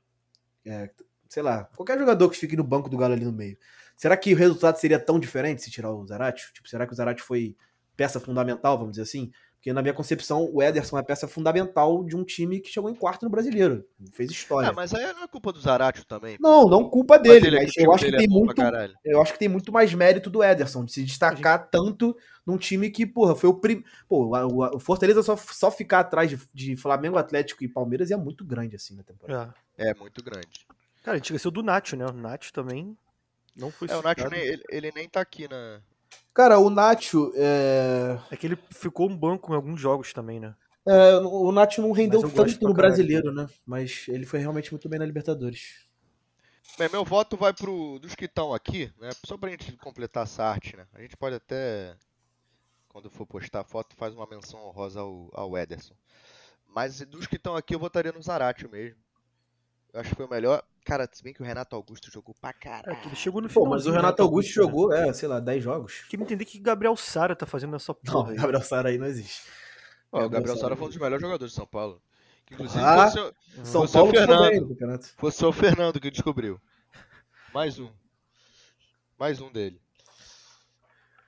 é, 0.66 0.92
sei 1.30 1.42
lá, 1.42 1.64
qualquer 1.76 1.98
jogador 1.98 2.30
que 2.30 2.38
fique 2.38 2.58
no 2.58 2.64
banco 2.66 2.90
do 2.90 2.98
Galo 2.98 3.14
ali 3.14 3.24
no 3.24 3.32
meio, 3.32 3.58
será 3.96 4.18
que 4.18 4.34
o 4.34 4.38
resultado 4.38 4.78
seria 4.78 5.00
tão 5.00 5.20
diferente 5.20 5.62
se 5.62 5.72
tirar 5.72 5.92
o 5.92 6.06
Zaratio? 6.06 6.52
Tipo, 6.54 6.68
será 6.68 6.86
que 6.86 6.94
o 6.94 6.96
Zaratio 6.96 7.26
foi 7.26 7.56
peça 7.96 8.20
fundamental, 8.20 8.78
vamos 8.78 8.94
dizer 8.94 9.04
assim? 9.04 9.32
Porque 9.64 9.72
na 9.72 9.82
minha 9.82 9.94
concepção, 9.94 10.50
o 10.52 10.62
Ederson 10.62 10.98
é 10.98 11.02
peça 11.02 11.26
fundamental 11.26 12.04
de 12.04 12.18
um 12.18 12.26
time 12.26 12.60
que 12.60 12.68
chegou 12.68 12.90
em 12.90 12.94
quarto 12.94 13.24
no 13.24 13.30
brasileiro. 13.30 13.88
Fez 14.12 14.30
história. 14.30 14.68
Ah, 14.68 14.74
mas 14.74 14.94
aí 14.94 15.14
não 15.14 15.24
é 15.24 15.28
culpa 15.30 15.54
do 15.54 15.62
Zaratio 15.62 16.04
também. 16.04 16.36
Não, 16.38 16.66
não 16.68 16.90
culpa 16.90 17.18
dele, 17.18 17.50
mas, 17.50 17.68
mas 17.68 17.78
eu 17.78 17.94
acho 17.94 18.04
que 18.04 18.12
tem 18.12 18.26
é 18.26 18.28
muito. 18.28 18.62
Eu 19.06 19.22
acho 19.22 19.32
que 19.32 19.40
tem 19.40 19.48
muito 19.48 19.72
mais 19.72 19.94
mérito 19.94 20.30
do 20.30 20.44
Ederson 20.44 20.84
de 20.84 20.92
se 20.92 21.06
destacar 21.06 21.70
tanto 21.70 22.14
num 22.46 22.58
time 22.58 22.90
que, 22.90 23.06
porra, 23.06 23.38
foi 23.38 23.50
o 23.50 23.54
primeiro. 23.54 23.90
Pô, 24.06 24.36
o, 24.36 24.80
Fortaleza 24.82 25.24
só, 25.24 25.38
só 25.38 25.72
ficar 25.72 26.02
atrás 26.02 26.30
de, 26.30 26.38
de, 26.54 26.76
Flamengo, 26.76 27.18
Atlético 27.18 27.64
e 27.64 27.70
Palmeiras 27.70 28.12
é 28.12 28.18
muito 28.18 28.44
grande 28.44 28.76
assim 28.76 28.98
na 28.98 29.04
temporada. 29.04 29.56
É, 29.78 29.92
é 29.92 29.94
muito 29.94 30.22
grande. 30.22 30.68
Cara, 31.04 31.16
a 31.16 31.18
gente 31.18 31.28
esqueceu 31.28 31.52
do 31.52 31.64
Nacho, 31.64 31.96
né? 31.96 32.06
O 32.06 32.12
Nacho 32.12 32.52
também 32.52 32.98
não 33.56 33.72
foi 33.72 33.88
É, 33.90 33.96
o 33.96 34.02
Nacho 34.02 34.30
nem, 34.30 34.42
ele, 34.42 34.64
ele 34.70 34.92
nem 34.96 35.10
tá 35.10 35.22
aqui 35.22 35.48
na, 35.48 35.82
Cara, 36.34 36.58
o 36.58 36.70
Nacho. 36.70 37.32
É... 37.36 38.18
é 38.32 38.38
que 38.38 38.48
ele 38.48 38.58
ficou 38.72 39.08
um 39.10 39.16
banco 39.16 39.52
em 39.52 39.56
alguns 39.56 39.80
jogos 39.80 40.12
também, 40.12 40.40
né? 40.40 40.56
É, 40.86 41.16
o 41.18 41.52
Nacho 41.52 41.82
não 41.82 41.92
rendeu 41.92 42.22
tanto 42.30 42.68
no 42.68 42.74
brasileiro, 42.74 43.32
né? 43.32 43.48
Mas 43.66 44.06
ele 44.10 44.26
foi 44.26 44.40
realmente 44.40 44.72
muito 44.72 44.90
bem 44.90 45.00
na 45.00 45.06
Libertadores. 45.06 45.86
Bem, 46.78 46.90
meu 46.90 47.06
voto 47.06 47.38
vai 47.38 47.54
pro 47.54 48.00
dos 48.00 48.16
que 48.16 48.26
estão 48.26 48.54
aqui, 48.54 48.92
né? 49.00 49.12
Só 49.26 49.38
pra 49.38 49.52
gente 49.52 49.72
completar 49.78 50.24
essa 50.24 50.44
arte, 50.44 50.76
né? 50.76 50.88
A 50.94 51.02
gente 51.02 51.16
pode 51.16 51.36
até, 51.36 51.96
quando 52.90 53.10
for 53.10 53.28
postar 53.28 53.62
a 53.62 53.64
foto, 53.64 53.96
faz 53.96 54.14
uma 54.14 54.26
menção 54.26 54.60
honrosa 54.60 55.00
ao, 55.00 55.30
ao 55.34 55.58
Ederson. 55.58 55.96
Mas 56.68 57.00
dos 57.02 57.28
que 57.28 57.36
estão 57.36 57.56
aqui, 57.56 57.76
eu 57.76 57.80
votaria 57.80 58.12
no 58.12 58.22
Zarate 58.22 58.68
mesmo. 58.68 58.98
Eu 59.94 60.00
acho 60.00 60.10
que 60.10 60.16
foi 60.16 60.26
o 60.26 60.30
melhor. 60.30 60.64
Cara, 60.84 61.08
se 61.10 61.24
bem 61.24 61.34
que 61.34 61.42
o 61.42 61.46
Renato 61.46 61.76
Augusto 61.76 62.12
jogou 62.12 62.36
pra 62.42 62.52
caralho. 62.52 62.98
É, 62.98 63.06
ele 63.06 63.16
chegou 63.16 63.40
no 63.42 63.48
final. 63.48 63.70
mas 63.70 63.86
o 63.86 63.92
Renato 63.92 64.24
Augusto 64.24 64.50
né? 64.50 64.54
jogou, 64.54 64.92
é, 64.92 65.14
sei 65.14 65.30
lá, 65.30 65.40
10 65.40 65.64
jogos. 65.64 66.02
Queria 66.10 66.24
entender 66.24 66.46
que 66.46 66.58
Gabriel 66.60 66.96
Sara 66.98 67.36
tá 67.36 67.46
fazendo 67.46 67.76
essa 67.76 67.94
porra. 67.94 68.24
Não, 68.24 68.30
aí. 68.32 68.38
Gabriel 68.38 68.64
Sara 68.64 68.90
aí 68.90 68.98
não 68.98 69.06
existe. 69.06 69.44
Ó, 70.12 70.26
o 70.26 70.30
Gabriel 70.30 70.58
Sara 70.58 70.76
foi 70.76 70.88
um 70.88 70.90
dos 70.90 70.98
melhores 70.98 71.22
jogadores 71.22 71.52
de 71.52 71.56
São 71.56 71.68
Paulo. 71.68 72.02
inclusive, 72.52 72.84
ah, 72.84 73.10
fosse, 73.10 73.34
São 73.64 73.82
fosse 73.82 73.94
Paulo 73.94 74.10
o 74.10 74.14
Fernando. 74.14 75.04
Foi 75.16 75.30
o 75.30 75.54
Fernando 75.54 76.00
que 76.00 76.10
descobriu. 76.10 76.60
Mais 77.54 77.78
um. 77.78 77.90
Mais 79.18 79.40
um 79.40 79.52
dele. 79.52 79.80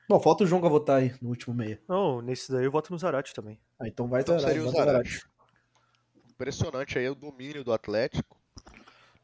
Bom, 0.09 0.19
falta 0.19 0.43
o 0.43 0.47
João 0.47 0.59
pra 0.59 0.69
votar 0.69 0.97
aí 1.01 1.15
no 1.21 1.29
último 1.29 1.55
meia. 1.55 1.79
Não, 1.87 2.19
nesse 2.21 2.51
daí 2.51 2.65
eu 2.65 2.71
voto 2.71 2.91
no 2.91 2.97
Zarate 2.97 3.33
também. 3.33 3.59
Ah, 3.79 3.87
então 3.87 4.07
vai 4.07 4.21
então 4.21 4.39
Zarate. 4.39 4.71
Zarate. 4.71 5.25
Impressionante 6.31 6.97
aí 6.97 7.07
o 7.07 7.15
domínio 7.15 7.63
do 7.63 7.71
Atlético. 7.71 8.44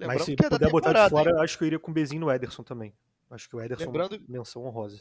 Lembrando 0.01 0.17
Mas 0.17 0.25
se 0.25 0.33
é 0.33 0.49
puder 0.49 0.71
botar 0.71 0.93
de 0.93 1.09
fora, 1.09 1.41
acho 1.41 1.57
que 1.57 1.63
eu 1.63 1.67
iria 1.67 1.79
com 1.79 1.91
o 1.91 1.93
Bezinho 1.93 2.21
no 2.21 2.31
Ederson 2.31 2.63
também. 2.63 2.91
Acho 3.29 3.47
que 3.47 3.55
o 3.55 3.61
Ederson 3.61 3.85
Lembrando... 3.85 4.19
menção 4.27 4.65
honrosa. 4.65 4.99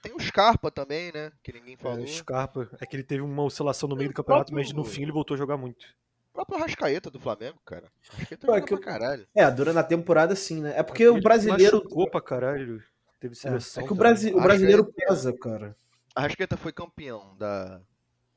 Tem 0.00 0.14
o 0.14 0.20
Scarpa 0.20 0.70
também, 0.70 1.10
né? 1.10 1.32
Que 1.42 1.52
ninguém 1.52 1.74
é, 1.74 1.76
falou. 1.76 1.98
É, 1.98 2.02
o 2.02 2.06
Scarpa. 2.06 2.68
É 2.80 2.86
que 2.86 2.94
ele 2.94 3.02
teve 3.02 3.22
uma 3.22 3.42
oscilação 3.42 3.88
no 3.88 3.96
meio 3.96 4.10
do 4.10 4.14
campeonato, 4.14 4.52
próprio... 4.52 4.64
mas 4.64 4.72
no 4.72 4.84
fim 4.84 5.02
ele 5.02 5.10
voltou 5.10 5.34
a 5.34 5.38
jogar 5.38 5.56
muito. 5.56 5.84
O 6.30 6.34
próprio 6.34 6.60
Rascaeta 6.60 7.10
do 7.10 7.18
Flamengo, 7.18 7.58
cara. 7.64 7.90
Rascaeta 8.10 8.52
é, 8.52 8.60
que... 8.60 8.68
pra 8.68 8.78
caralho. 8.78 9.26
É, 9.34 9.50
durante 9.50 9.78
a 9.78 9.82
temporada 9.82 10.36
sim, 10.36 10.60
né? 10.60 10.74
É 10.76 10.82
porque 10.82 11.02
ele 11.02 11.18
o 11.18 11.20
brasileiro. 11.20 11.78
Machucou 11.78 12.08
pra 12.08 12.20
caralho. 12.20 12.82
Teve 13.18 13.34
seleção. 13.34 13.82
É, 13.82 13.84
é 13.84 13.88
que 13.88 13.92
o, 13.92 13.96
Brasi... 13.96 14.32
o 14.32 14.40
brasileiro 14.40 14.84
pesa, 14.84 15.36
cara. 15.36 15.76
A 16.14 16.20
Rascaeta 16.20 16.56
foi 16.56 16.72
campeão 16.72 17.36
da. 17.36 17.80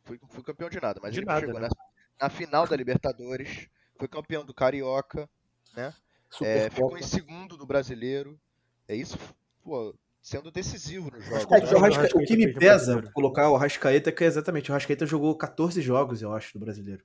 Foi, 0.05 0.19
foi 0.27 0.43
campeão 0.43 0.69
de 0.69 0.81
nada, 0.81 0.99
mas 1.03 1.13
de 1.13 1.19
ele 1.19 1.27
nada, 1.27 1.41
chegou 1.41 1.59
né? 1.59 1.67
na, 1.67 2.25
na 2.25 2.29
final 2.29 2.65
da 2.65 2.75
Libertadores. 2.75 3.67
Foi 3.95 4.07
campeão 4.07 4.43
do 4.43 4.53
Carioca, 4.53 5.29
né? 5.75 5.93
É, 6.41 6.69
ficou 6.69 6.97
em 6.97 7.03
segundo 7.03 7.57
do 7.57 7.65
brasileiro. 7.65 8.39
É 8.87 8.95
isso, 8.95 9.17
pô, 9.63 9.95
sendo 10.21 10.51
decisivo 10.51 11.11
nos 11.11 11.25
jogos. 11.25 11.51
É, 11.51 11.59
né? 11.59 11.73
o, 11.73 11.79
Rasca... 11.79 12.17
o, 12.17 12.25
que 12.25 12.37
me 12.37 12.53
pesa 12.53 13.01
colocar 13.13 13.49
o 13.49 13.57
Rascaeta 13.57 14.09
é 14.09 14.13
que 14.13 14.23
exatamente, 14.23 14.69
o 14.69 14.73
Rascaeta 14.73 15.05
jogou 15.05 15.35
14 15.35 15.81
jogos, 15.81 16.21
eu 16.21 16.33
acho, 16.33 16.53
do 16.53 16.59
brasileiro. 16.59 17.03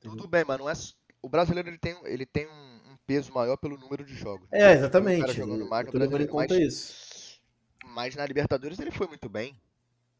Tudo 0.00 0.28
bem, 0.28 0.44
mas 0.46 0.58
não 0.58 0.70
é. 0.70 0.74
O 1.22 1.28
brasileiro 1.28 1.68
ele 1.68 1.78
tem, 1.78 1.96
ele 2.04 2.26
tem 2.26 2.46
um 2.46 2.96
peso 3.06 3.32
maior 3.32 3.56
pelo 3.56 3.76
número 3.76 4.04
de 4.04 4.14
jogos. 4.14 4.46
É, 4.52 4.72
exatamente. 4.72 5.32
jogando 5.32 5.68
mais 5.68 5.86
no 5.86 5.92
brasileiro, 5.92 6.34
mas, 6.34 6.50
isso. 6.50 7.40
mas 7.86 8.14
na 8.14 8.26
Libertadores 8.26 8.78
ele 8.78 8.90
foi 8.90 9.06
muito 9.06 9.28
bem. 9.28 9.56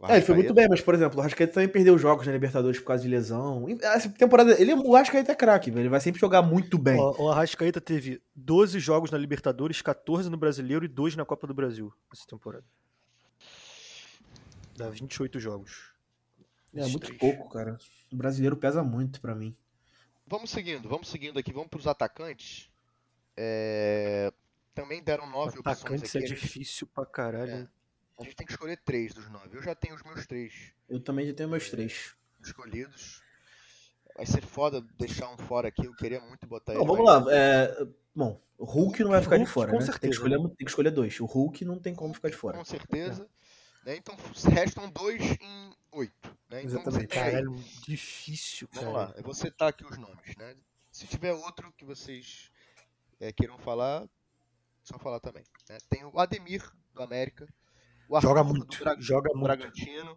É, 0.03 0.17
ele 0.17 0.27
foi 0.27 0.35
muito 0.35 0.53
bem, 0.53 0.69
mas, 0.69 0.83
por 0.83 0.95
exemplo, 0.95 1.19
o 1.19 1.23
Rascaeta 1.23 1.55
também 1.55 1.69
perdeu 1.69 1.97
jogos 1.97 2.27
na 2.27 2.33
Libertadores 2.33 2.79
por 2.79 2.87
causa 2.89 3.03
de 3.03 3.09
lesão. 3.09 3.67
Essa 3.81 4.11
temporada, 4.11 4.61
ele, 4.61 4.75
o 4.75 4.95
Rascaeta 4.95 5.33
é 5.33 5.35
craque, 5.35 5.71
ele 5.71 5.89
vai 5.89 6.01
sempre 6.01 6.21
jogar 6.21 6.43
muito 6.43 6.77
bem. 6.77 7.01
O, 7.01 7.25
o 7.25 7.31
Arrascaeta 7.31 7.81
teve 7.81 8.21
12 8.35 8.79
jogos 8.79 9.11
na 9.11 9.17
Libertadores, 9.17 9.81
14 9.81 10.29
no 10.29 10.37
Brasileiro 10.37 10.85
e 10.85 10.89
2 10.89 11.17
na 11.17 11.25
Copa 11.25 11.47
do 11.47 11.55
Brasil 11.55 11.91
essa 12.13 12.27
temporada. 12.27 12.65
Dá 14.77 14.91
28 14.91 15.41
jogos. 15.41 15.95
É 16.75 16.83
muito 16.83 17.07
três. 17.07 17.19
pouco, 17.19 17.49
cara. 17.49 17.79
O 18.13 18.17
brasileiro 18.17 18.57
pesa 18.57 18.83
muito 18.83 19.19
para 19.19 19.35
mim. 19.35 19.57
Vamos 20.27 20.51
seguindo, 20.51 20.87
vamos 20.89 21.09
seguindo 21.09 21.39
aqui, 21.39 21.53
vamos 21.53 21.69
pros 21.69 21.87
atacantes. 21.87 22.71
É... 23.35 24.31
Também 24.75 25.03
deram 25.03 25.27
9 25.31 25.61
opções 25.61 25.79
Atacantes 25.81 26.15
é 26.15 26.21
difícil 26.21 26.87
pra 26.89 27.07
caralho. 27.07 27.51
É. 27.51 27.69
A 28.18 28.24
gente 28.24 28.37
tem 28.37 28.46
que 28.46 28.52
escolher 28.52 28.81
três 28.85 29.12
dos 29.12 29.29
nove. 29.31 29.57
Eu 29.57 29.62
já 29.62 29.74
tenho 29.74 29.94
os 29.94 30.02
meus 30.02 30.26
três. 30.26 30.72
Eu 30.88 31.00
também 31.00 31.26
já 31.26 31.35
tenho 31.35 31.48
meus 31.48 31.68
três. 31.70 32.14
Escolhidos. 32.42 33.22
Vai 34.16 34.24
ser 34.24 34.42
foda 34.42 34.81
deixar 34.98 35.29
um 35.29 35.37
fora 35.37 35.68
aqui. 35.68 35.85
Eu 35.85 35.94
queria 35.94 36.20
muito 36.20 36.46
botar 36.46 36.74
ele. 36.74 36.85
vamos 36.85 37.05
lá. 37.05 37.24
É... 37.31 37.87
Bom, 38.14 38.40
o 38.57 38.64
Hulk 38.64 39.02
não 39.02 39.11
vai 39.11 39.20
ficar 39.20 39.37
Hulk, 39.37 39.46
de 39.46 39.52
fora, 39.52 39.70
com 39.70 39.79
né? 39.79 39.85
Certeza. 39.85 40.00
Tem 40.00 40.11
que, 40.11 40.16
escolher, 40.16 40.38
tem 40.38 40.57
que 40.57 40.64
escolher 40.64 40.90
dois. 40.90 41.20
O 41.20 41.26
Hulk 41.26 41.64
não 41.66 41.79
tem 41.79 41.94
como 41.94 42.14
ficar 42.14 42.31
de 42.31 42.37
fora. 42.37 42.57
Com 42.57 42.64
certeza. 42.64 43.29
É. 43.85 43.90
Né? 43.90 43.96
Então 43.96 44.16
restam 44.50 44.90
dois 44.90 45.20
em 45.22 45.72
oito. 45.92 46.37
Né? 46.48 46.62
Então, 46.62 46.81
Exatamente. 46.81 47.09
Caralho, 47.09 47.55
difícil, 47.87 48.66
Vamos 48.72 48.94
lá. 48.94 49.12
Eu 49.16 49.22
vou 49.22 49.35
citar 49.35 49.68
aqui 49.68 49.85
os 49.85 49.98
nomes. 49.98 50.35
Né? 50.37 50.57
Se 50.90 51.07
tiver 51.07 51.33
outro 51.35 51.70
que 51.76 51.85
vocês 51.85 52.50
é, 53.20 53.31
queiram 53.31 53.59
falar, 53.59 54.09
só 54.83 54.98
falar 54.98 55.20
também. 55.20 55.44
Né? 55.68 55.76
Tem 55.90 56.05
o 56.05 56.18
Ademir, 56.18 56.62
do 56.94 57.02
América 57.02 57.46
joga 58.21 58.45
muito. 58.45 58.79
Bra 58.79 58.97
joga 58.99 59.31
muito. 59.35 59.45
Bragantino. 59.45 60.16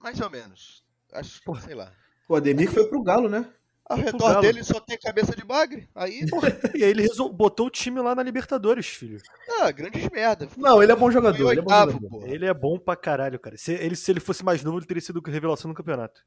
Mais 0.00 0.20
ou 0.20 0.30
menos. 0.30 0.84
Acho 1.12 1.40
que, 1.40 1.60
sei 1.62 1.74
lá. 1.74 1.92
O 2.28 2.34
Ademir 2.36 2.70
foi 2.70 2.86
pro 2.88 3.02
Galo, 3.02 3.28
né? 3.28 3.50
Ao 3.86 3.98
redor 3.98 4.18
Galo. 4.30 4.40
dele 4.40 4.64
só 4.64 4.80
tem 4.80 4.98
cabeça 4.98 5.36
de 5.36 5.44
bagre. 5.44 5.88
Aí, 5.94 6.20
E 6.74 6.82
aí 6.82 6.90
ele 6.90 7.02
resol- 7.02 7.32
botou 7.32 7.66
o 7.66 7.70
time 7.70 8.00
lá 8.00 8.14
na 8.14 8.22
Libertadores, 8.22 8.86
filho. 8.86 9.20
ah, 9.60 9.70
grandes 9.70 10.08
merda. 10.08 10.48
Não, 10.56 10.82
ele 10.82 10.90
é 10.92 10.96
bom 10.96 11.10
jogador. 11.10 11.50
Ele 11.52 11.60
é 11.60 11.62
bom 11.62 11.70
oitavo, 11.70 11.92
jogador. 11.92 12.28
Ele 12.28 12.46
é 12.46 12.54
bom 12.54 12.78
pra 12.78 12.96
caralho, 12.96 13.38
cara. 13.38 13.56
Se 13.58 13.72
ele, 13.72 13.94
se 13.94 14.10
ele 14.10 14.20
fosse 14.20 14.42
mais 14.44 14.62
novo, 14.64 14.78
ele 14.78 14.86
teria 14.86 15.02
sido 15.02 15.20
revelação 15.20 15.68
no 15.68 15.74
campeonato. 15.74 16.24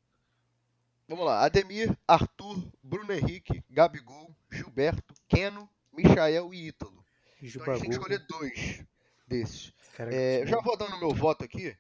Vamos 1.08 1.26
lá. 1.26 1.44
Ademir, 1.44 1.98
Arthur, 2.08 2.62
Bruno 2.84 3.12
Henrique, 3.12 3.64
Gabigol, 3.70 4.36
Gilberto, 4.52 5.14
Keno, 5.28 5.68
Michael 5.92 6.54
e 6.54 6.68
Ítalo. 6.68 7.04
Então 7.42 7.64
a 7.64 7.78
gente 7.78 7.82
tem 7.82 7.90
que 7.90 7.96
escolher 7.96 8.20
dois 8.28 8.84
desses. 9.28 9.74
É, 10.00 10.44
eu 10.44 10.48
já 10.48 10.62
vou 10.62 10.78
dando 10.78 11.00
meu 11.00 11.14
voto 11.14 11.44
aqui. 11.44 11.76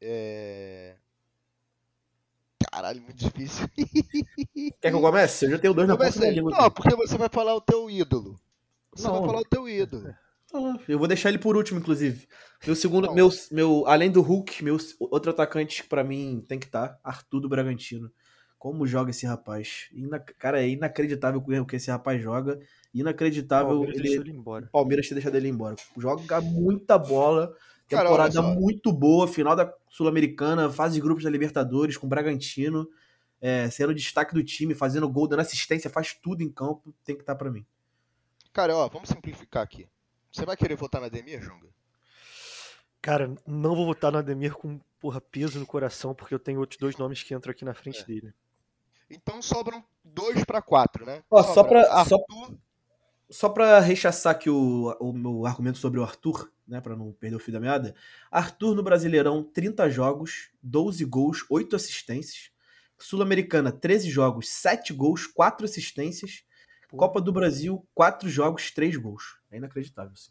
É... 0.00 0.96
Caralho, 2.70 3.00
muito 3.02 3.16
difícil. 3.16 3.66
Quer 4.80 4.90
que 4.90 4.96
eu 4.96 5.00
comece? 5.00 5.46
Eu 5.46 5.52
já 5.52 5.58
tenho 5.58 5.72
dois 5.72 5.88
na 5.88 5.96
ponta 5.96 6.18
da 6.18 6.30
língua. 6.30 6.50
Não, 6.50 6.70
porque 6.70 6.94
você 6.94 7.16
vai 7.16 7.28
falar 7.28 7.54
o 7.54 7.60
teu 7.60 7.88
ídolo. 7.88 8.38
Você 8.94 9.06
Não. 9.06 9.18
vai 9.18 9.26
falar 9.26 9.40
o 9.40 9.44
teu 9.44 9.68
ídolo. 9.68 10.14
Eu 10.88 10.98
vou 10.98 11.08
deixar 11.08 11.28
ele 11.28 11.38
por 11.38 11.56
último, 11.56 11.78
inclusive. 11.78 12.26
Meu 12.66 12.74
segundo, 12.74 13.06
Não. 13.08 13.14
meu, 13.14 13.30
meu, 13.50 13.86
além 13.86 14.10
do 14.10 14.22
Hulk, 14.22 14.64
meu 14.64 14.76
outro 15.00 15.30
atacante 15.30 15.82
que 15.82 15.88
pra 15.88 16.02
mim 16.04 16.44
tem 16.48 16.58
que 16.58 16.66
estar, 16.66 16.98
Arthur 17.04 17.40
do 17.40 17.48
Bragantino. 17.48 18.10
Como 18.58 18.86
joga 18.86 19.10
esse 19.10 19.26
rapaz? 19.26 19.88
Ina- 19.92 20.18
cara, 20.18 20.62
é 20.62 20.68
inacreditável 20.68 21.40
o 21.44 21.66
que 21.66 21.76
esse 21.76 21.90
rapaz 21.90 22.22
joga. 22.22 22.58
Inacreditável 23.00 23.68
Palmeiras 23.80 23.96
ele, 23.98 24.14
ele 24.14 24.30
embora. 24.30 24.66
o 24.66 24.70
Palmeiras 24.70 25.08
ter 25.08 25.14
deixado 25.14 25.34
ele 25.36 25.48
embora. 25.48 25.76
Joga 25.96 26.40
muita 26.40 26.98
bola. 26.98 27.54
Temporada 27.88 28.42
muito 28.42 28.92
boa, 28.92 29.28
final 29.28 29.54
da 29.54 29.72
Sul-Americana, 29.88 30.68
fase 30.72 30.94
de 30.96 31.00
grupos 31.00 31.22
da 31.22 31.30
Libertadores 31.30 31.96
com 31.96 32.06
o 32.06 32.10
Bragantino, 32.10 32.88
é, 33.40 33.70
sendo 33.70 33.94
destaque 33.94 34.34
do 34.34 34.42
time, 34.42 34.74
fazendo 34.74 35.08
gol, 35.08 35.28
dando 35.28 35.38
assistência, 35.40 35.88
faz 35.88 36.12
tudo 36.12 36.42
em 36.42 36.50
campo, 36.50 36.92
tem 37.04 37.14
que 37.14 37.22
estar 37.22 37.36
pra 37.36 37.48
mim. 37.48 37.64
Cara, 38.52 38.74
ó, 38.76 38.88
vamos 38.88 39.08
simplificar 39.08 39.62
aqui. 39.62 39.86
Você 40.32 40.44
vai 40.44 40.56
querer 40.56 40.74
votar 40.74 41.00
na 41.00 41.06
Ademir, 41.06 41.40
Junga? 41.40 41.68
Cara, 43.00 43.32
não 43.46 43.76
vou 43.76 43.86
votar 43.86 44.10
no 44.10 44.18
Ademir 44.18 44.54
com 44.54 44.80
porra, 44.98 45.20
peso 45.20 45.60
no 45.60 45.66
coração, 45.66 46.12
porque 46.14 46.34
eu 46.34 46.38
tenho 46.40 46.58
outros 46.58 46.78
dois 46.80 46.96
nomes 46.96 47.22
que 47.22 47.34
entram 47.34 47.52
aqui 47.52 47.64
na 47.64 47.74
frente 47.74 48.00
É. 48.02 48.04
dele. 48.04 48.34
Então 49.08 49.40
sobram 49.40 49.84
dois 50.04 50.44
pra 50.44 50.60
quatro, 50.60 51.06
né? 51.06 51.22
Ó, 51.30 51.40
só 51.42 51.54
Sobra 51.54 51.82
pra- 51.84 52.04
só- 52.04 52.16
Arthur, 52.16 52.18
Só 52.18 52.56
pra 53.48 53.80
rechaçar 53.80 54.32
aqui 54.32 54.48
o, 54.48 54.96
o 55.00 55.12
meu 55.12 55.46
argumento 55.46 55.78
sobre 55.78 55.98
o 55.98 56.02
Arthur, 56.02 56.50
né, 56.66 56.80
Pra 56.80 56.96
não 56.96 57.12
perder 57.12 57.36
o 57.36 57.40
fio 57.40 57.52
da 57.52 57.60
meada. 57.60 57.94
Arthur 58.30 58.74
no 58.74 58.82
Brasileirão, 58.82 59.42
30 59.42 59.88
jogos, 59.90 60.50
12 60.62 61.04
gols, 61.04 61.44
8 61.48 61.76
assistências. 61.76 62.50
Sul-Americana, 62.98 63.70
13 63.70 64.08
jogos, 64.10 64.48
7 64.48 64.92
gols, 64.92 65.26
4 65.26 65.64
assistências. 65.64 66.44
Pô. 66.88 66.96
Copa 66.96 67.20
do 67.20 67.32
Brasil, 67.32 67.86
4 67.94 68.28
jogos, 68.28 68.70
3 68.70 68.96
gols. 68.96 69.38
É 69.50 69.58
inacreditável. 69.58 70.12
Assim. 70.12 70.30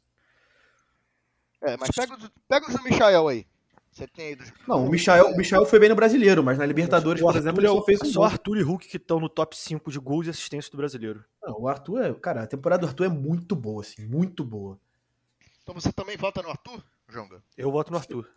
É, 1.62 1.78
mas 1.78 1.90
pega 1.90 2.18
pega 2.48 2.68
do 2.68 2.84
Michael 2.84 3.28
aí. 3.28 3.48
Você 3.96 4.06
tem 4.08 4.28
aí 4.28 4.36
dos. 4.36 4.52
Não, 4.68 4.86
o 4.86 4.90
Michael, 4.90 5.28
o 5.28 5.38
Michael 5.38 5.66
foi 5.66 5.80
bem 5.80 5.88
no 5.88 5.96
Brasileiro, 5.96 6.44
mas 6.44 6.58
na 6.58 6.66
Libertadores, 6.66 7.22
O 7.22 7.26
por 7.26 7.36
exemplo, 7.38 7.62
é 7.62 7.64
ele 7.64 7.72
o- 7.72 7.78
só 7.78 7.86
fez 7.86 8.02
um 8.02 8.06
só 8.06 8.20
gol. 8.20 8.24
Arthur 8.26 8.58
e 8.58 8.62
Hulk 8.62 8.88
que 8.90 8.98
estão 8.98 9.22
no 9.22 9.30
top 9.30 9.56
5 9.56 9.90
de 9.90 9.98
gols 10.00 10.28
e 10.28 10.30
assistências 10.32 10.70
do 10.70 10.76
brasileiro. 10.76 11.24
Não, 11.42 11.62
o 11.62 11.68
Arthur 11.70 12.02
é. 12.04 12.14
Cara, 12.14 12.44
a 12.44 12.48
temporada 12.48 12.82
do 12.82 12.88
Arthur 12.88 13.06
é 13.06 13.10
muito 13.10 13.56
boa, 13.56 13.82
assim, 13.82 14.06
muito 14.06 14.44
boa. 14.44 14.78
Então 15.64 15.74
você 15.74 15.94
também 15.94 16.18
vota 16.18 16.42
no 16.42 16.50
Arthur, 16.50 16.84
Jonga? 17.10 17.42
Eu 17.58 17.72
voto 17.72 17.90
no 17.92 17.98
Arthur. 17.98 18.30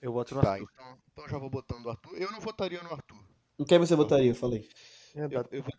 Eu 0.00 0.12
voto 0.12 0.34
no 0.34 0.40
Tá, 0.40 0.52
Arthur. 0.52 0.68
então, 0.72 0.98
então 1.12 1.28
já 1.28 1.38
vou 1.38 1.50
botando 1.50 1.84
o 1.86 1.90
Arthur. 1.90 2.16
Eu 2.16 2.32
não 2.32 2.40
votaria 2.40 2.82
no 2.82 2.90
Arthur. 2.90 3.22
Em 3.58 3.64
quem 3.64 3.78
você 3.78 3.94
votaria? 3.94 4.34
Falei. 4.34 4.66
É, 5.14 5.24
Eu, 5.24 5.28
dá- 5.28 5.44
eu, 5.52 5.62
vo- 5.62 5.72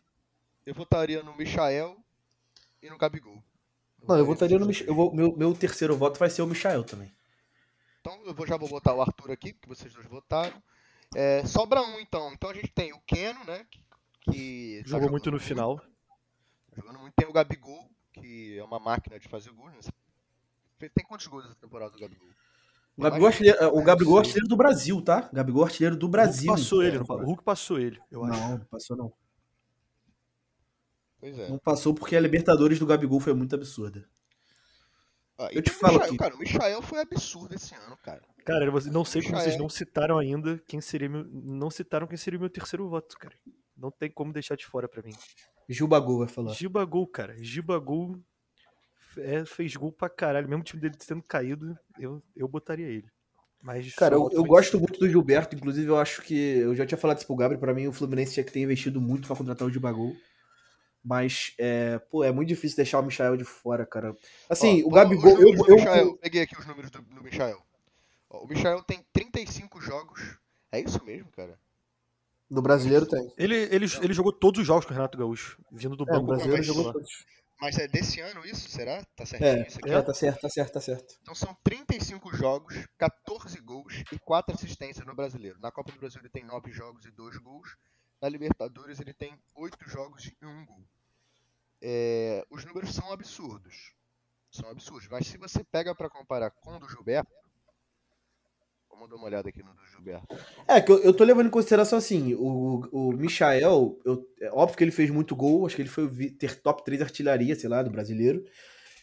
eu 0.67 0.73
votaria 0.75 1.23
no 1.23 1.35
Michael 1.35 1.97
e 2.83 2.89
no 2.89 2.97
Gabigol. 2.99 3.43
Não, 4.07 4.15
eu 4.17 4.25
votaria 4.25 4.59
no. 4.59 4.69
Eu 4.71 4.93
vou, 4.93 5.13
meu, 5.13 5.35
meu 5.35 5.53
terceiro 5.55 5.97
voto 5.97 6.19
vai 6.19 6.29
ser 6.29 6.43
o 6.43 6.47
Michael 6.47 6.83
também. 6.83 7.11
Então 8.03 8.19
eu 8.25 8.33
vou, 8.33 8.45
já 8.45 8.57
vou 8.57 8.67
botar 8.67 8.93
o 8.93 9.01
Arthur 9.01 9.31
aqui, 9.31 9.53
porque 9.53 9.73
vocês 9.73 9.93
dois 9.93 10.05
votaram. 10.07 10.61
É, 11.15 11.45
sobra 11.45 11.81
um 11.81 12.01
então. 12.01 12.33
Então 12.33 12.49
a 12.49 12.53
gente 12.53 12.67
tem 12.67 12.91
o 12.91 12.99
Keno, 13.07 13.41
né? 13.45 13.65
Que, 13.69 14.31
que 14.31 14.81
tá 14.83 14.89
Jogou 14.89 15.09
muito 15.09 15.23
jogando 15.25 15.39
no 15.41 15.47
final. 15.47 15.81
Jogando 16.75 16.99
muito. 16.99 17.13
Tem 17.15 17.25
o 17.25 17.31
Gabigol, 17.31 17.89
que 18.11 18.57
é 18.57 18.63
uma 18.63 18.77
máquina 18.77 19.17
de 19.17 19.29
fazer 19.29 19.51
gols. 19.51 19.71
Né? 19.73 20.89
Tem 20.93 21.05
quantos 21.07 21.27
gols 21.27 21.45
essa 21.45 21.55
temporada 21.55 21.91
do 21.91 21.97
Gabigol? 21.99 22.27
O 22.97 23.01
Gabigol, 23.03 23.27
artilheiro, 23.27 23.67
o 23.77 23.83
Gabigol 23.83 24.17
é 24.17 24.19
artilheiro 24.19 24.47
do 24.49 24.57
Brasil, 24.57 25.01
tá? 25.01 25.29
Gabigol 25.31 25.63
artilheiro 25.63 25.95
do 25.95 26.03
O 26.03 26.07
Hulk 26.07 26.11
Brasil. 26.11 26.51
passou 26.51 26.83
ele, 26.83 26.95
É, 26.97 26.99
não 26.99 27.05
pa- 27.05 27.15
o 27.15 27.25
Hulk 27.25 27.43
passou 27.43 27.79
ele, 27.79 28.01
eu 28.11 28.25
acho. 28.25 28.39
Não, 28.39 28.57
não 28.57 28.65
passou 28.65 28.97
não. 28.97 29.13
Pois 31.21 31.39
é. 31.39 31.49
Não 31.49 31.57
passou 31.57 31.93
porque 31.93 32.17
a 32.17 32.19
Libertadores 32.19 32.77
do 32.79 32.85
Gabigol 32.85 33.21
foi 33.21 33.33
muito 33.33 33.55
absurda. 33.55 34.05
Ah, 35.37 35.49
e 35.51 35.55
eu 35.57 35.61
te 35.61 35.71
falo 35.71 35.93
Michael, 35.93 36.11
que- 36.11 36.17
Cara, 36.17 36.35
o 36.35 36.39
Michael 36.39 36.81
foi 36.81 36.99
absurdo 36.99 37.55
esse 37.55 37.73
ano, 37.75 37.97
cara. 37.97 38.21
Cara, 38.45 38.65
eu 38.65 38.71
não 38.91 39.03
sei 39.05 39.21
como 39.21 39.39
vocês 39.39 39.57
não 39.57 39.69
citaram 39.69 40.17
ainda 40.17 40.61
quem 40.67 40.79
seria 40.81 41.09
meu. 41.09 41.23
Não 41.25 41.69
citaram 41.69 42.05
quem 42.07 42.17
seria 42.17 42.37
o 42.37 42.41
meu 42.41 42.49
terceiro 42.49 42.87
voto, 42.89 43.17
cara. 43.17 43.35
Não 43.75 43.89
tem 43.89 44.11
como 44.11 44.31
deixar 44.31 44.55
de 44.55 44.65
fora 44.65 44.87
pra 44.87 45.01
mim. 45.01 45.13
Gil 45.67 45.87
Bagol 45.87 46.19
vai 46.19 46.27
falar. 46.27 46.53
Gibagol, 46.53 47.07
cara. 47.07 47.35
Gibagol 47.41 48.15
é, 49.17 49.45
fez 49.45 49.75
gol 49.75 49.91
pra 49.91 50.09
caralho. 50.09 50.47
Mesmo 50.47 50.61
o 50.61 50.65
time 50.65 50.81
dele 50.81 50.95
tendo 50.95 51.23
caído, 51.23 51.77
eu, 51.97 52.21
eu 52.35 52.47
botaria 52.47 52.87
ele. 52.87 53.07
Mas 53.61 53.93
Cara, 53.95 54.15
eu, 54.15 54.29
eu 54.33 54.43
gosto 54.43 54.77
muito 54.77 54.99
do 54.99 55.09
Gilberto, 55.09 55.55
inclusive 55.55 55.87
eu 55.87 55.97
acho 55.97 56.21
que. 56.21 56.35
Eu 56.35 56.75
já 56.75 56.85
tinha 56.85 56.97
falado 56.97 57.17
isso 57.17 57.25
pro 57.27 57.35
Gabriel, 57.35 57.59
pra 57.61 57.73
mim 57.73 57.87
o 57.87 57.93
Fluminense 57.93 58.33
tinha 58.33 58.43
que 58.43 58.51
ter 58.51 58.59
investido 58.59 58.99
muito 58.99 59.25
pra 59.27 59.37
contratar 59.37 59.65
o 59.67 59.71
Gibagol. 59.71 60.13
Mas, 61.03 61.53
é, 61.57 61.99
pô, 61.99 62.23
é 62.23 62.31
muito 62.31 62.47
difícil 62.47 62.77
deixar 62.77 62.99
o 62.99 63.03
Michael 63.03 63.35
de 63.35 63.43
fora, 63.43 63.85
cara. 63.85 64.15
Assim, 64.49 64.83
Ó, 64.83 64.87
o 64.87 64.89
vamos- 64.91 64.93
Gabigol. 65.21 65.41
Eu, 65.41 65.53
eu- 65.67 65.75
Michael. 65.75 66.17
Peguei 66.17 66.41
aqui 66.43 66.57
os 66.57 66.65
números 66.65 66.89
do, 66.91 67.01
do 67.01 67.21
Michael. 67.23 67.61
Ó, 68.29 68.43
o 68.43 68.47
Michael 68.47 68.81
tem 68.83 69.05
35 69.11 69.81
jogos. 69.81 70.37
É 70.71 70.79
isso 70.79 71.03
mesmo, 71.03 71.29
cara? 71.31 71.59
do 72.49 72.61
brasileiro 72.61 73.07
tem. 73.07 73.33
Ele, 73.35 73.55
ele, 73.55 73.85
ele 74.01 74.13
jogou 74.13 74.31
todos 74.31 74.61
os 74.61 74.67
jogos 74.67 74.85
com 74.85 74.91
o 74.91 74.93
Renato 74.95 75.17
Gaúcho, 75.17 75.57
vindo 75.71 75.95
do 75.95 76.03
É, 76.03 76.11
o 76.11 76.13
banco. 76.13 76.27
brasileiro 76.27 76.57
mas- 76.57 76.67
jogou 76.67 76.93
todos. 76.93 77.25
Mas 77.59 77.77
é 77.79 77.87
desse 77.87 78.19
ano 78.19 78.45
isso? 78.45 78.69
Será? 78.69 79.03
Tá 79.15 79.25
certinho 79.25 79.49
É, 79.63 79.67
isso 79.67 79.79
aqui? 79.79 79.89
é, 79.91 80.01
tá 80.01 80.13
certo, 80.13 80.41
tá 80.41 80.49
certo, 80.49 80.73
tá 80.73 80.81
certo. 80.81 81.15
Então 81.21 81.33
são 81.33 81.55
35 81.63 82.35
jogos, 82.35 82.75
14 82.97 83.59
gols 83.59 84.03
e 84.11 84.19
4 84.19 84.53
assistências 84.53 85.03
no 85.05 85.15
brasileiro. 85.15 85.57
Na 85.61 85.71
Copa 85.71 85.91
do 85.91 85.97
Brasil 85.97 86.19
ele 86.21 86.29
tem 86.29 86.43
9 86.43 86.71
jogos 86.71 87.05
e 87.05 87.11
2 87.11 87.37
gols. 87.37 87.75
Na 88.21 88.29
Libertadores 88.29 88.99
ele 88.99 89.13
tem 89.13 89.33
8 89.55 89.89
jogos 89.89 90.25
e 90.25 90.45
1 90.45 90.65
gol. 90.65 90.83
É, 91.85 92.45
os 92.49 92.63
números 92.63 92.95
são 92.95 93.11
absurdos. 93.11 93.93
São 94.49 94.69
absurdos. 94.69 95.09
Mas 95.11 95.27
se 95.27 95.37
você 95.37 95.61
pega 95.65 95.93
pra 95.93 96.09
comparar 96.09 96.49
com 96.49 96.77
o 96.77 96.79
do 96.79 96.87
Gilberto. 96.87 97.29
Vamos 98.89 99.09
dar 99.09 99.15
uma 99.17 99.25
olhada 99.25 99.49
aqui 99.49 99.61
no 99.61 99.73
do 99.73 99.85
Gilberto. 99.87 100.33
É, 100.65 100.79
que 100.79 100.89
eu, 100.89 100.99
eu 100.99 101.13
tô 101.13 101.25
levando 101.25 101.47
em 101.47 101.51
consideração 101.51 101.97
assim, 101.97 102.35
o, 102.35 102.87
o 102.91 103.11
Michael, 103.11 103.99
eu, 104.05 104.25
é 104.39 104.49
óbvio 104.51 104.77
que 104.77 104.83
ele 104.83 104.91
fez 104.91 105.09
muito 105.09 105.35
gol, 105.35 105.65
acho 105.65 105.75
que 105.75 105.81
ele 105.81 105.89
foi 105.89 106.07
ter 106.29 106.61
top 106.61 106.85
3 106.85 107.01
artilharia, 107.01 107.55
sei 107.55 107.67
lá, 107.67 107.83
do 107.83 107.89
brasileiro. 107.89 108.45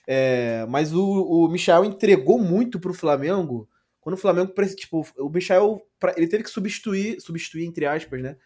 É, 0.06 0.64
mas 0.66 0.94
o, 0.94 1.04
o 1.04 1.48
Michael 1.48 1.84
entregou 1.84 2.38
muito 2.38 2.80
pro 2.80 2.94
Flamengo. 2.94 3.68
Quando 4.00 4.14
o 4.14 4.18
Flamengo, 4.18 4.54
tipo, 4.74 5.06
o 5.18 5.28
Michael, 5.28 5.86
ele 6.16 6.28
teve 6.28 6.44
que 6.44 6.50
substituir, 6.50 7.20
substituir 7.20 7.66
entre 7.66 7.84
aspas, 7.84 8.22
né? 8.22 8.38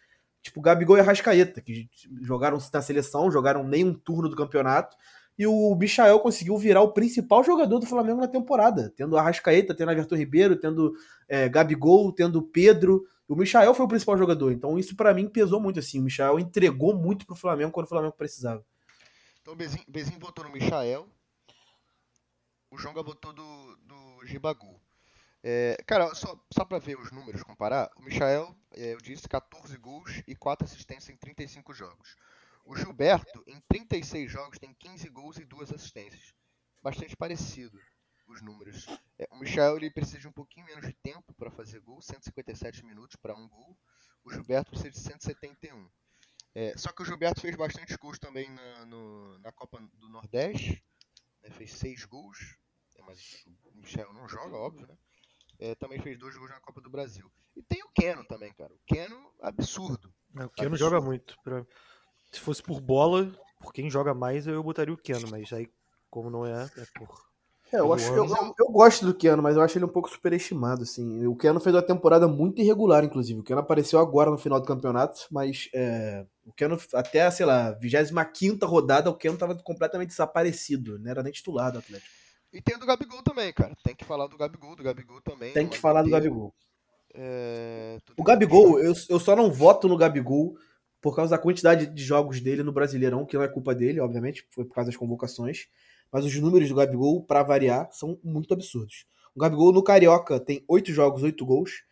Tipo, 0.45 0.61
Gabigol 0.61 0.95
e 0.95 0.99
Arrascaeta, 0.99 1.59
que 1.59 1.89
jogaram 2.21 2.59
na 2.71 2.81
seleção, 2.83 3.31
jogaram 3.31 3.63
nem 3.63 3.83
um 3.83 3.95
turno 3.95 4.29
do 4.29 4.35
campeonato. 4.35 4.95
E 5.35 5.47
o 5.47 5.73
Michael 5.73 6.19
conseguiu 6.19 6.55
virar 6.55 6.81
o 6.81 6.93
principal 6.93 7.43
jogador 7.43 7.79
do 7.79 7.87
Flamengo 7.87 8.21
na 8.21 8.27
temporada, 8.27 8.93
tendo 8.95 9.17
Arrascaeta, 9.17 9.73
tendo 9.73 9.91
Everton 9.91 10.15
Ribeiro, 10.15 10.55
tendo 10.55 10.93
é, 11.27 11.49
Gabigol, 11.49 12.11
tendo 12.11 12.43
Pedro. 12.43 13.07
O 13.27 13.35
Michael 13.35 13.73
foi 13.73 13.87
o 13.87 13.89
principal 13.89 14.19
jogador. 14.19 14.51
Então 14.51 14.77
isso 14.77 14.95
pra 14.95 15.15
mim 15.15 15.27
pesou 15.27 15.59
muito 15.59 15.79
assim. 15.79 15.99
O 15.99 16.03
Michael 16.03 16.39
entregou 16.39 16.95
muito 16.95 17.25
pro 17.25 17.35
Flamengo 17.35 17.71
quando 17.71 17.87
o 17.87 17.89
Flamengo 17.89 18.13
precisava. 18.15 18.63
Então 19.41 19.55
o 19.55 19.57
Bezinho, 19.57 19.83
Bezinho 19.87 20.19
votou 20.19 20.45
no 20.45 20.51
Michael. 20.51 21.07
O 22.69 22.77
Jonga 22.77 23.01
votou 23.01 23.33
do, 23.33 23.77
do 23.77 24.25
Gibagu. 24.27 24.79
É, 25.47 25.77
cara, 25.85 26.13
só, 26.15 26.35
só 26.51 26.65
pra 26.65 26.79
ver 26.79 26.97
os 26.97 27.11
números, 27.11 27.43
comparar. 27.43 27.91
O 27.97 28.01
Michael, 28.01 28.55
é, 28.71 28.93
eu 28.93 28.97
disse, 28.97 29.29
14 29.29 29.77
gols 29.77 30.23
e 30.27 30.35
4 30.35 30.65
assistências 30.65 31.09
em 31.09 31.17
35 31.17 31.71
jogos. 31.71 32.15
O 32.65 32.75
Gilberto, 32.75 33.43
em 33.45 33.59
36 33.69 34.31
jogos, 34.31 34.57
tem 34.57 34.73
15 34.73 35.07
gols 35.09 35.37
e 35.37 35.45
2 35.45 35.71
assistências. 35.71 36.33
Bastante 36.81 37.15
parecido 37.15 37.79
os 38.27 38.41
números. 38.41 38.87
É, 39.19 39.27
o 39.31 39.37
Michael 39.37 39.77
ele 39.77 39.91
precisa 39.91 40.17
de 40.17 40.27
um 40.27 40.31
pouquinho 40.31 40.65
menos 40.65 40.87
de 40.87 40.93
tempo 40.93 41.31
para 41.35 41.51
fazer 41.51 41.79
gol, 41.81 42.01
157 42.01 42.83
minutos 42.83 43.15
para 43.15 43.35
um 43.35 43.47
gol. 43.47 43.77
O 44.23 44.31
Gilberto 44.31 44.71
precisa 44.71 44.89
de 44.89 44.99
171. 44.99 45.87
É, 46.55 46.75
só 46.75 46.91
que 46.91 47.03
o 47.03 47.05
Gilberto 47.05 47.41
fez 47.41 47.55
bastante 47.55 47.95
gols 47.97 48.17
também 48.17 48.49
na, 48.49 48.85
no- 48.87 49.37
na 49.39 49.51
Copa 49.51 49.79
do 49.93 50.09
Nordeste. 50.09 50.83
né, 51.43 51.51
fez 51.51 51.71
seis 51.73 52.03
gols. 52.05 52.57
é, 52.95 53.01
mas 53.03 53.45
o 53.65 53.75
Michel 53.77 54.11
não 54.13 54.27
joga, 54.27 54.55
óbvio, 54.57 54.87
né? 54.87 54.97
É, 55.59 55.75
também 55.75 55.99
fez 55.99 56.17
dois 56.17 56.35
gols 56.35 56.49
na 56.49 56.59
Copa 56.59 56.81
do 56.81 56.89
Brasil. 56.89 57.29
E 57.55 57.61
tem 57.61 57.81
o 57.83 57.89
Keno 57.93 58.25
também, 58.25 58.53
cara. 58.53 58.73
O 58.73 58.79
Keno, 58.85 59.31
absurdo. 59.41 60.13
É, 60.37 60.45
o 60.45 60.49
Keno 60.49 60.75
joga 60.75 60.99
muito. 60.99 61.35
Pra... 61.43 61.65
Se 62.31 62.39
fosse 62.39 62.61
por 62.61 62.81
bola, 62.81 63.31
por 63.61 63.73
quem 63.73 63.89
joga 63.89 64.13
mais, 64.13 64.47
eu 64.47 64.61
botaria 64.61 64.93
o 64.93 64.97
Keno, 64.97 65.29
mas 65.29 65.51
aí, 65.53 65.69
como 66.09 66.29
não 66.29 66.45
é, 66.45 66.69
é 66.77 66.85
por. 66.97 67.25
É, 67.73 67.79
eu, 67.79 67.91
acho, 67.91 68.13
eu, 68.13 68.25
eu, 68.25 68.55
eu, 68.59 68.69
gosto 68.69 69.05
do 69.05 69.13
Keanu, 69.13 69.41
mas 69.41 69.55
eu 69.55 69.61
acho 69.61 69.77
ele 69.77 69.85
um 69.85 69.89
pouco 69.89 70.09
superestimado, 70.09 70.83
assim. 70.83 71.25
O 71.25 71.35
Keanu 71.35 71.59
fez 71.59 71.75
uma 71.75 71.81
temporada 71.81 72.27
muito 72.27 72.61
irregular, 72.61 73.03
inclusive. 73.03 73.39
O 73.39 73.43
Keanu 73.43 73.61
apareceu 73.61 73.99
agora 73.99 74.29
no 74.29 74.37
final 74.37 74.59
do 74.59 74.67
campeonato, 74.67 75.27
mas 75.31 75.67
é, 75.73 76.25
o 76.45 76.53
Keanu, 76.53 76.77
até, 76.93 77.29
sei 77.31 77.45
lá, 77.45 77.71
25 77.71 78.65
rodada, 78.65 79.09
o 79.09 79.15
Keanu 79.15 79.37
tava 79.37 79.55
completamente 79.55 80.09
desaparecido. 80.09 80.99
Não 80.99 81.09
era 81.09 81.23
nem 81.23 81.33
titular 81.33 81.71
do 81.71 81.79
Atlético. 81.79 82.24
E 82.55 82.61
tem 82.61 82.77
o 82.77 82.79
do 82.79 82.85
Gabigol 82.85 83.21
também, 83.21 83.51
cara. 83.51 83.75
Tem 83.83 83.93
que 83.93 84.05
falar 84.05 84.27
do 84.27 84.37
Gabigol, 84.37 84.77
do 84.77 84.81
Gabigol 84.81 85.19
também. 85.19 85.51
Tem 85.51 85.67
que 85.67 85.77
falar 85.77 86.03
do 86.03 86.09
Gabigol. 86.09 86.55
É... 87.13 87.97
O 88.15 88.23
Gabigol, 88.23 88.79
eu, 88.79 88.93
eu 89.09 89.19
só 89.19 89.35
não 89.35 89.51
voto 89.51 89.89
no 89.89 89.97
Gabigol 89.97 90.57
por 91.01 91.13
causa 91.13 91.31
da 91.31 91.41
quantidade 91.41 91.85
de 91.85 92.01
jogos 92.01 92.39
dele 92.39 92.63
no 92.63 92.71
Brasileirão, 92.71 93.25
que 93.25 93.35
não 93.35 93.43
é 93.43 93.49
culpa 93.49 93.75
dele, 93.75 93.99
obviamente, 93.99 94.47
foi 94.51 94.63
por 94.63 94.73
causa 94.73 94.89
das 94.89 94.97
convocações. 94.97 95.67
Mas 96.09 96.23
os 96.23 96.33
números 96.39 96.69
do 96.69 96.75
Gabigol, 96.75 97.21
para 97.25 97.43
variar, 97.43 97.89
são 97.91 98.17
muito 98.23 98.53
absurdos. 98.53 99.05
O 99.35 99.39
Gabigol 99.41 99.73
no 99.73 99.83
Carioca 99.83 100.39
tem 100.39 100.63
8 100.65 100.93
jogos, 100.93 101.23
8 101.23 101.45
gols. 101.45 101.83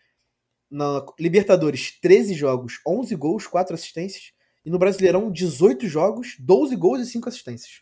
Na 0.71 1.05
Libertadores, 1.19 1.99
13 1.99 2.35
jogos, 2.35 2.79
11 2.87 3.13
gols, 3.17 3.47
4 3.47 3.75
assistências. 3.75 4.31
E 4.65 4.69
no 4.69 4.79
Brasileirão, 4.79 5.29
18 5.29 5.89
jogos, 5.89 6.37
12 6.39 6.73
gols 6.77 7.01
e 7.01 7.05
5 7.05 7.27
assistências. 7.27 7.81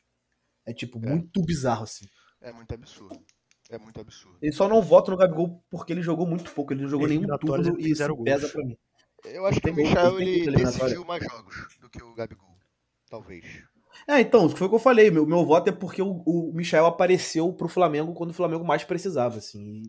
É 0.66 0.74
tipo, 0.74 0.98
é. 1.06 1.12
muito 1.12 1.44
bizarro 1.44 1.84
assim. 1.84 2.08
É 2.42 2.52
muito 2.52 2.74
absurdo. 2.74 3.24
É 3.70 3.78
muito 3.78 4.02
absurdo. 4.02 4.38
Ele 4.42 4.52
só 4.52 4.68
não 4.68 4.82
vota 4.82 5.12
no 5.12 5.18
Gabigol 5.18 5.64
porque 5.70 5.94
ele 5.94 6.02
jogou 6.02 6.28
muito 6.28 6.52
pouco. 6.52 6.74
Ele 6.74 6.82
não 6.82 6.90
jogou 6.90 7.08
nenhum 7.08 7.26
turno 7.38 7.80
e 7.80 7.92
isso 7.92 8.08
gols. 8.08 8.24
pesa 8.24 8.50
pra 8.50 8.66
mim. 8.66 8.78
Eu 9.24 9.46
acho 9.46 9.62
que 9.62 9.70
o 9.70 9.76
Michel 9.76 10.20
ele 10.20 10.52
decidiu 10.52 11.06
mais 11.06 11.24
jogos 11.24 11.78
do 11.80 11.90
que 11.90 12.04
o 12.04 12.14
Gabigol. 12.14 12.58
Talvez. 13.10 13.46
É, 14.08 14.20
então, 14.20 14.50
foi 14.50 14.68
o 14.68 14.70
que 14.70 14.76
eu 14.76 14.80
falei. 14.80 15.12
Meu, 15.12 15.26
meu 15.26 15.46
voto 15.46 15.70
é 15.70 15.72
porque 15.72 16.02
o, 16.02 16.22
o 16.26 16.52
Michel 16.54 16.86
apareceu 16.86 17.54
pro 17.54 17.68
Flamengo 17.68 18.14
quando 18.14 18.32
o 18.32 18.34
Flamengo 18.34 18.66
mais 18.66 18.84
precisava, 18.84 19.38
assim. 19.38 19.84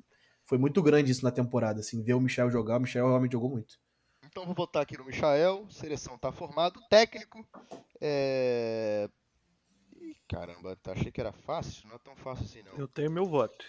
foi 0.44 0.58
muito 0.58 0.82
grande 0.82 1.10
isso 1.10 1.24
na 1.24 1.30
temporada, 1.30 1.80
assim, 1.80 2.02
ver 2.02 2.14
o 2.14 2.20
Michel 2.20 2.50
jogar. 2.50 2.76
O 2.76 2.80
Michel 2.80 3.06
realmente 3.06 3.32
jogou 3.32 3.50
muito. 3.50 3.78
Então 4.24 4.44
vou 4.44 4.54
votar 4.54 4.82
aqui 4.82 4.96
no 4.96 5.04
Michael. 5.04 5.66
Seleção 5.70 6.18
tá 6.18 6.30
formado. 6.30 6.80
Técnico. 6.88 7.46
É... 8.00 9.08
Caramba, 10.28 10.78
achei 10.86 11.10
que 11.10 11.20
era 11.20 11.32
fácil. 11.32 11.86
Não 11.88 11.96
é 11.96 11.98
tão 11.98 12.16
fácil 12.16 12.44
assim, 12.44 12.62
não. 12.62 12.78
Eu 12.78 12.88
tenho 12.88 13.10
meu 13.10 13.26
voto. 13.26 13.64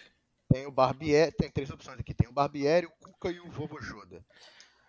Tem 0.52 0.66
o 0.66 0.70
Barbieri. 0.70 1.32
Tem 1.32 1.50
três 1.50 1.70
opções 1.70 1.98
aqui. 1.98 2.14
Tem 2.14 2.28
o 2.28 2.32
Barbieri, 2.32 2.86
o 2.86 2.90
Cuca 2.90 3.30
e 3.30 3.40
o 3.40 3.50
Vovojoda. 3.50 4.24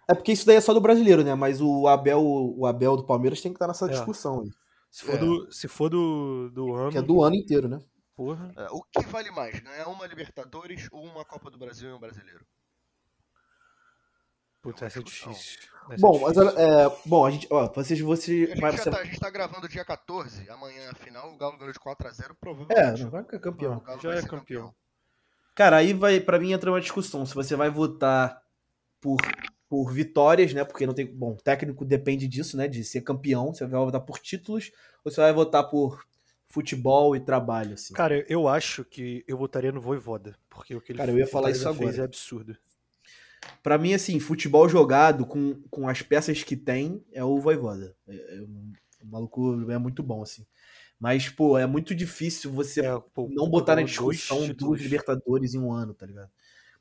É 0.08 0.14
porque 0.14 0.32
isso 0.32 0.46
daí 0.46 0.56
é 0.56 0.62
só 0.62 0.74
do 0.74 0.82
brasileiro, 0.82 1.24
né? 1.24 1.34
Mas 1.34 1.62
o 1.62 1.88
Abel, 1.88 2.22
o 2.24 2.66
Abel 2.66 2.96
do 2.96 3.06
Palmeiras 3.06 3.42
tem 3.42 3.52
que 3.52 3.56
estar 3.56 3.68
nessa 3.68 3.86
é. 3.88 3.90
discussão 3.90 4.42
aí. 4.42 4.52
Se 4.92 5.04
for, 5.04 5.16
é. 5.16 5.18
do, 5.18 5.52
se 5.52 5.68
for 5.68 5.90
do, 5.90 6.50
do 6.52 6.74
ano. 6.74 6.92
Que 6.92 6.98
é 6.98 7.02
do 7.02 7.24
ano 7.24 7.36
inteiro, 7.36 7.68
né? 7.68 7.80
Porra. 8.16 8.54
É, 8.56 8.68
o 8.72 8.82
que 8.82 9.06
vale 9.08 9.30
mais? 9.32 9.60
Ganhar 9.60 9.88
uma 9.88 10.08
Libertadores 10.08 10.88
ou 10.92 11.04
uma 11.04 11.26
Copa 11.26 11.50
do 11.50 11.58
Brasil 11.58 11.90
e 11.90 11.94
um 11.94 12.00
brasileiro? 12.00 12.46
Putz, 14.66 14.82
essa 14.82 15.00
é 15.00 15.04
difícil. 15.04 15.60
Essa 15.92 16.02
bom, 16.02 16.16
é 16.16 16.32
difícil. 16.32 16.46
mas 16.46 16.58
é, 16.58 16.98
bom, 17.06 17.26
a 17.26 17.32
gente, 17.32 17.48
ó, 17.52 17.72
vocês, 17.72 18.00
você, 18.00 18.32
a 18.32 18.56
gente, 18.56 18.62
vai, 18.62 18.72
você... 18.72 18.90
Tá, 18.90 18.98
a 18.98 19.06
gente 19.06 19.20
tá 19.20 19.30
gravando 19.30 19.70
dia 19.70 19.86
14, 19.86 20.50
amanhã 20.50 20.92
final, 20.96 21.32
o 21.32 21.38
Galo 21.38 21.58
ganhou 21.58 21.72
de 21.72 21.80
4x0, 21.80 22.36
provavelmente. 22.40 23.04
É, 23.04 23.06
vai 23.06 23.24
ficar 23.24 23.40
campeão. 23.40 23.84
Já 24.02 24.14
é 24.14 24.22
campeão. 24.22 24.40
campeão. 24.40 24.76
Cara, 25.54 25.78
aí 25.78 25.94
vai, 25.94 26.20
para 26.20 26.40
mim 26.40 26.52
entra 26.52 26.72
uma 26.72 26.82
discussão, 26.82 27.26
se 27.28 27.36
você 27.36 27.56
vai 27.56 27.70
votar 27.70 28.42
por 29.00 29.18
por 29.68 29.92
vitórias, 29.92 30.54
né? 30.54 30.64
Porque 30.64 30.86
não 30.86 30.94
tem. 30.94 31.06
Bom, 31.06 31.34
o 31.34 31.42
técnico 31.42 31.84
depende 31.84 32.28
disso, 32.28 32.56
né? 32.56 32.68
De 32.68 32.84
ser 32.84 33.02
campeão. 33.02 33.54
Você 33.54 33.66
vai 33.66 33.84
votar 33.84 34.02
por 34.02 34.20
títulos 34.20 34.72
ou 35.04 35.12
você 35.12 35.20
vai 35.20 35.34
votar 35.34 35.70
por 35.70 36.06
futebol 36.48 37.16
e 37.16 37.20
trabalho, 37.20 37.74
assim? 37.74 37.94
Cara, 37.94 38.24
eu 38.30 38.48
acho 38.48 38.86
que 38.86 39.24
eu 39.28 39.38
votaria 39.38 39.72
no 39.72 39.82
Voivoda. 39.82 40.36
Porque 40.50 40.76
o 40.76 40.82
que 40.82 40.92
ele 40.92 41.00
Cara, 41.00 41.12
eu 41.12 41.18
ia 41.18 41.28
falar 41.28 41.52
isso 41.52 41.68
agora. 41.68 41.96
é 41.98 42.04
absurdo. 42.04 42.56
Para 43.62 43.78
mim, 43.78 43.94
assim, 43.94 44.20
futebol 44.20 44.70
jogado 44.70 45.26
com, 45.26 45.62
com 45.70 45.88
as 45.88 46.02
peças 46.02 46.44
que 46.44 46.56
tem 46.56 47.04
é 47.12 47.24
o 47.24 47.40
Voivoda. 47.40 47.96
É, 48.08 48.16
é, 48.16 48.42
o 49.04 49.08
maluco 49.08 49.70
é 49.72 49.78
muito 49.78 50.04
bom, 50.04 50.22
assim. 50.22 50.46
Mas, 51.00 51.30
pô, 51.30 51.58
é 51.58 51.66
muito 51.66 51.94
difícil 51.94 52.52
você 52.52 52.86
é, 52.86 53.00
pô, 53.14 53.28
não 53.30 53.50
botar 53.50 53.76
na 53.76 53.84
discussão 53.84 54.48
duas 54.50 54.82
Libertadores 54.82 55.54
em 55.54 55.60
um 55.60 55.72
ano, 55.72 55.94
tá 55.94 56.06
ligado? 56.06 56.30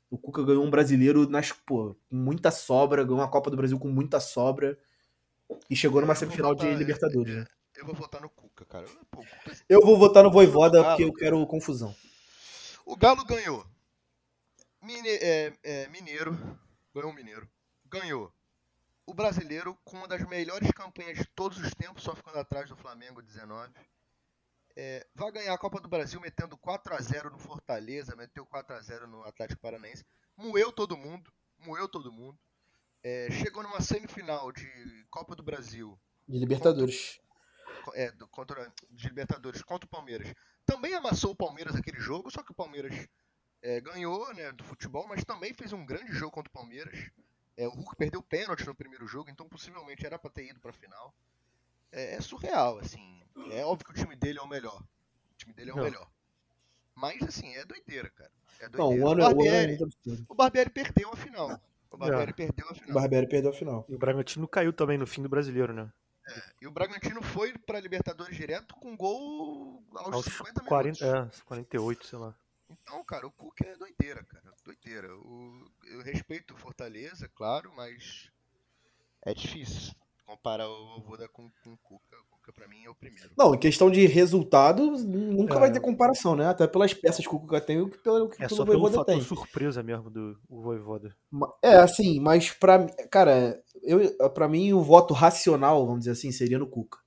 O 0.09 0.17
Cuca 0.17 0.43
ganhou 0.43 0.63
um 0.63 0.69
brasileiro 0.69 1.27
nas, 1.27 1.51
pô, 1.51 1.95
com 2.09 2.15
muita 2.15 2.51
sobra, 2.51 3.03
ganhou 3.03 3.19
uma 3.19 3.29
Copa 3.29 3.49
do 3.49 3.57
Brasil 3.57 3.77
com 3.77 3.89
muita 3.89 4.19
sobra 4.19 4.77
e 5.69 5.75
chegou 5.75 6.01
numa 6.01 6.15
semifinal 6.15 6.51
votar, 6.51 6.71
de 6.71 6.75
Libertadores, 6.75 7.35
né? 7.35 7.45
Eu 7.75 7.85
vou 7.85 7.95
votar 7.95 8.21
no 8.21 8.29
Cuca, 8.29 8.63
cara. 8.65 8.85
Pô, 9.11 9.17
Cuca... 9.17 9.57
Eu 9.67 9.81
vou 9.81 9.97
votar 9.97 10.23
no 10.23 10.31
Voivoda 10.31 10.83
porque 10.83 11.03
eu 11.03 11.13
quero 11.13 11.45
confusão. 11.45 11.93
O 12.85 12.95
Galo 12.95 13.25
ganhou. 13.25 13.65
Mine, 14.85 15.09
é, 15.09 15.53
é, 15.63 15.87
mineiro. 15.89 16.33
Ganhou 16.93 17.11
o 17.11 17.15
Mineiro. 17.15 17.49
Ganhou. 17.85 18.33
O 19.05 19.13
brasileiro 19.13 19.77
com 19.83 19.97
uma 19.97 20.07
das 20.07 20.25
melhores 20.27 20.71
campanhas 20.71 21.17
de 21.17 21.25
todos 21.25 21.57
os 21.57 21.73
tempos, 21.73 22.03
só 22.03 22.15
ficando 22.15 22.39
atrás 22.39 22.69
do 22.69 22.75
Flamengo 22.75 23.21
19 23.21 23.73
é, 24.75 25.05
vai 25.15 25.31
ganhar 25.31 25.53
a 25.53 25.57
Copa 25.57 25.79
do 25.79 25.87
Brasil 25.87 26.19
metendo 26.19 26.57
4 26.57 26.93
a 26.93 26.99
0 26.99 27.29
no 27.29 27.39
Fortaleza, 27.39 28.15
meteu 28.15 28.45
4 28.45 28.75
a 28.75 28.81
0 28.81 29.07
no 29.07 29.23
Atlético 29.23 29.61
Paranaense, 29.61 30.05
moeu 30.35 30.71
todo 30.71 30.97
mundo, 30.97 31.31
moeu 31.59 31.87
todo 31.87 32.11
mundo. 32.11 32.37
É, 33.01 33.29
chegou 33.31 33.63
numa 33.63 33.81
semifinal 33.81 34.51
de 34.51 34.67
Copa 35.09 35.35
do 35.35 35.43
Brasil. 35.43 35.97
De 36.27 36.37
Libertadores. 36.37 37.19
Contra, 37.83 38.01
é, 38.01 38.11
contra, 38.31 38.73
de 38.89 39.07
Libertadores 39.07 39.61
contra 39.61 39.85
o 39.85 39.89
Palmeiras. 39.89 40.33
Também 40.65 40.93
amassou 40.93 41.31
o 41.31 41.35
Palmeiras 41.35 41.75
aquele 41.75 41.99
jogo, 41.99 42.31
só 42.31 42.41
que 42.43 42.51
o 42.51 42.55
Palmeiras 42.55 43.07
é, 43.65 43.81
ganhou 43.81 44.31
né, 44.35 44.51
do 44.51 44.63
futebol, 44.63 45.07
mas 45.07 45.23
também 45.23 45.51
fez 45.51 45.73
um 45.73 45.83
grande 45.83 46.13
jogo 46.13 46.31
contra 46.31 46.49
o 46.49 46.53
Palmeiras. 46.53 47.09
É, 47.57 47.67
o 47.67 47.71
Hulk 47.71 47.95
perdeu 47.95 48.21
pênalti 48.21 48.63
no 48.63 48.75
primeiro 48.75 49.07
jogo, 49.07 49.31
então 49.31 49.49
possivelmente 49.49 50.05
era 50.05 50.19
para 50.19 50.29
ter 50.29 50.47
ido 50.47 50.59
para 50.59 50.69
a 50.69 50.73
final. 50.73 51.15
É, 51.91 52.13
é 52.13 52.21
surreal, 52.21 52.77
assim. 52.77 53.23
É 53.49 53.65
óbvio 53.65 53.85
que 53.85 53.91
o 53.91 53.95
time 53.95 54.15
dele 54.15 54.37
é 54.37 54.41
o 54.41 54.47
melhor. 54.47 54.79
O 54.79 55.35
time 55.35 55.51
dele 55.51 55.71
é 55.71 55.73
o 55.73 55.77
não. 55.77 55.83
melhor. 55.83 56.07
Mas, 56.93 57.23
assim, 57.23 57.55
é 57.55 57.65
doideira, 57.65 58.09
cara. 58.11 58.31
É 58.59 58.69
doideira. 58.69 58.77
Não, 58.77 59.07
o, 59.07 59.11
ano, 59.11 59.23
o, 59.23 59.25
Barbieri, 59.25 59.73
é, 59.73 59.77
o, 59.77 59.83
ano 59.83 59.91
é 60.05 60.25
o 60.29 60.35
Barbieri 60.35 60.69
perdeu 60.69 61.09
a 61.11 61.15
final. 61.17 61.61
O 61.89 61.97
Barbieri 61.97 62.31
é. 62.31 62.33
perdeu 62.33 62.69
a 62.69 62.75
final. 62.75 62.89
O 62.89 62.93
Barbieri 62.93 63.27
perdeu 63.27 63.49
a 63.49 63.53
final. 63.53 63.85
E 63.89 63.95
o 63.95 63.97
Bragantino 63.97 64.47
caiu 64.47 64.73
também 64.73 64.97
no 64.97 65.07
fim 65.07 65.23
do 65.23 65.29
brasileiro, 65.29 65.73
né? 65.73 65.91
É, 66.27 66.41
e 66.61 66.67
o 66.67 66.71
Bragantino 66.71 67.21
foi 67.23 67.57
pra 67.57 67.79
Libertadores 67.79 68.35
direto 68.35 68.75
com 68.75 68.95
gol 68.95 69.83
aos, 69.95 70.13
aos 70.13 70.25
50 70.25 70.43
minutos. 70.45 70.67
40, 70.67 71.05
é, 71.05 71.45
48, 71.45 72.05
sei 72.05 72.19
lá. 72.19 72.35
Então, 72.69 73.03
cara, 73.03 73.27
o 73.27 73.31
Cook 73.31 73.61
é 73.61 73.75
doideira, 73.75 74.23
cara. 74.23 74.53
Doideira. 74.63 75.15
O, 75.15 75.71
eu 75.91 76.01
respeito 76.01 76.53
o 76.53 76.57
Fortaleza, 76.57 77.29
claro, 77.35 77.71
mas 77.75 78.29
é 79.23 79.33
difícil 79.33 79.93
comparar 80.25 80.67
o 80.67 81.01
Voda 81.01 81.27
com, 81.27 81.49
com 81.63 81.73
o 81.73 81.77
Cuca. 81.77 82.17
Cuca, 82.31 82.53
pra 82.53 82.67
mim, 82.67 82.83
é 82.83 82.89
o 82.89 82.95
primeiro. 82.95 83.29
Não, 83.37 83.55
em 83.55 83.59
questão 83.59 83.89
de 83.89 84.05
resultado, 84.05 84.91
nunca 84.91 85.55
é. 85.55 85.59
vai 85.59 85.71
ter 85.71 85.79
comparação, 85.79 86.35
né? 86.35 86.47
Até 86.47 86.67
pelas 86.67 86.93
peças 86.93 87.25
que 87.25 87.35
o 87.35 87.39
Cuca 87.39 87.61
tem 87.61 87.81
e 87.81 87.89
pelo 87.89 88.29
que 88.29 88.43
é 88.43 88.47
o 88.47 88.65
Voivoda 88.65 89.05
tem. 89.05 89.19
É 89.19 89.21
só 89.21 89.35
surpresa 89.35 89.81
mesmo 89.81 90.09
do 90.09 90.37
Voivoda. 90.49 91.15
É, 91.61 91.77
assim, 91.77 92.19
mas 92.19 92.51
pra... 92.51 92.87
Cara, 93.09 93.61
eu, 93.83 94.29
pra 94.31 94.47
mim, 94.47 94.73
o 94.73 94.81
voto 94.81 95.13
racional, 95.13 95.85
vamos 95.85 96.01
dizer 96.01 96.11
assim, 96.11 96.31
seria 96.31 96.59
no 96.59 96.67
Cuca. 96.67 96.99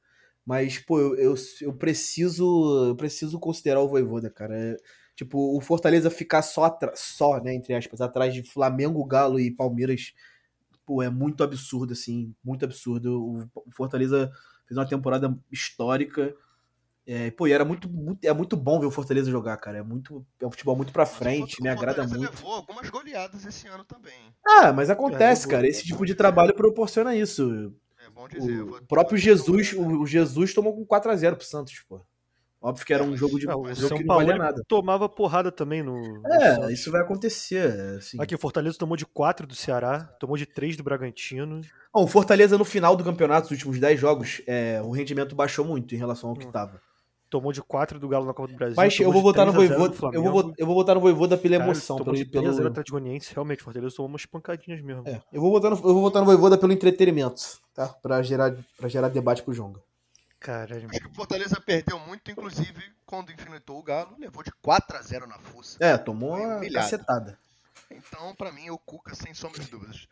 Mas, 0.44 0.79
pô, 0.79 0.99
eu, 0.99 1.14
eu, 1.16 1.35
eu 1.61 1.73
preciso 1.75 2.87
eu 2.88 2.97
preciso 2.97 3.38
considerar 3.38 3.81
o 3.81 3.88
Voivoda, 3.88 4.31
cara. 4.31 4.59
É, 4.59 4.77
tipo, 5.19 5.57
o 5.57 5.61
Fortaleza 5.61 6.11
ficar 6.11 6.43
só, 6.43 6.79
só, 6.95 7.43
né, 7.43 7.53
entre 7.53 7.75
aspas, 7.75 8.01
atrás 8.01 8.33
de 8.33 8.45
Flamengo, 8.45 9.05
Galo 9.05 9.41
e 9.41 9.51
Palmeiras, 9.51 10.15
pô, 10.87 11.03
é 11.03 11.11
muito 11.11 11.43
absurdo, 11.43 11.93
assim, 11.93 12.33
muito 12.43 12.65
absurdo. 12.65 13.51
O 13.53 13.73
Fortaleza 13.73 14.31
fez 14.65 14.79
uma 14.79 14.87
temporada 14.87 15.37
histórica. 15.51 16.33
É, 17.05 17.33
pô, 17.33 17.49
e 17.49 17.53
era 17.53 17.65
muito, 17.65 17.91
muito, 17.91 18.25
é 18.25 18.33
muito 18.33 18.57
bom 18.57 18.79
ver 18.79 18.87
o 18.87 18.93
Fortaleza 18.93 19.29
jogar, 19.29 19.57
cara. 19.57 19.79
É 19.79 19.83
muito, 19.83 20.25
é 20.41 20.47
um 20.47 20.53
futebol 20.53 20.77
muito 20.77 20.93
pra 20.93 21.05
frente, 21.05 21.61
me 21.61 21.69
agrada 21.69 22.07
muito. 22.07 22.21
levou 22.21 22.53
algumas 22.53 22.89
goleadas 22.89 23.45
esse 23.45 23.67
ano 23.67 23.85
também. 23.85 24.33
Ah, 24.47 24.73
mas 24.73 24.89
acontece, 24.89 25.49
é, 25.49 25.51
cara. 25.51 25.67
Esse 25.67 25.85
tipo 25.85 26.07
de 26.07 26.15
trabalho 26.15 26.55
proporciona 26.55 27.17
isso. 27.17 27.75
É 28.07 28.09
bom 28.09 28.29
dizer. 28.29 28.63
O 28.63 28.87
próprio 28.87 29.19
Jesus, 29.19 29.73
o, 29.73 30.07
Jesus 30.07 30.55
tomou 30.55 30.77
com 30.77 30.87
4 30.87 31.11
a 31.11 31.17
0 31.17 31.35
pro 31.35 31.45
Santos, 31.45 31.81
pô. 31.89 32.01
Óbvio 32.61 32.85
que 32.85 32.92
era 32.92 33.05
um 33.05 33.16
jogo 33.16 33.38
de 33.38 33.47
não, 33.47 33.62
um 33.62 33.75
jogo 33.75 33.88
São 33.88 33.99
que 33.99 34.05
não 34.05 34.16
valia 34.16 34.37
nada. 34.37 34.62
tomava 34.66 35.09
porrada 35.09 35.53
também 35.53 35.81
no. 35.81 35.97
É, 36.27 36.59
no 36.59 36.71
isso 36.71 36.90
vai 36.90 37.01
acontecer. 37.01 37.71
Assim. 37.97 38.21
Aqui, 38.21 38.35
o 38.35 38.38
Fortaleza 38.38 38.77
tomou 38.77 38.97
de 38.97 39.07
4 39.07 39.47
do 39.47 39.55
Ceará, 39.55 40.01
tomou 40.18 40.37
de 40.37 40.44
3 40.44 40.77
do 40.77 40.83
Bragantino. 40.83 41.61
Bom, 41.94 42.03
o 42.03 42.09
Fortaleza 42.09 42.59
no 42.59 42.64
final 42.64 42.97
do 42.97 43.05
campeonato, 43.05 43.44
nos 43.44 43.53
últimos 43.53 43.79
10 43.79 44.01
jogos, 44.01 44.42
é, 44.44 44.83
o 44.83 44.90
rendimento 44.90 45.37
baixou 45.37 45.64
muito 45.64 45.94
em 45.94 45.99
relação 45.99 46.31
ao 46.31 46.37
que 46.37 46.47
estava. 46.47 46.75
Hum. 46.75 46.81
tomou 47.31 47.53
de 47.53 47.62
4 47.62 48.01
do 48.01 48.09
Galo 48.09 48.27
na 48.27 48.35
Copa 48.35 48.51
do 48.51 48.57
Brasil. 48.57 48.75
Mas 48.77 48.99
eu 48.99 49.12
vou 49.12 49.23
votar 49.23 49.47
no 49.47 49.53
3 49.53 49.71
a 49.71 49.75
0 49.75 49.79
Voivoda. 49.79 50.16
Eu 50.16 50.23
vou, 50.23 50.55
eu 50.59 50.66
vou 50.66 50.75
votar 50.75 50.94
no 50.97 51.01
Voivoda 51.01 51.38
pela 51.38 51.59
Cara, 51.59 51.71
emoção. 51.71 51.97
Pelo, 51.97 52.16
de 52.16 52.25
3 52.25 52.44
a 52.44 52.49
0 52.49 52.57
pelo... 52.57 52.68
Atlético 52.71 52.99
Goianiense, 52.99 53.33
realmente, 53.33 53.62
Fortaleza 53.62 53.94
tomou 53.94 54.09
umas 54.09 54.27
pancadinhas 54.27 54.83
mesmo. 54.83 55.05
É, 55.07 55.23
eu 55.33 55.40
vou 55.40 55.53
votar 55.53 55.71
no, 55.71 55.77
eu 55.77 55.94
vou 55.94 56.01
votar 56.01 56.23
no 56.23 56.27
Voivoda 56.27 56.59
pelo 56.59 56.73
entretenimento, 56.73 57.40
tá? 57.73 57.87
Pra 58.03 58.21
gerar, 58.21 58.53
pra 58.77 58.88
gerar 58.88 59.09
debate 59.11 59.44
pro 59.44 59.55
Jonga. 59.55 59.81
Caralho. 60.40 60.88
Acho 60.90 61.01
que 61.01 61.07
o 61.09 61.14
Fortaleza 61.14 61.61
perdeu 61.61 61.98
muito, 62.01 62.31
inclusive, 62.31 62.83
quando 63.05 63.33
infinitou 63.33 63.79
o 63.79 63.83
Galo, 63.83 64.14
levou 64.18 64.42
de 64.42 64.53
4 64.62 64.96
a 64.96 65.03
0 65.03 65.27
na 65.27 65.38
fuça. 65.38 65.77
É, 65.81 65.96
tomou 65.98 66.37
uma 66.37 66.61
cacetada. 66.70 67.38
Então, 67.90 68.35
pra 68.37 68.53
mim, 68.53 68.66
é 68.68 68.72
o 68.72 68.79
Cuca, 68.79 69.14
sem 69.14 69.35
sombra 69.35 69.61
de 69.62 69.70
dúvidas. 69.70 70.07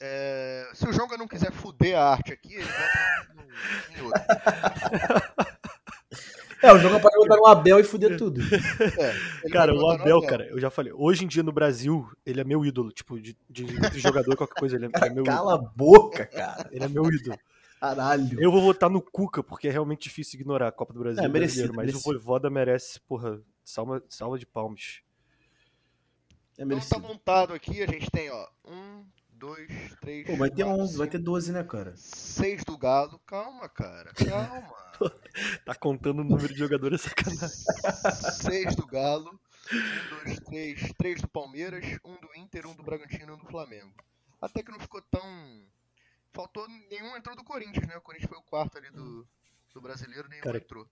É, 0.00 0.68
Se 0.74 0.86
o 0.88 0.92
Jonga 0.92 1.16
não 1.16 1.28
quiser 1.28 1.52
fuder 1.52 1.96
a 1.98 2.10
arte 2.10 2.32
aqui, 2.32 2.54
ele 2.54 2.64
vota 2.64 3.34
no- 3.34 3.42
no- 3.42 3.98
em 3.98 4.02
outro. 4.04 4.22
É, 6.60 6.72
o 6.72 6.78
Jonga 6.80 6.98
pode 6.98 7.14
votar 7.16 7.36
no 7.38 7.46
Abel 7.46 7.78
e 7.78 7.84
fuder 7.84 8.16
tudo. 8.18 8.40
É, 8.98 9.48
Cara, 9.50 9.72
vai 9.72 9.80
o 9.80 9.90
Abel, 9.90 10.20
cara, 10.22 10.44
eu 10.48 10.58
já 10.58 10.68
falei, 10.68 10.92
hoje 10.92 11.24
em 11.24 11.28
dia 11.28 11.40
no 11.44 11.52
Brasil, 11.52 12.10
ele 12.26 12.40
é 12.40 12.44
meu 12.44 12.64
ídolo, 12.66 12.90
tipo, 12.90 13.20
de, 13.20 13.36
de, 13.48 13.64
de 13.64 14.00
jogador, 14.00 14.34
qualquer 14.36 14.58
coisa, 14.58 14.74
ele 14.74 14.86
é, 14.86 14.88
ele 14.88 15.04
é 15.06 15.10
meu 15.10 15.22
ídolo. 15.22 15.36
Cala 15.36 15.54
a 15.54 15.58
boca, 15.58 16.26
cara. 16.26 16.68
Ele 16.72 16.84
é 16.84 16.88
meu 16.88 17.04
ídolo. 17.12 17.38
Caralho. 17.80 18.40
Eu 18.40 18.50
vou 18.50 18.60
votar 18.60 18.90
no 18.90 19.00
Cuca, 19.00 19.42
porque 19.42 19.68
é 19.68 19.70
realmente 19.70 20.02
difícil 20.04 20.40
ignorar 20.40 20.68
a 20.68 20.72
Copa 20.72 20.92
do 20.92 21.00
Brasil. 21.00 21.22
É, 21.22 21.28
merecido, 21.28 21.68
mas 21.74 21.86
merecido. 21.86 21.98
o 22.00 22.02
Voivoda 22.02 22.50
merece, 22.50 23.00
porra, 23.00 23.40
salva, 23.64 24.02
salva 24.08 24.38
de 24.38 24.46
palmas. 24.46 25.00
É 26.58 26.62
Então 26.64 26.68
tá 26.68 26.74
merecido. 26.74 27.00
montado 27.00 27.54
aqui, 27.54 27.82
a 27.82 27.86
gente 27.86 28.10
tem, 28.10 28.30
ó, 28.30 28.48
um, 28.64 29.06
dois, 29.30 29.68
três, 30.00 30.26
Pô, 30.26 30.36
vai 30.36 30.50
ter 30.50 30.64
quatro, 30.64 30.82
11, 30.82 30.96
vai 30.96 31.06
cinco, 31.06 31.18
ter 31.18 31.22
12, 31.24 31.52
né, 31.52 31.62
cara? 31.62 31.92
seis 31.96 32.64
do 32.64 32.76
Galo. 32.76 33.18
Calma, 33.26 33.68
cara, 33.68 34.12
calma. 34.12 34.74
Tá 35.64 35.76
contando 35.76 36.22
o 36.22 36.24
número 36.24 36.52
de 36.52 36.58
jogadores 36.58 37.02
sacanagem. 37.02 37.48
seis 38.32 38.74
do 38.74 38.84
Galo, 38.84 39.38
um, 39.72 40.24
dois, 40.24 40.40
três, 40.40 40.92
três 40.98 41.20
do 41.20 41.28
Palmeiras, 41.28 41.84
um 42.04 42.14
do 42.16 42.28
Inter, 42.36 42.66
um 42.66 42.74
do 42.74 42.82
Bragantino 42.82 43.30
e 43.30 43.34
um 43.36 43.38
do 43.38 43.46
Flamengo. 43.46 43.92
Até 44.42 44.60
que 44.60 44.72
não 44.72 44.80
ficou 44.80 45.00
tão. 45.02 45.22
Faltou 46.38 46.68
nenhum 46.88 47.16
entrou 47.16 47.34
do 47.34 47.42
Corinthians, 47.42 47.84
né? 47.88 47.96
O 47.96 48.00
Corinthians 48.00 48.28
foi 48.28 48.38
o 48.38 48.42
quarto 48.42 48.78
ali 48.78 48.88
do, 48.92 49.26
do 49.74 49.80
brasileiro, 49.80 50.28
nenhum 50.28 50.40
Cara, 50.44 50.58
entrou. 50.58 50.88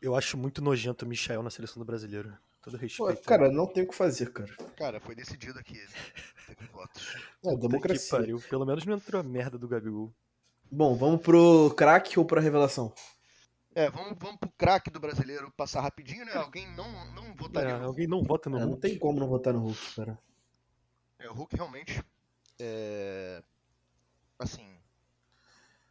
Eu 0.00 0.14
acho 0.14 0.36
muito 0.36 0.62
nojento 0.62 1.04
o 1.04 1.08
Michael 1.08 1.42
na 1.42 1.50
seleção 1.50 1.80
do 1.80 1.84
brasileiro. 1.84 2.32
Todo 2.62 2.74
Pô, 2.96 3.08
respeito. 3.08 3.22
cara, 3.24 3.50
não 3.50 3.66
tem 3.66 3.82
o 3.82 3.88
que 3.88 3.94
fazer, 3.96 4.32
cara. 4.32 4.54
Cara, 4.76 5.00
foi 5.00 5.16
decidido 5.16 5.58
aqui. 5.58 5.74
Teve 6.46 6.66
votos. 6.70 7.02
É, 7.44 7.50
Puta 7.50 7.56
Que 7.56 7.68
democracia. 7.68 8.10
pariu. 8.18 8.40
Pelo 8.48 8.64
menos 8.64 8.84
não 8.86 8.94
entrou 8.94 9.20
a 9.20 9.24
merda 9.24 9.58
do 9.58 9.66
Gabigol. 9.66 10.12
Bom, 10.70 10.94
vamos 10.94 11.20
pro 11.20 11.74
craque 11.76 12.16
ou 12.16 12.24
pra 12.24 12.40
revelação? 12.40 12.94
É, 13.74 13.90
vamos, 13.90 14.16
vamos 14.20 14.38
pro 14.38 14.50
craque 14.52 14.88
do 14.88 15.00
brasileiro 15.00 15.50
passar 15.56 15.80
rapidinho, 15.80 16.24
né? 16.24 16.34
Alguém 16.34 16.72
não, 16.76 17.12
não 17.12 17.24
É, 17.24 17.34
votaria 17.34 17.78
no 17.78 17.86
alguém 17.86 18.06
não 18.06 18.22
vota 18.22 18.48
no 18.48 18.56
É, 18.56 18.60
não 18.60 18.68
Hulk. 18.68 18.80
tem 18.82 18.96
como 18.98 19.18
não 19.18 19.26
votar 19.28 19.52
no 19.52 19.60
Hulk, 19.60 19.94
cara. 19.96 20.16
É, 21.18 21.28
o 21.28 21.34
Hulk 21.34 21.56
realmente. 21.56 22.00
É... 22.60 23.42
Assim. 24.38 24.75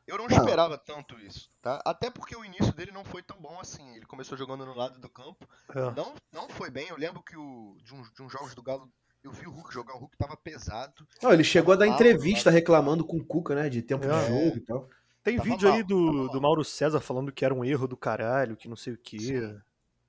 Eu 0.07 0.17
não 0.17 0.27
esperava 0.27 0.77
tanto 0.77 1.19
isso, 1.19 1.49
tá? 1.61 1.81
Até 1.83 2.11
porque 2.11 2.35
o 2.35 2.45
início 2.45 2.71
dele 2.73 2.91
não 2.91 3.03
foi 3.03 3.23
tão 3.23 3.37
bom 3.41 3.59
assim. 3.59 3.95
Ele 3.95 4.05
começou 4.05 4.37
jogando 4.37 4.65
no 4.65 4.75
lado 4.75 4.99
do 4.99 5.09
campo. 5.09 5.47
É. 5.69 5.91
Não, 5.95 6.13
não 6.31 6.47
foi 6.49 6.69
bem. 6.69 6.87
Eu 6.89 6.97
lembro 6.97 7.23
que 7.23 7.35
o, 7.35 7.75
de, 7.83 7.93
uns, 7.93 8.11
de 8.13 8.21
uns 8.21 8.31
jogos 8.31 8.53
do 8.53 8.61
Galo, 8.61 8.87
eu 9.23 9.31
vi 9.31 9.47
o 9.47 9.51
Hulk 9.51 9.73
jogar. 9.73 9.95
O 9.95 9.99
Hulk 9.99 10.15
tava 10.17 10.37
pesado. 10.37 11.07
Não, 11.23 11.33
ele 11.33 11.43
chegou 11.43 11.73
a 11.73 11.77
dar 11.77 11.87
Mal, 11.87 11.95
entrevista 11.95 12.51
mal. 12.51 12.55
reclamando 12.55 13.03
com 13.03 13.17
o 13.17 13.25
Cuca, 13.25 13.55
né? 13.55 13.67
De 13.67 13.81
tempo 13.81 14.05
É. 14.05 14.09
de 14.09 14.27
jogo 14.27 14.57
e 14.57 14.61
tal. 14.61 14.89
Tem 15.23 15.37
Tava 15.37 15.49
vídeo 15.49 15.67
aí 15.71 15.79
mal, 15.79 15.87
do, 15.87 16.05
tava 16.05 16.17
mal. 16.17 16.29
do 16.29 16.41
Mauro 16.41 16.63
César 16.63 16.99
falando 16.99 17.31
que 17.31 17.43
era 17.43 17.53
um 17.53 17.65
erro 17.65 17.87
do 17.87 17.97
caralho, 17.97 18.55
que 18.55 18.67
não 18.69 18.75
sei 18.75 18.93
o 18.93 18.97
quê. 18.99 19.17
Sim. 19.19 19.61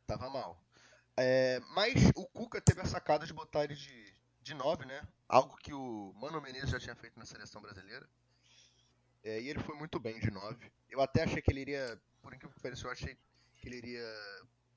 Tava 0.07 0.29
mal. 0.29 0.61
É, 1.17 1.59
mas 1.75 1.95
o 2.15 2.27
Cuca 2.27 2.61
teve 2.61 2.83
a 2.83 2.85
sacada 2.85 3.25
de 3.25 3.33
botar 3.33 3.65
ele 3.65 3.75
de, 3.75 4.13
de 4.43 4.53
9, 4.53 4.85
né? 4.85 5.01
Algo 5.27 5.57
que 5.57 5.73
o 5.73 6.13
Mano 6.21 6.39
Menezes 6.43 6.69
já 6.69 6.79
tinha 6.79 6.95
feito 6.95 7.19
na 7.19 7.25
seleção 7.25 7.63
brasileira. 7.63 8.07
É, 9.27 9.41
e 9.41 9.49
ele 9.49 9.59
foi 9.59 9.77
muito 9.77 9.99
bem 9.99 10.21
de 10.21 10.31
9. 10.31 10.71
Eu 10.89 11.01
até 11.01 11.25
achei 11.25 11.43
que 11.43 11.51
ele 11.51 11.61
iria, 11.63 12.01
por 12.23 12.33
incrível 12.33 12.55
que 12.55 12.63
pareça, 12.63 12.87
eu 12.87 12.93
achei 12.93 13.19
que 13.57 13.67
ele 13.67 13.77
iria 13.79 14.07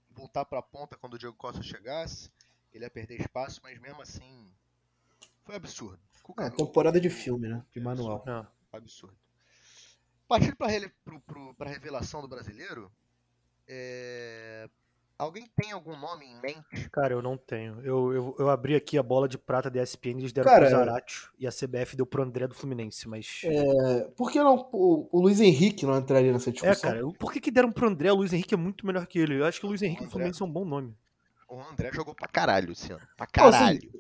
voltar 0.10 0.44
pra 0.44 0.60
ponta 0.60 0.98
quando 0.98 1.14
o 1.14 1.20
Diego 1.20 1.36
Costa 1.36 1.62
chegasse. 1.62 2.32
Ele 2.74 2.84
ia 2.84 2.90
perder 2.90 3.22
espaço, 3.22 3.60
mas 3.62 3.78
mesmo 3.80 4.02
assim. 4.02 4.52
Foi 5.44 5.56
absurdo. 5.56 6.00
Cuca- 6.24 6.46
É, 6.46 6.50
temporada 6.50 7.00
de 7.00 7.12
filme, 7.12 7.48
né? 7.48 7.64
De 7.72 7.80
manual. 7.80 8.24
É. 8.28 8.76
Absurdo. 8.76 9.16
Partindo 10.28 10.56
para 10.56 10.68
pra 11.56 11.70
revelação 11.70 12.22
do 12.22 12.28
brasileiro, 12.28 12.92
é, 13.68 14.68
alguém 15.20 15.46
tem 15.56 15.72
algum 15.72 15.96
nome 15.96 16.26
em 16.26 16.42
mente? 16.42 16.90
Cara, 16.92 17.14
eu 17.14 17.22
não 17.22 17.38
tenho. 17.38 17.80
Eu, 17.84 18.14
eu, 18.14 18.36
eu 18.40 18.50
abri 18.50 18.74
aqui 18.74 18.98
a 18.98 19.04
bola 19.04 19.28
de 19.28 19.38
prata 19.38 19.70
da 19.70 19.84
ESPN, 19.84 20.18
eles 20.20 20.32
deram 20.34 20.50
Cara, 20.50 20.68
pro 20.68 20.76
Zaratio 20.76 21.30
e 21.38 21.46
a 21.46 21.52
CBF 21.52 21.96
deu 21.96 22.06
pro 22.06 22.24
André 22.24 22.48
do 22.48 22.56
Fluminense, 22.56 23.08
mas... 23.08 23.42
É, 23.44 24.08
por 24.16 24.32
que 24.32 24.40
não 24.40 24.68
o, 24.72 25.08
o 25.12 25.22
Luiz 25.22 25.40
Henrique 25.40 25.86
não 25.86 25.98
entraria 25.98 26.32
nessa 26.32 26.50
É, 26.50 26.54
discussão? 26.54 26.90
cara, 26.92 27.06
por 27.20 27.32
que, 27.32 27.40
que 27.40 27.52
deram 27.52 27.72
pro 27.72 27.88
André? 27.88 28.12
O 28.12 28.16
Luiz 28.16 28.34
Henrique 28.34 28.54
é 28.54 28.58
muito 28.58 28.88
melhor 28.88 29.06
que 29.06 29.20
ele. 29.20 29.40
Eu 29.40 29.46
acho 29.46 29.60
que 29.60 29.66
o 29.66 29.70
Luiz 29.70 29.82
Henrique 29.82 30.02
do 30.02 30.06
André. 30.06 30.12
Fluminense 30.14 30.42
é 30.42 30.46
um 30.46 30.52
bom 30.52 30.66
nome. 30.66 30.96
O 31.48 31.60
André 31.62 31.92
jogou 31.94 32.16
pra 32.16 32.28
caralho 32.28 32.72
esse 32.72 32.92
ano. 32.92 33.02
Pra 33.18 33.26
assim, 33.26 33.60
caralho. 33.60 34.00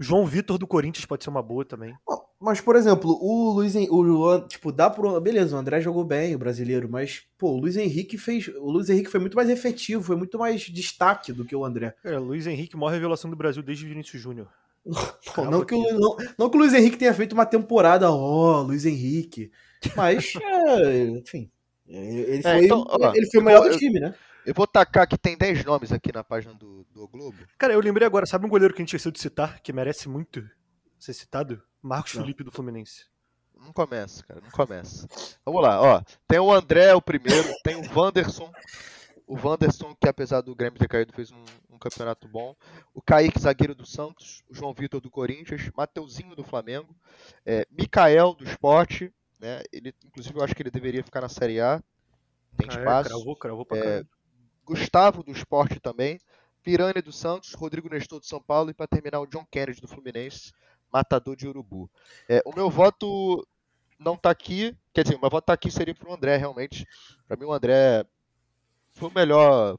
João 0.00 0.24
Vitor 0.24 0.56
do 0.58 0.66
Corinthians 0.66 1.04
pode 1.04 1.22
ser 1.22 1.30
uma 1.30 1.42
boa 1.42 1.64
também. 1.64 1.94
Mas, 2.38 2.60
por 2.60 2.76
exemplo, 2.76 3.18
o 3.20 3.50
Luiz 3.50 3.74
Henrique, 3.74 3.92
o 3.92 4.02
Luan, 4.02 4.46
tipo, 4.46 4.70
dá 4.70 4.90
pro. 4.90 5.18
Beleza, 5.20 5.56
o 5.56 5.58
André 5.58 5.80
jogou 5.80 6.04
bem, 6.04 6.34
o 6.34 6.38
brasileiro, 6.38 6.88
mas, 6.88 7.22
pô, 7.38 7.52
o 7.52 7.56
Luiz 7.56 7.76
Henrique 7.76 8.18
fez. 8.18 8.48
O 8.48 8.70
Luiz 8.70 8.90
Henrique 8.90 9.10
foi 9.10 9.20
muito 9.20 9.34
mais 9.34 9.48
efetivo, 9.48 10.02
foi 10.02 10.16
muito 10.16 10.38
mais 10.38 10.60
destaque 10.60 11.32
do 11.32 11.46
que 11.46 11.56
o 11.56 11.64
André. 11.64 11.94
Cara, 12.02 12.18
Luiz 12.18 12.46
Henrique, 12.46 12.76
maior 12.76 12.92
revelação 12.92 13.30
do 13.30 13.36
Brasil 13.36 13.62
desde 13.62 13.86
o 13.86 13.88
Vinícius 13.88 14.20
Júnior. 14.20 14.48
Pô, 15.34 15.44
não, 15.46 15.64
que 15.64 15.74
o, 15.74 15.98
não, 15.98 16.16
não 16.38 16.50
que 16.50 16.56
o 16.56 16.60
Luiz 16.60 16.74
Henrique 16.74 16.98
tenha 16.98 17.14
feito 17.14 17.32
uma 17.32 17.46
temporada, 17.46 18.10
ó, 18.10 18.60
Luiz 18.60 18.84
Henrique. 18.84 19.50
Mas, 19.96 20.34
é, 20.42 21.04
enfim. 21.04 21.50
Ele 21.88 22.42
foi, 22.42 22.64
então, 22.64 22.84
ó, 22.86 23.12
ele 23.14 23.30
foi 23.30 23.40
o 23.40 23.44
melhor 23.44 23.70
do 23.70 23.78
time, 23.78 23.98
né? 23.98 24.14
Eu 24.44 24.54
vou 24.54 24.66
tacar 24.66 25.08
que 25.08 25.18
tem 25.18 25.36
10 25.36 25.64
nomes 25.64 25.90
aqui 25.90 26.12
na 26.12 26.22
página 26.22 26.54
do, 26.54 26.86
do 26.92 27.08
Globo. 27.08 27.36
Cara, 27.58 27.72
eu 27.72 27.80
lembrei 27.80 28.06
agora, 28.06 28.26
sabe 28.26 28.46
um 28.46 28.48
goleiro 28.48 28.74
que 28.74 28.80
a 28.80 28.84
gente 28.84 28.94
esqueceu 28.94 29.10
de 29.10 29.20
citar, 29.20 29.60
que 29.60 29.72
merece 29.72 30.08
muito 30.08 30.48
ser 30.98 31.14
citado? 31.14 31.60
Marcos 31.86 32.14
Não. 32.14 32.22
Felipe 32.22 32.42
do 32.44 32.50
Fluminense. 32.50 33.06
Não 33.58 33.72
começa, 33.72 34.22
cara, 34.24 34.40
não 34.40 34.50
começa. 34.50 35.08
Vamos 35.44 35.62
lá, 35.62 35.80
ó. 35.80 36.02
Tem 36.28 36.38
o 36.38 36.52
André, 36.52 36.94
o 36.94 37.00
primeiro. 37.00 37.48
Tem 37.64 37.74
o 37.76 37.98
Wanderson. 37.98 38.52
O 39.26 39.34
Wanderson, 39.34 39.94
que 40.00 40.08
apesar 40.08 40.40
do 40.42 40.54
Grêmio 40.54 40.78
ter 40.78 40.86
caído, 40.88 41.12
fez 41.12 41.32
um, 41.32 41.42
um 41.70 41.78
campeonato 41.78 42.28
bom. 42.28 42.54
O 42.94 43.00
Kaique, 43.00 43.40
zagueiro 43.40 43.74
do 43.74 43.86
Santos. 43.86 44.44
O 44.48 44.54
João 44.54 44.72
Vitor 44.74 45.00
do 45.00 45.10
Corinthians. 45.10 45.70
Mateuzinho 45.76 46.36
do 46.36 46.44
Flamengo. 46.44 46.94
É, 47.44 47.66
Mikael 47.70 48.34
do 48.34 48.44
Esporte. 48.44 49.12
Né? 49.40 49.62
Ele, 49.72 49.94
inclusive, 50.04 50.38
eu 50.38 50.44
acho 50.44 50.54
que 50.54 50.62
ele 50.62 50.70
deveria 50.70 51.02
ficar 51.02 51.22
na 51.22 51.28
Série 51.28 51.60
A. 51.60 51.82
Tem 52.56 52.68
Ah, 52.70 52.74
é, 52.74 52.78
espaço. 52.78 53.08
cravou, 53.10 53.36
cravou 53.36 53.64
pra 53.66 53.78
É. 53.78 54.04
Gustavo 54.64 55.22
do 55.22 55.30
Esporte 55.32 55.78
também, 55.80 56.20
Pirani 56.62 57.00
do 57.00 57.12
Santos, 57.12 57.52
Rodrigo 57.54 57.88
Nestor 57.88 58.18
do 58.20 58.26
São 58.26 58.40
Paulo 58.42 58.70
e 58.70 58.74
para 58.74 58.86
terminar 58.86 59.20
o 59.20 59.26
John 59.26 59.46
Kennedy 59.50 59.80
do 59.80 59.86
Fluminense, 59.86 60.52
matador 60.96 61.36
de 61.36 61.46
Urubu. 61.46 61.90
É, 62.28 62.42
o 62.44 62.54
meu 62.54 62.70
voto 62.70 63.46
não 63.98 64.16
tá 64.16 64.30
aqui, 64.30 64.76
quer 64.92 65.02
dizer, 65.02 65.16
o 65.16 65.20
meu 65.20 65.30
voto 65.30 65.44
tá 65.46 65.52
aqui 65.52 65.70
seria 65.70 65.94
pro 65.94 66.12
André 66.12 66.36
realmente. 66.36 66.86
Para 67.26 67.36
mim 67.36 67.44
o 67.44 67.52
André 67.52 68.04
foi 68.92 69.08
o 69.08 69.14
melhor. 69.14 69.78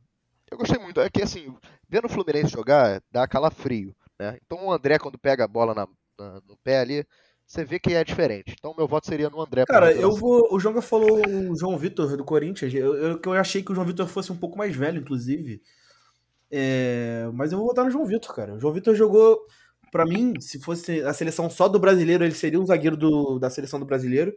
Eu 0.49 0.58
gostei 0.58 0.80
muito, 0.80 1.01
é 1.01 1.10
que 1.10 1.21
assim, 1.21 1.53
vendo 1.89 2.06
o 2.06 2.10
Fluminense 2.10 2.51
jogar 2.53 3.01
dá 3.12 3.27
calafrio, 3.27 3.95
né? 4.19 4.38
Então 4.45 4.65
o 4.65 4.71
André 4.71 4.97
quando 4.97 5.17
pega 5.17 5.43
a 5.43 5.47
bola 5.47 5.73
na- 5.73 5.88
na- 6.17 6.41
no 6.47 6.56
pé 6.58 6.80
ali, 6.80 7.06
você 7.45 7.63
vê 7.63 7.80
que 7.80 7.93
é 7.93 8.03
diferente. 8.03 8.56
Então 8.58 8.73
meu 8.77 8.88
voto 8.88 9.08
seria 9.08 9.30
no 9.30 9.41
André. 9.41 9.65
Cara, 9.65 9.91
eu 9.93 10.13
vou. 10.15 10.47
O 10.51 10.60
Jonga 10.60 10.82
falou 10.82 11.21
o 11.51 11.56
João 11.58 11.77
Vitor 11.77 12.15
do 12.17 12.23
Corinthians. 12.23 12.73
Eu, 12.73 12.96
eu, 12.96 13.21
eu 13.23 13.33
achei 13.33 13.63
que 13.63 13.71
o 13.71 13.75
João 13.75 13.87
Vitor 13.87 14.08
fosse 14.08 14.31
um 14.31 14.37
pouco 14.37 14.58
mais 14.58 14.75
velho, 14.75 15.00
inclusive. 15.00 15.62
É, 16.52 17.29
mas 17.33 17.52
eu 17.52 17.58
vou 17.58 17.67
votar 17.67 17.85
no 17.85 17.91
João 17.91 18.06
Vitor, 18.06 18.33
cara. 18.33 18.54
O 18.56 18.60
João 18.60 18.73
Vitor 18.73 18.96
jogou. 18.96 19.39
Pra 19.92 20.06
mim, 20.06 20.33
se 20.40 20.60
fosse 20.60 21.02
a 21.02 21.13
seleção 21.13 21.50
só 21.50 21.67
do 21.67 21.79
brasileiro, 21.79 22.23
ele 22.23 22.35
seria 22.35 22.60
um 22.60 22.65
zagueiro 22.65 22.98
do- 22.98 23.40
da 23.40 23.50
seleção 23.50 23.79
do 23.79 23.85
brasileiro. 23.85 24.35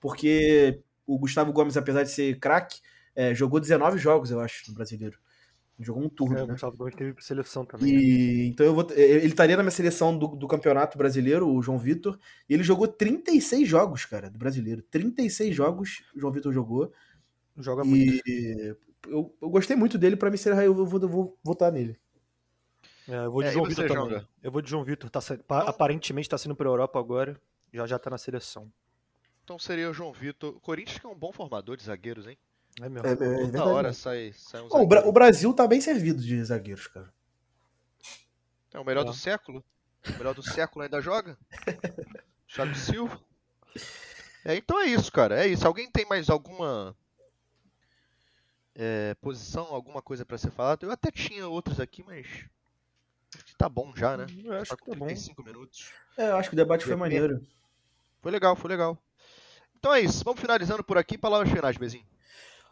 Porque 0.00 0.80
o 1.06 1.18
Gustavo 1.18 1.52
Gomes, 1.52 1.76
apesar 1.76 2.02
de 2.02 2.10
ser 2.10 2.38
craque, 2.38 2.80
é, 3.14 3.34
jogou 3.34 3.60
19 3.60 3.98
jogos, 3.98 4.30
eu 4.30 4.40
acho, 4.40 4.68
no 4.68 4.74
brasileiro. 4.74 5.18
Jogou 5.78 6.02
um 6.04 6.08
turno, 6.08 6.38
É, 6.38 6.42
o 6.42 6.46
né? 6.46 6.52
Gustavo 6.52 6.76
Gomes 6.76 6.94
teve 6.94 7.14
seleção 7.20 7.64
também. 7.64 7.92
né? 7.92 7.98
E, 8.00 8.46
então 8.48 8.64
eu 8.64 8.74
vou, 8.74 8.86
ele 8.92 9.26
estaria 9.26 9.56
na 9.56 9.62
minha 9.62 9.70
seleção 9.70 10.16
do, 10.16 10.28
do 10.28 10.46
campeonato 10.46 10.96
brasileiro, 10.96 11.48
o 11.48 11.60
João 11.62 11.78
Vitor. 11.78 12.18
E 12.48 12.54
ele 12.54 12.62
jogou 12.62 12.86
36 12.86 13.68
jogos, 13.68 14.04
cara, 14.04 14.30
do 14.30 14.38
brasileiro. 14.38 14.82
36 14.82 15.54
jogos 15.54 16.04
o 16.14 16.20
João 16.20 16.32
Vitor 16.32 16.52
jogou. 16.52 16.92
Joga 17.58 17.84
muito. 17.84 18.22
E 18.26 18.74
eu, 19.08 19.34
eu 19.40 19.50
gostei 19.50 19.76
muito 19.76 19.98
dele, 19.98 20.16
pra 20.16 20.30
mim 20.30 20.36
ser 20.36 20.56
eu 20.62 20.74
vou, 20.74 21.00
eu 21.00 21.08
vou 21.08 21.38
votar 21.42 21.72
nele. 21.72 21.98
É, 23.08 23.24
eu 23.24 23.32
vou 23.32 23.42
de 23.42 23.48
É, 23.48 23.52
João 23.52 23.64
Vitor 23.66 23.86
também. 23.88 24.02
Jonga? 24.04 24.28
Eu 24.42 24.52
vou 24.52 24.62
de 24.62 24.70
João 24.70 24.84
Vitor. 24.84 25.10
Tá, 25.10 25.20
Então- 25.32 25.58
Aparentemente 25.68 26.28
tá 26.28 26.38
saindo 26.38 26.54
pra 26.56 26.68
Europa 26.68 26.98
agora. 26.98 27.40
Já 27.72 27.86
já 27.86 27.98
tá 27.98 28.10
na 28.10 28.18
seleção. 28.18 28.70
Então 29.44 29.58
seria 29.58 29.90
o 29.90 29.94
João 29.94 30.12
Vitor. 30.12 30.54
O 30.56 30.60
Corinthians 30.60 30.98
que 30.98 31.06
é 31.06 31.08
um 31.08 31.14
bom 31.18 31.32
formador 31.32 31.76
de 31.76 31.82
zagueiros, 31.84 32.26
hein? 32.26 32.38
É 32.80 32.88
mesmo. 32.88 33.06
É, 33.06 33.10
é, 33.10 33.14
é 33.14 33.46
Toda 33.46 33.64
hora 33.66 33.88
mesmo. 33.88 34.02
sai, 34.02 34.32
sai 34.36 34.60
um 34.62 34.68
Pô, 34.68 34.78
o, 34.80 34.86
Bra- 34.86 34.98
zagueiro. 35.00 35.08
o 35.08 35.12
Brasil 35.12 35.52
tá 35.54 35.66
bem 35.66 35.80
servido 35.80 36.22
de 36.22 36.42
zagueiros, 36.44 36.86
cara. 36.86 37.12
É 38.72 38.78
o 38.78 38.84
melhor 38.84 39.02
É. 39.02 39.04
do 39.04 39.12
século. 39.14 39.64
O 40.08 40.12
melhor 40.18 40.34
do 40.34 40.42
século 40.42 40.82
ainda 40.84 41.00
joga. 41.00 41.36
Thiago 42.48 42.74
Silva. 42.74 43.20
É, 44.44 44.56
então 44.56 44.80
é 44.80 44.86
isso, 44.86 45.10
cara. 45.12 45.42
É 45.42 45.46
isso. 45.46 45.66
Alguém 45.66 45.90
tem 45.90 46.06
mais 46.06 46.28
alguma 46.30 46.96
é, 48.74 49.14
posição, 49.20 49.66
alguma 49.74 50.00
coisa 50.02 50.24
pra 50.24 50.38
ser 50.38 50.50
falada? 50.50 50.84
Eu 50.86 50.90
até 50.90 51.10
tinha 51.10 51.46
outras 51.48 51.78
aqui, 51.80 52.02
mas 52.02 52.26
acho 53.34 53.44
que 53.44 53.56
tá 53.56 53.68
bom 53.68 53.92
já, 53.96 54.16
né? 54.16 54.26
Eu 54.44 54.52
acho 54.54 54.70
Tá 54.70 54.76
que 54.76 54.84
com 54.84 54.92
tá 54.92 54.98
bom. 54.98 55.06
35 55.06 55.42
minutos. 55.42 55.92
É, 56.16 56.30
eu 56.30 56.36
acho 56.36 56.48
que 56.48 56.54
o 56.54 56.56
debate 56.56 56.84
foi 56.84 56.96
maneiro. 56.96 57.40
Foi 58.20 58.30
legal, 58.30 58.54
foi 58.54 58.70
legal. 58.70 58.98
Então 59.78 59.92
é 59.94 60.00
isso. 60.00 60.22
Vamos 60.24 60.40
finalizando 60.40 60.84
por 60.84 60.96
aqui. 60.96 61.18
Palavras 61.18 61.50
finais, 61.50 61.76
Bezinho. 61.76 62.04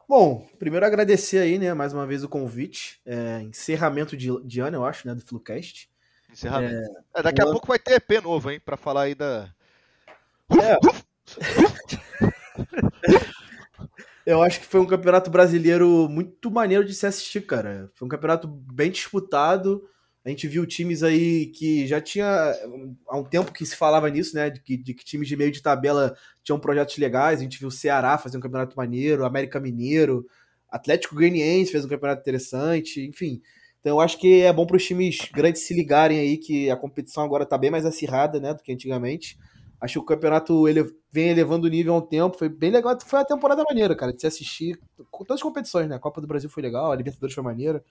Bom, 0.09 0.47
primeiro 0.59 0.85
agradecer 0.85 1.39
aí, 1.39 1.57
né, 1.59 1.73
mais 1.73 1.93
uma 1.93 2.05
vez 2.07 2.25
o 2.25 2.29
convite. 2.29 3.01
É, 3.07 3.43
encerramento 3.43 4.17
de, 4.17 4.29
de 4.45 4.61
ano, 4.61 4.79
eu 4.79 4.85
acho, 4.85 5.07
né, 5.07 5.15
do 5.15 5.21
Flucast. 5.21 5.89
Encerramento. 6.33 6.75
É, 7.15 7.23
daqui 7.23 7.41
a 7.41 7.47
pouco 7.47 7.67
vai 7.67 7.79
ter 7.79 7.95
EP 7.95 8.23
novo, 8.23 8.51
hein? 8.51 8.61
Pra 8.61 8.77
falar 8.77 9.03
aí 9.03 9.15
da. 9.15 9.53
É. 10.61 10.77
Eu 14.27 14.43
acho 14.43 14.61
que 14.61 14.67
foi 14.67 14.81
um 14.81 14.87
campeonato 14.87 15.31
brasileiro 15.31 16.09
muito 16.09 16.51
maneiro 16.51 16.85
de 16.85 16.95
se 16.95 17.07
assistir, 17.07 17.41
cara. 17.47 17.91
Foi 17.95 18.07
um 18.07 18.09
campeonato 18.09 18.47
bem 18.47 18.91
disputado. 18.91 19.89
A 20.25 20.29
gente 20.29 20.47
viu 20.47 20.67
times 20.67 21.03
aí 21.03 21.47
que 21.47 21.87
já 21.87 22.01
tinha 22.01 22.27
há 23.09 23.17
um 23.19 23.25
tempo 23.25 23.53
que 23.53 23.65
se 23.65 23.75
falava 23.75 24.09
nisso, 24.11 24.37
né? 24.37 24.51
De 24.51 24.61
que, 24.61 24.77
de 24.77 24.93
que 24.93 25.05
times 25.05 25.29
de 25.29 25.37
meio 25.37 25.51
de 25.51 25.63
tabela 25.63 26.15
tinham 26.43 26.61
projetos 26.61 26.99
legais. 26.99 27.41
A 27.41 27.43
gente 27.43 27.59
viu 27.59 27.69
o 27.69 27.73
Ceará 27.73 28.19
fazer 28.19 28.37
um 28.37 28.41
campeonato 28.41 28.77
maneiro, 28.77 29.25
América 29.25 29.59
Mineiro, 29.59 30.27
Atlético 30.71 31.15
Goianiense 31.15 31.73
fez 31.73 31.85
um 31.85 31.89
campeonato 31.89 32.21
interessante, 32.21 33.05
enfim. 33.07 33.41
Então 33.81 33.97
eu 33.97 34.01
acho 34.01 34.19
que 34.19 34.43
é 34.43 34.53
bom 34.53 34.67
para 34.67 34.77
os 34.77 34.85
times 34.85 35.19
grandes 35.33 35.63
se 35.63 35.75
ligarem 35.75 36.19
aí 36.19 36.37
que 36.37 36.71
a 36.71 36.77
competição 36.77 37.25
agora 37.25 37.47
tá 37.47 37.57
bem 37.57 37.71
mais 37.71 37.87
acirrada, 37.87 38.39
né, 38.39 38.53
do 38.53 38.63
que 38.63 38.73
antigamente. 38.73 39.39
Acho 39.81 39.95
que 39.95 39.99
o 40.01 40.05
campeonato 40.05 40.69
ele 40.69 40.85
vem 41.11 41.31
elevando 41.31 41.67
o 41.67 41.71
nível 41.71 41.95
há 41.95 41.97
um 41.97 42.03
tempo. 42.03 42.37
Foi 42.37 42.51
bem 42.51 42.71
legal. 42.71 42.99
Foi 43.01 43.19
uma 43.19 43.25
temporada 43.25 43.65
maneira, 43.67 43.97
cara, 43.97 44.13
de 44.13 44.21
se 44.21 44.27
assistir. 44.27 44.79
Com 45.11 45.25
todas 45.25 45.41
as 45.41 45.43
competições, 45.43 45.89
né? 45.89 45.97
A 45.97 45.99
Copa 45.99 46.21
do 46.21 46.27
Brasil 46.27 46.51
foi 46.51 46.63
legal, 46.63 46.93
a 46.93 46.97
Libertadores 46.97 47.35
foi 47.35 47.43
maneira. 47.43 47.83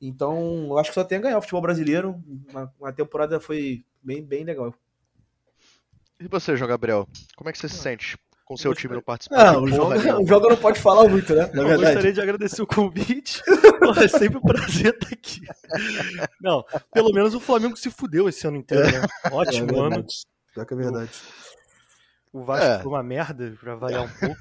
Então, 0.00 0.66
eu 0.68 0.78
acho 0.78 0.90
que 0.90 0.94
só 0.94 1.04
tem 1.04 1.18
a 1.18 1.20
ganhar 1.20 1.38
o 1.38 1.40
futebol 1.42 1.62
brasileiro. 1.62 2.22
Uma, 2.48 2.72
uma 2.78 2.92
temporada 2.92 3.40
foi 3.40 3.84
bem, 4.02 4.24
bem 4.24 4.44
legal. 4.44 4.72
E 6.20 6.28
você, 6.28 6.56
João 6.56 6.68
Gabriel? 6.68 7.06
Como 7.36 7.48
é 7.50 7.52
que 7.52 7.58
você 7.58 7.68
se 7.68 7.78
sente 7.78 8.16
com 8.44 8.54
o 8.54 8.58
seu 8.58 8.74
time 8.74 8.94
não 8.94 9.02
participando? 9.02 9.38
Ah, 9.40 9.52
de 9.52 9.58
o 9.58 9.66
jogo, 10.26 10.46
o 10.46 10.50
não 10.50 10.56
pode 10.56 10.80
falar 10.80 11.08
muito, 11.08 11.34
né? 11.34 11.46
Na 11.52 11.62
Eu 11.62 11.68
verdade. 11.68 11.82
gostaria 11.92 12.12
de 12.12 12.20
agradecer 12.20 12.62
o 12.62 12.66
convite. 12.66 13.42
É 14.02 14.08
sempre 14.08 14.38
um 14.38 14.42
prazer 14.42 14.94
estar 14.94 15.08
aqui. 15.12 15.40
Não, 16.40 16.64
pelo 16.92 17.12
menos 17.12 17.34
o 17.34 17.40
Flamengo 17.40 17.76
se 17.76 17.90
fudeu 17.90 18.28
esse 18.28 18.46
ano 18.46 18.56
inteiro, 18.56 18.84
né? 18.84 19.06
É 19.24 19.34
Ótimo 19.34 19.76
ano. 19.80 19.90
verdade. 19.90 20.14
Pior 20.54 20.66
que 20.66 20.74
é 20.74 20.76
verdade. 20.76 21.10
O 22.32 22.44
Vasco 22.44 22.66
É. 22.66 22.78
foi 22.80 22.92
uma 22.92 23.02
merda, 23.02 23.56
pra 23.60 23.74
variar 23.76 24.04
um 24.04 24.08
pouco. 24.08 24.36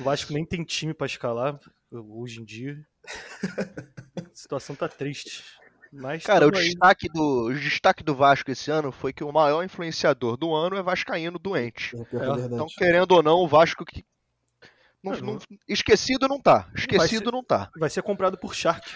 O 0.00 0.02
Vasco 0.02 0.32
nem 0.32 0.44
tem 0.44 0.64
time 0.64 0.92
pra 0.94 1.06
escalar 1.06 1.58
hoje 1.90 2.40
em 2.40 2.44
dia. 2.44 2.84
A 4.16 4.34
situação 4.34 4.74
tá 4.74 4.88
triste. 4.88 5.44
Mas 5.92 6.22
Cara, 6.24 6.46
o 6.46 6.50
destaque, 6.50 7.06
do, 7.08 7.46
o 7.48 7.54
destaque 7.54 8.02
do 8.02 8.14
Vasco 8.14 8.50
esse 8.50 8.70
ano 8.70 8.90
foi 8.90 9.12
que 9.12 9.22
o 9.22 9.30
maior 9.30 9.62
influenciador 9.62 10.38
do 10.38 10.54
ano 10.54 10.76
é 10.76 10.82
Vascaíno 10.82 11.38
doente. 11.38 11.94
É 11.94 12.00
É, 12.00 12.04
verdade. 12.04 12.54
Então, 12.54 12.66
querendo 12.78 13.12
ou 13.12 13.22
não, 13.22 13.36
o 13.40 13.48
Vasco 13.48 13.84
que. 13.84 14.02
não- 15.02 15.12
Não, 15.20 15.38
esquecido 15.68 16.26
não 16.28 16.40
tá. 16.40 16.70
Esquecido 16.74 17.24
ser- 17.26 17.32
não 17.32 17.44
tá. 17.44 17.70
vai 17.76 17.90
ser 17.90 18.02
comprado 18.02 18.38
por 18.38 18.54
Shark. 18.54 18.90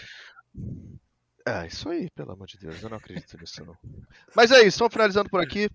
É, 1.45 1.67
isso 1.67 1.89
aí, 1.91 2.11
pelo 2.11 2.33
amor 2.33 2.47
de 2.47 2.59
Deus, 2.59 2.83
eu 2.83 2.89
não 2.89 2.97
acredito 2.97 3.37
nisso 3.41 3.65
não. 3.65 3.77
Mas 4.35 4.51
é 4.51 4.63
isso, 4.63 4.79
vamos 4.79 4.93
finalizando 4.95 5.29
por 5.29 5.41
aqui. 5.43 5.69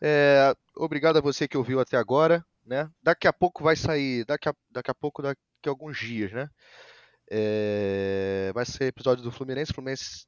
É, 0.00 0.54
obrigado 0.76 1.18
a 1.18 1.20
você 1.20 1.48
que 1.48 1.58
ouviu 1.58 1.80
até 1.80 1.96
agora, 1.96 2.44
né? 2.64 2.88
Daqui 3.02 3.26
a 3.26 3.32
pouco 3.32 3.62
vai 3.64 3.74
sair, 3.74 4.24
daqui 4.24 4.48
a, 4.48 4.54
daqui 4.70 4.90
a 4.90 4.94
pouco, 4.94 5.20
daqui 5.20 5.40
a 5.66 5.68
alguns 5.70 5.98
dias, 5.98 6.30
né? 6.32 6.48
É, 7.30 8.50
vai 8.52 8.66
ser 8.66 8.86
episódio 8.86 9.22
do 9.22 9.30
Fluminense, 9.30 9.72
Fluminense 9.72 10.26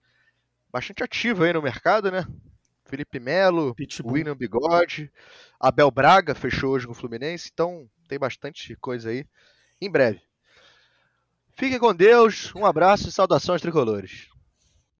bastante 0.72 1.02
ativo 1.02 1.42
aí 1.42 1.52
no 1.52 1.60
mercado, 1.60 2.10
né? 2.10 2.24
Felipe 2.84 3.18
Melo, 3.18 3.74
Pitbull. 3.74 4.12
William 4.12 4.36
Bigode, 4.36 5.10
Abel 5.58 5.90
Braga 5.90 6.34
fechou 6.34 6.72
hoje 6.72 6.86
no 6.86 6.94
Fluminense, 6.94 7.50
então 7.52 7.88
tem 8.08 8.18
bastante 8.18 8.76
coisa 8.76 9.10
aí 9.10 9.26
em 9.80 9.90
breve. 9.90 10.20
Fiquem 11.54 11.78
com 11.78 11.94
Deus, 11.94 12.54
um 12.54 12.64
abraço 12.64 13.08
e 13.08 13.12
saudações 13.12 13.60
tricolores. 13.60 14.28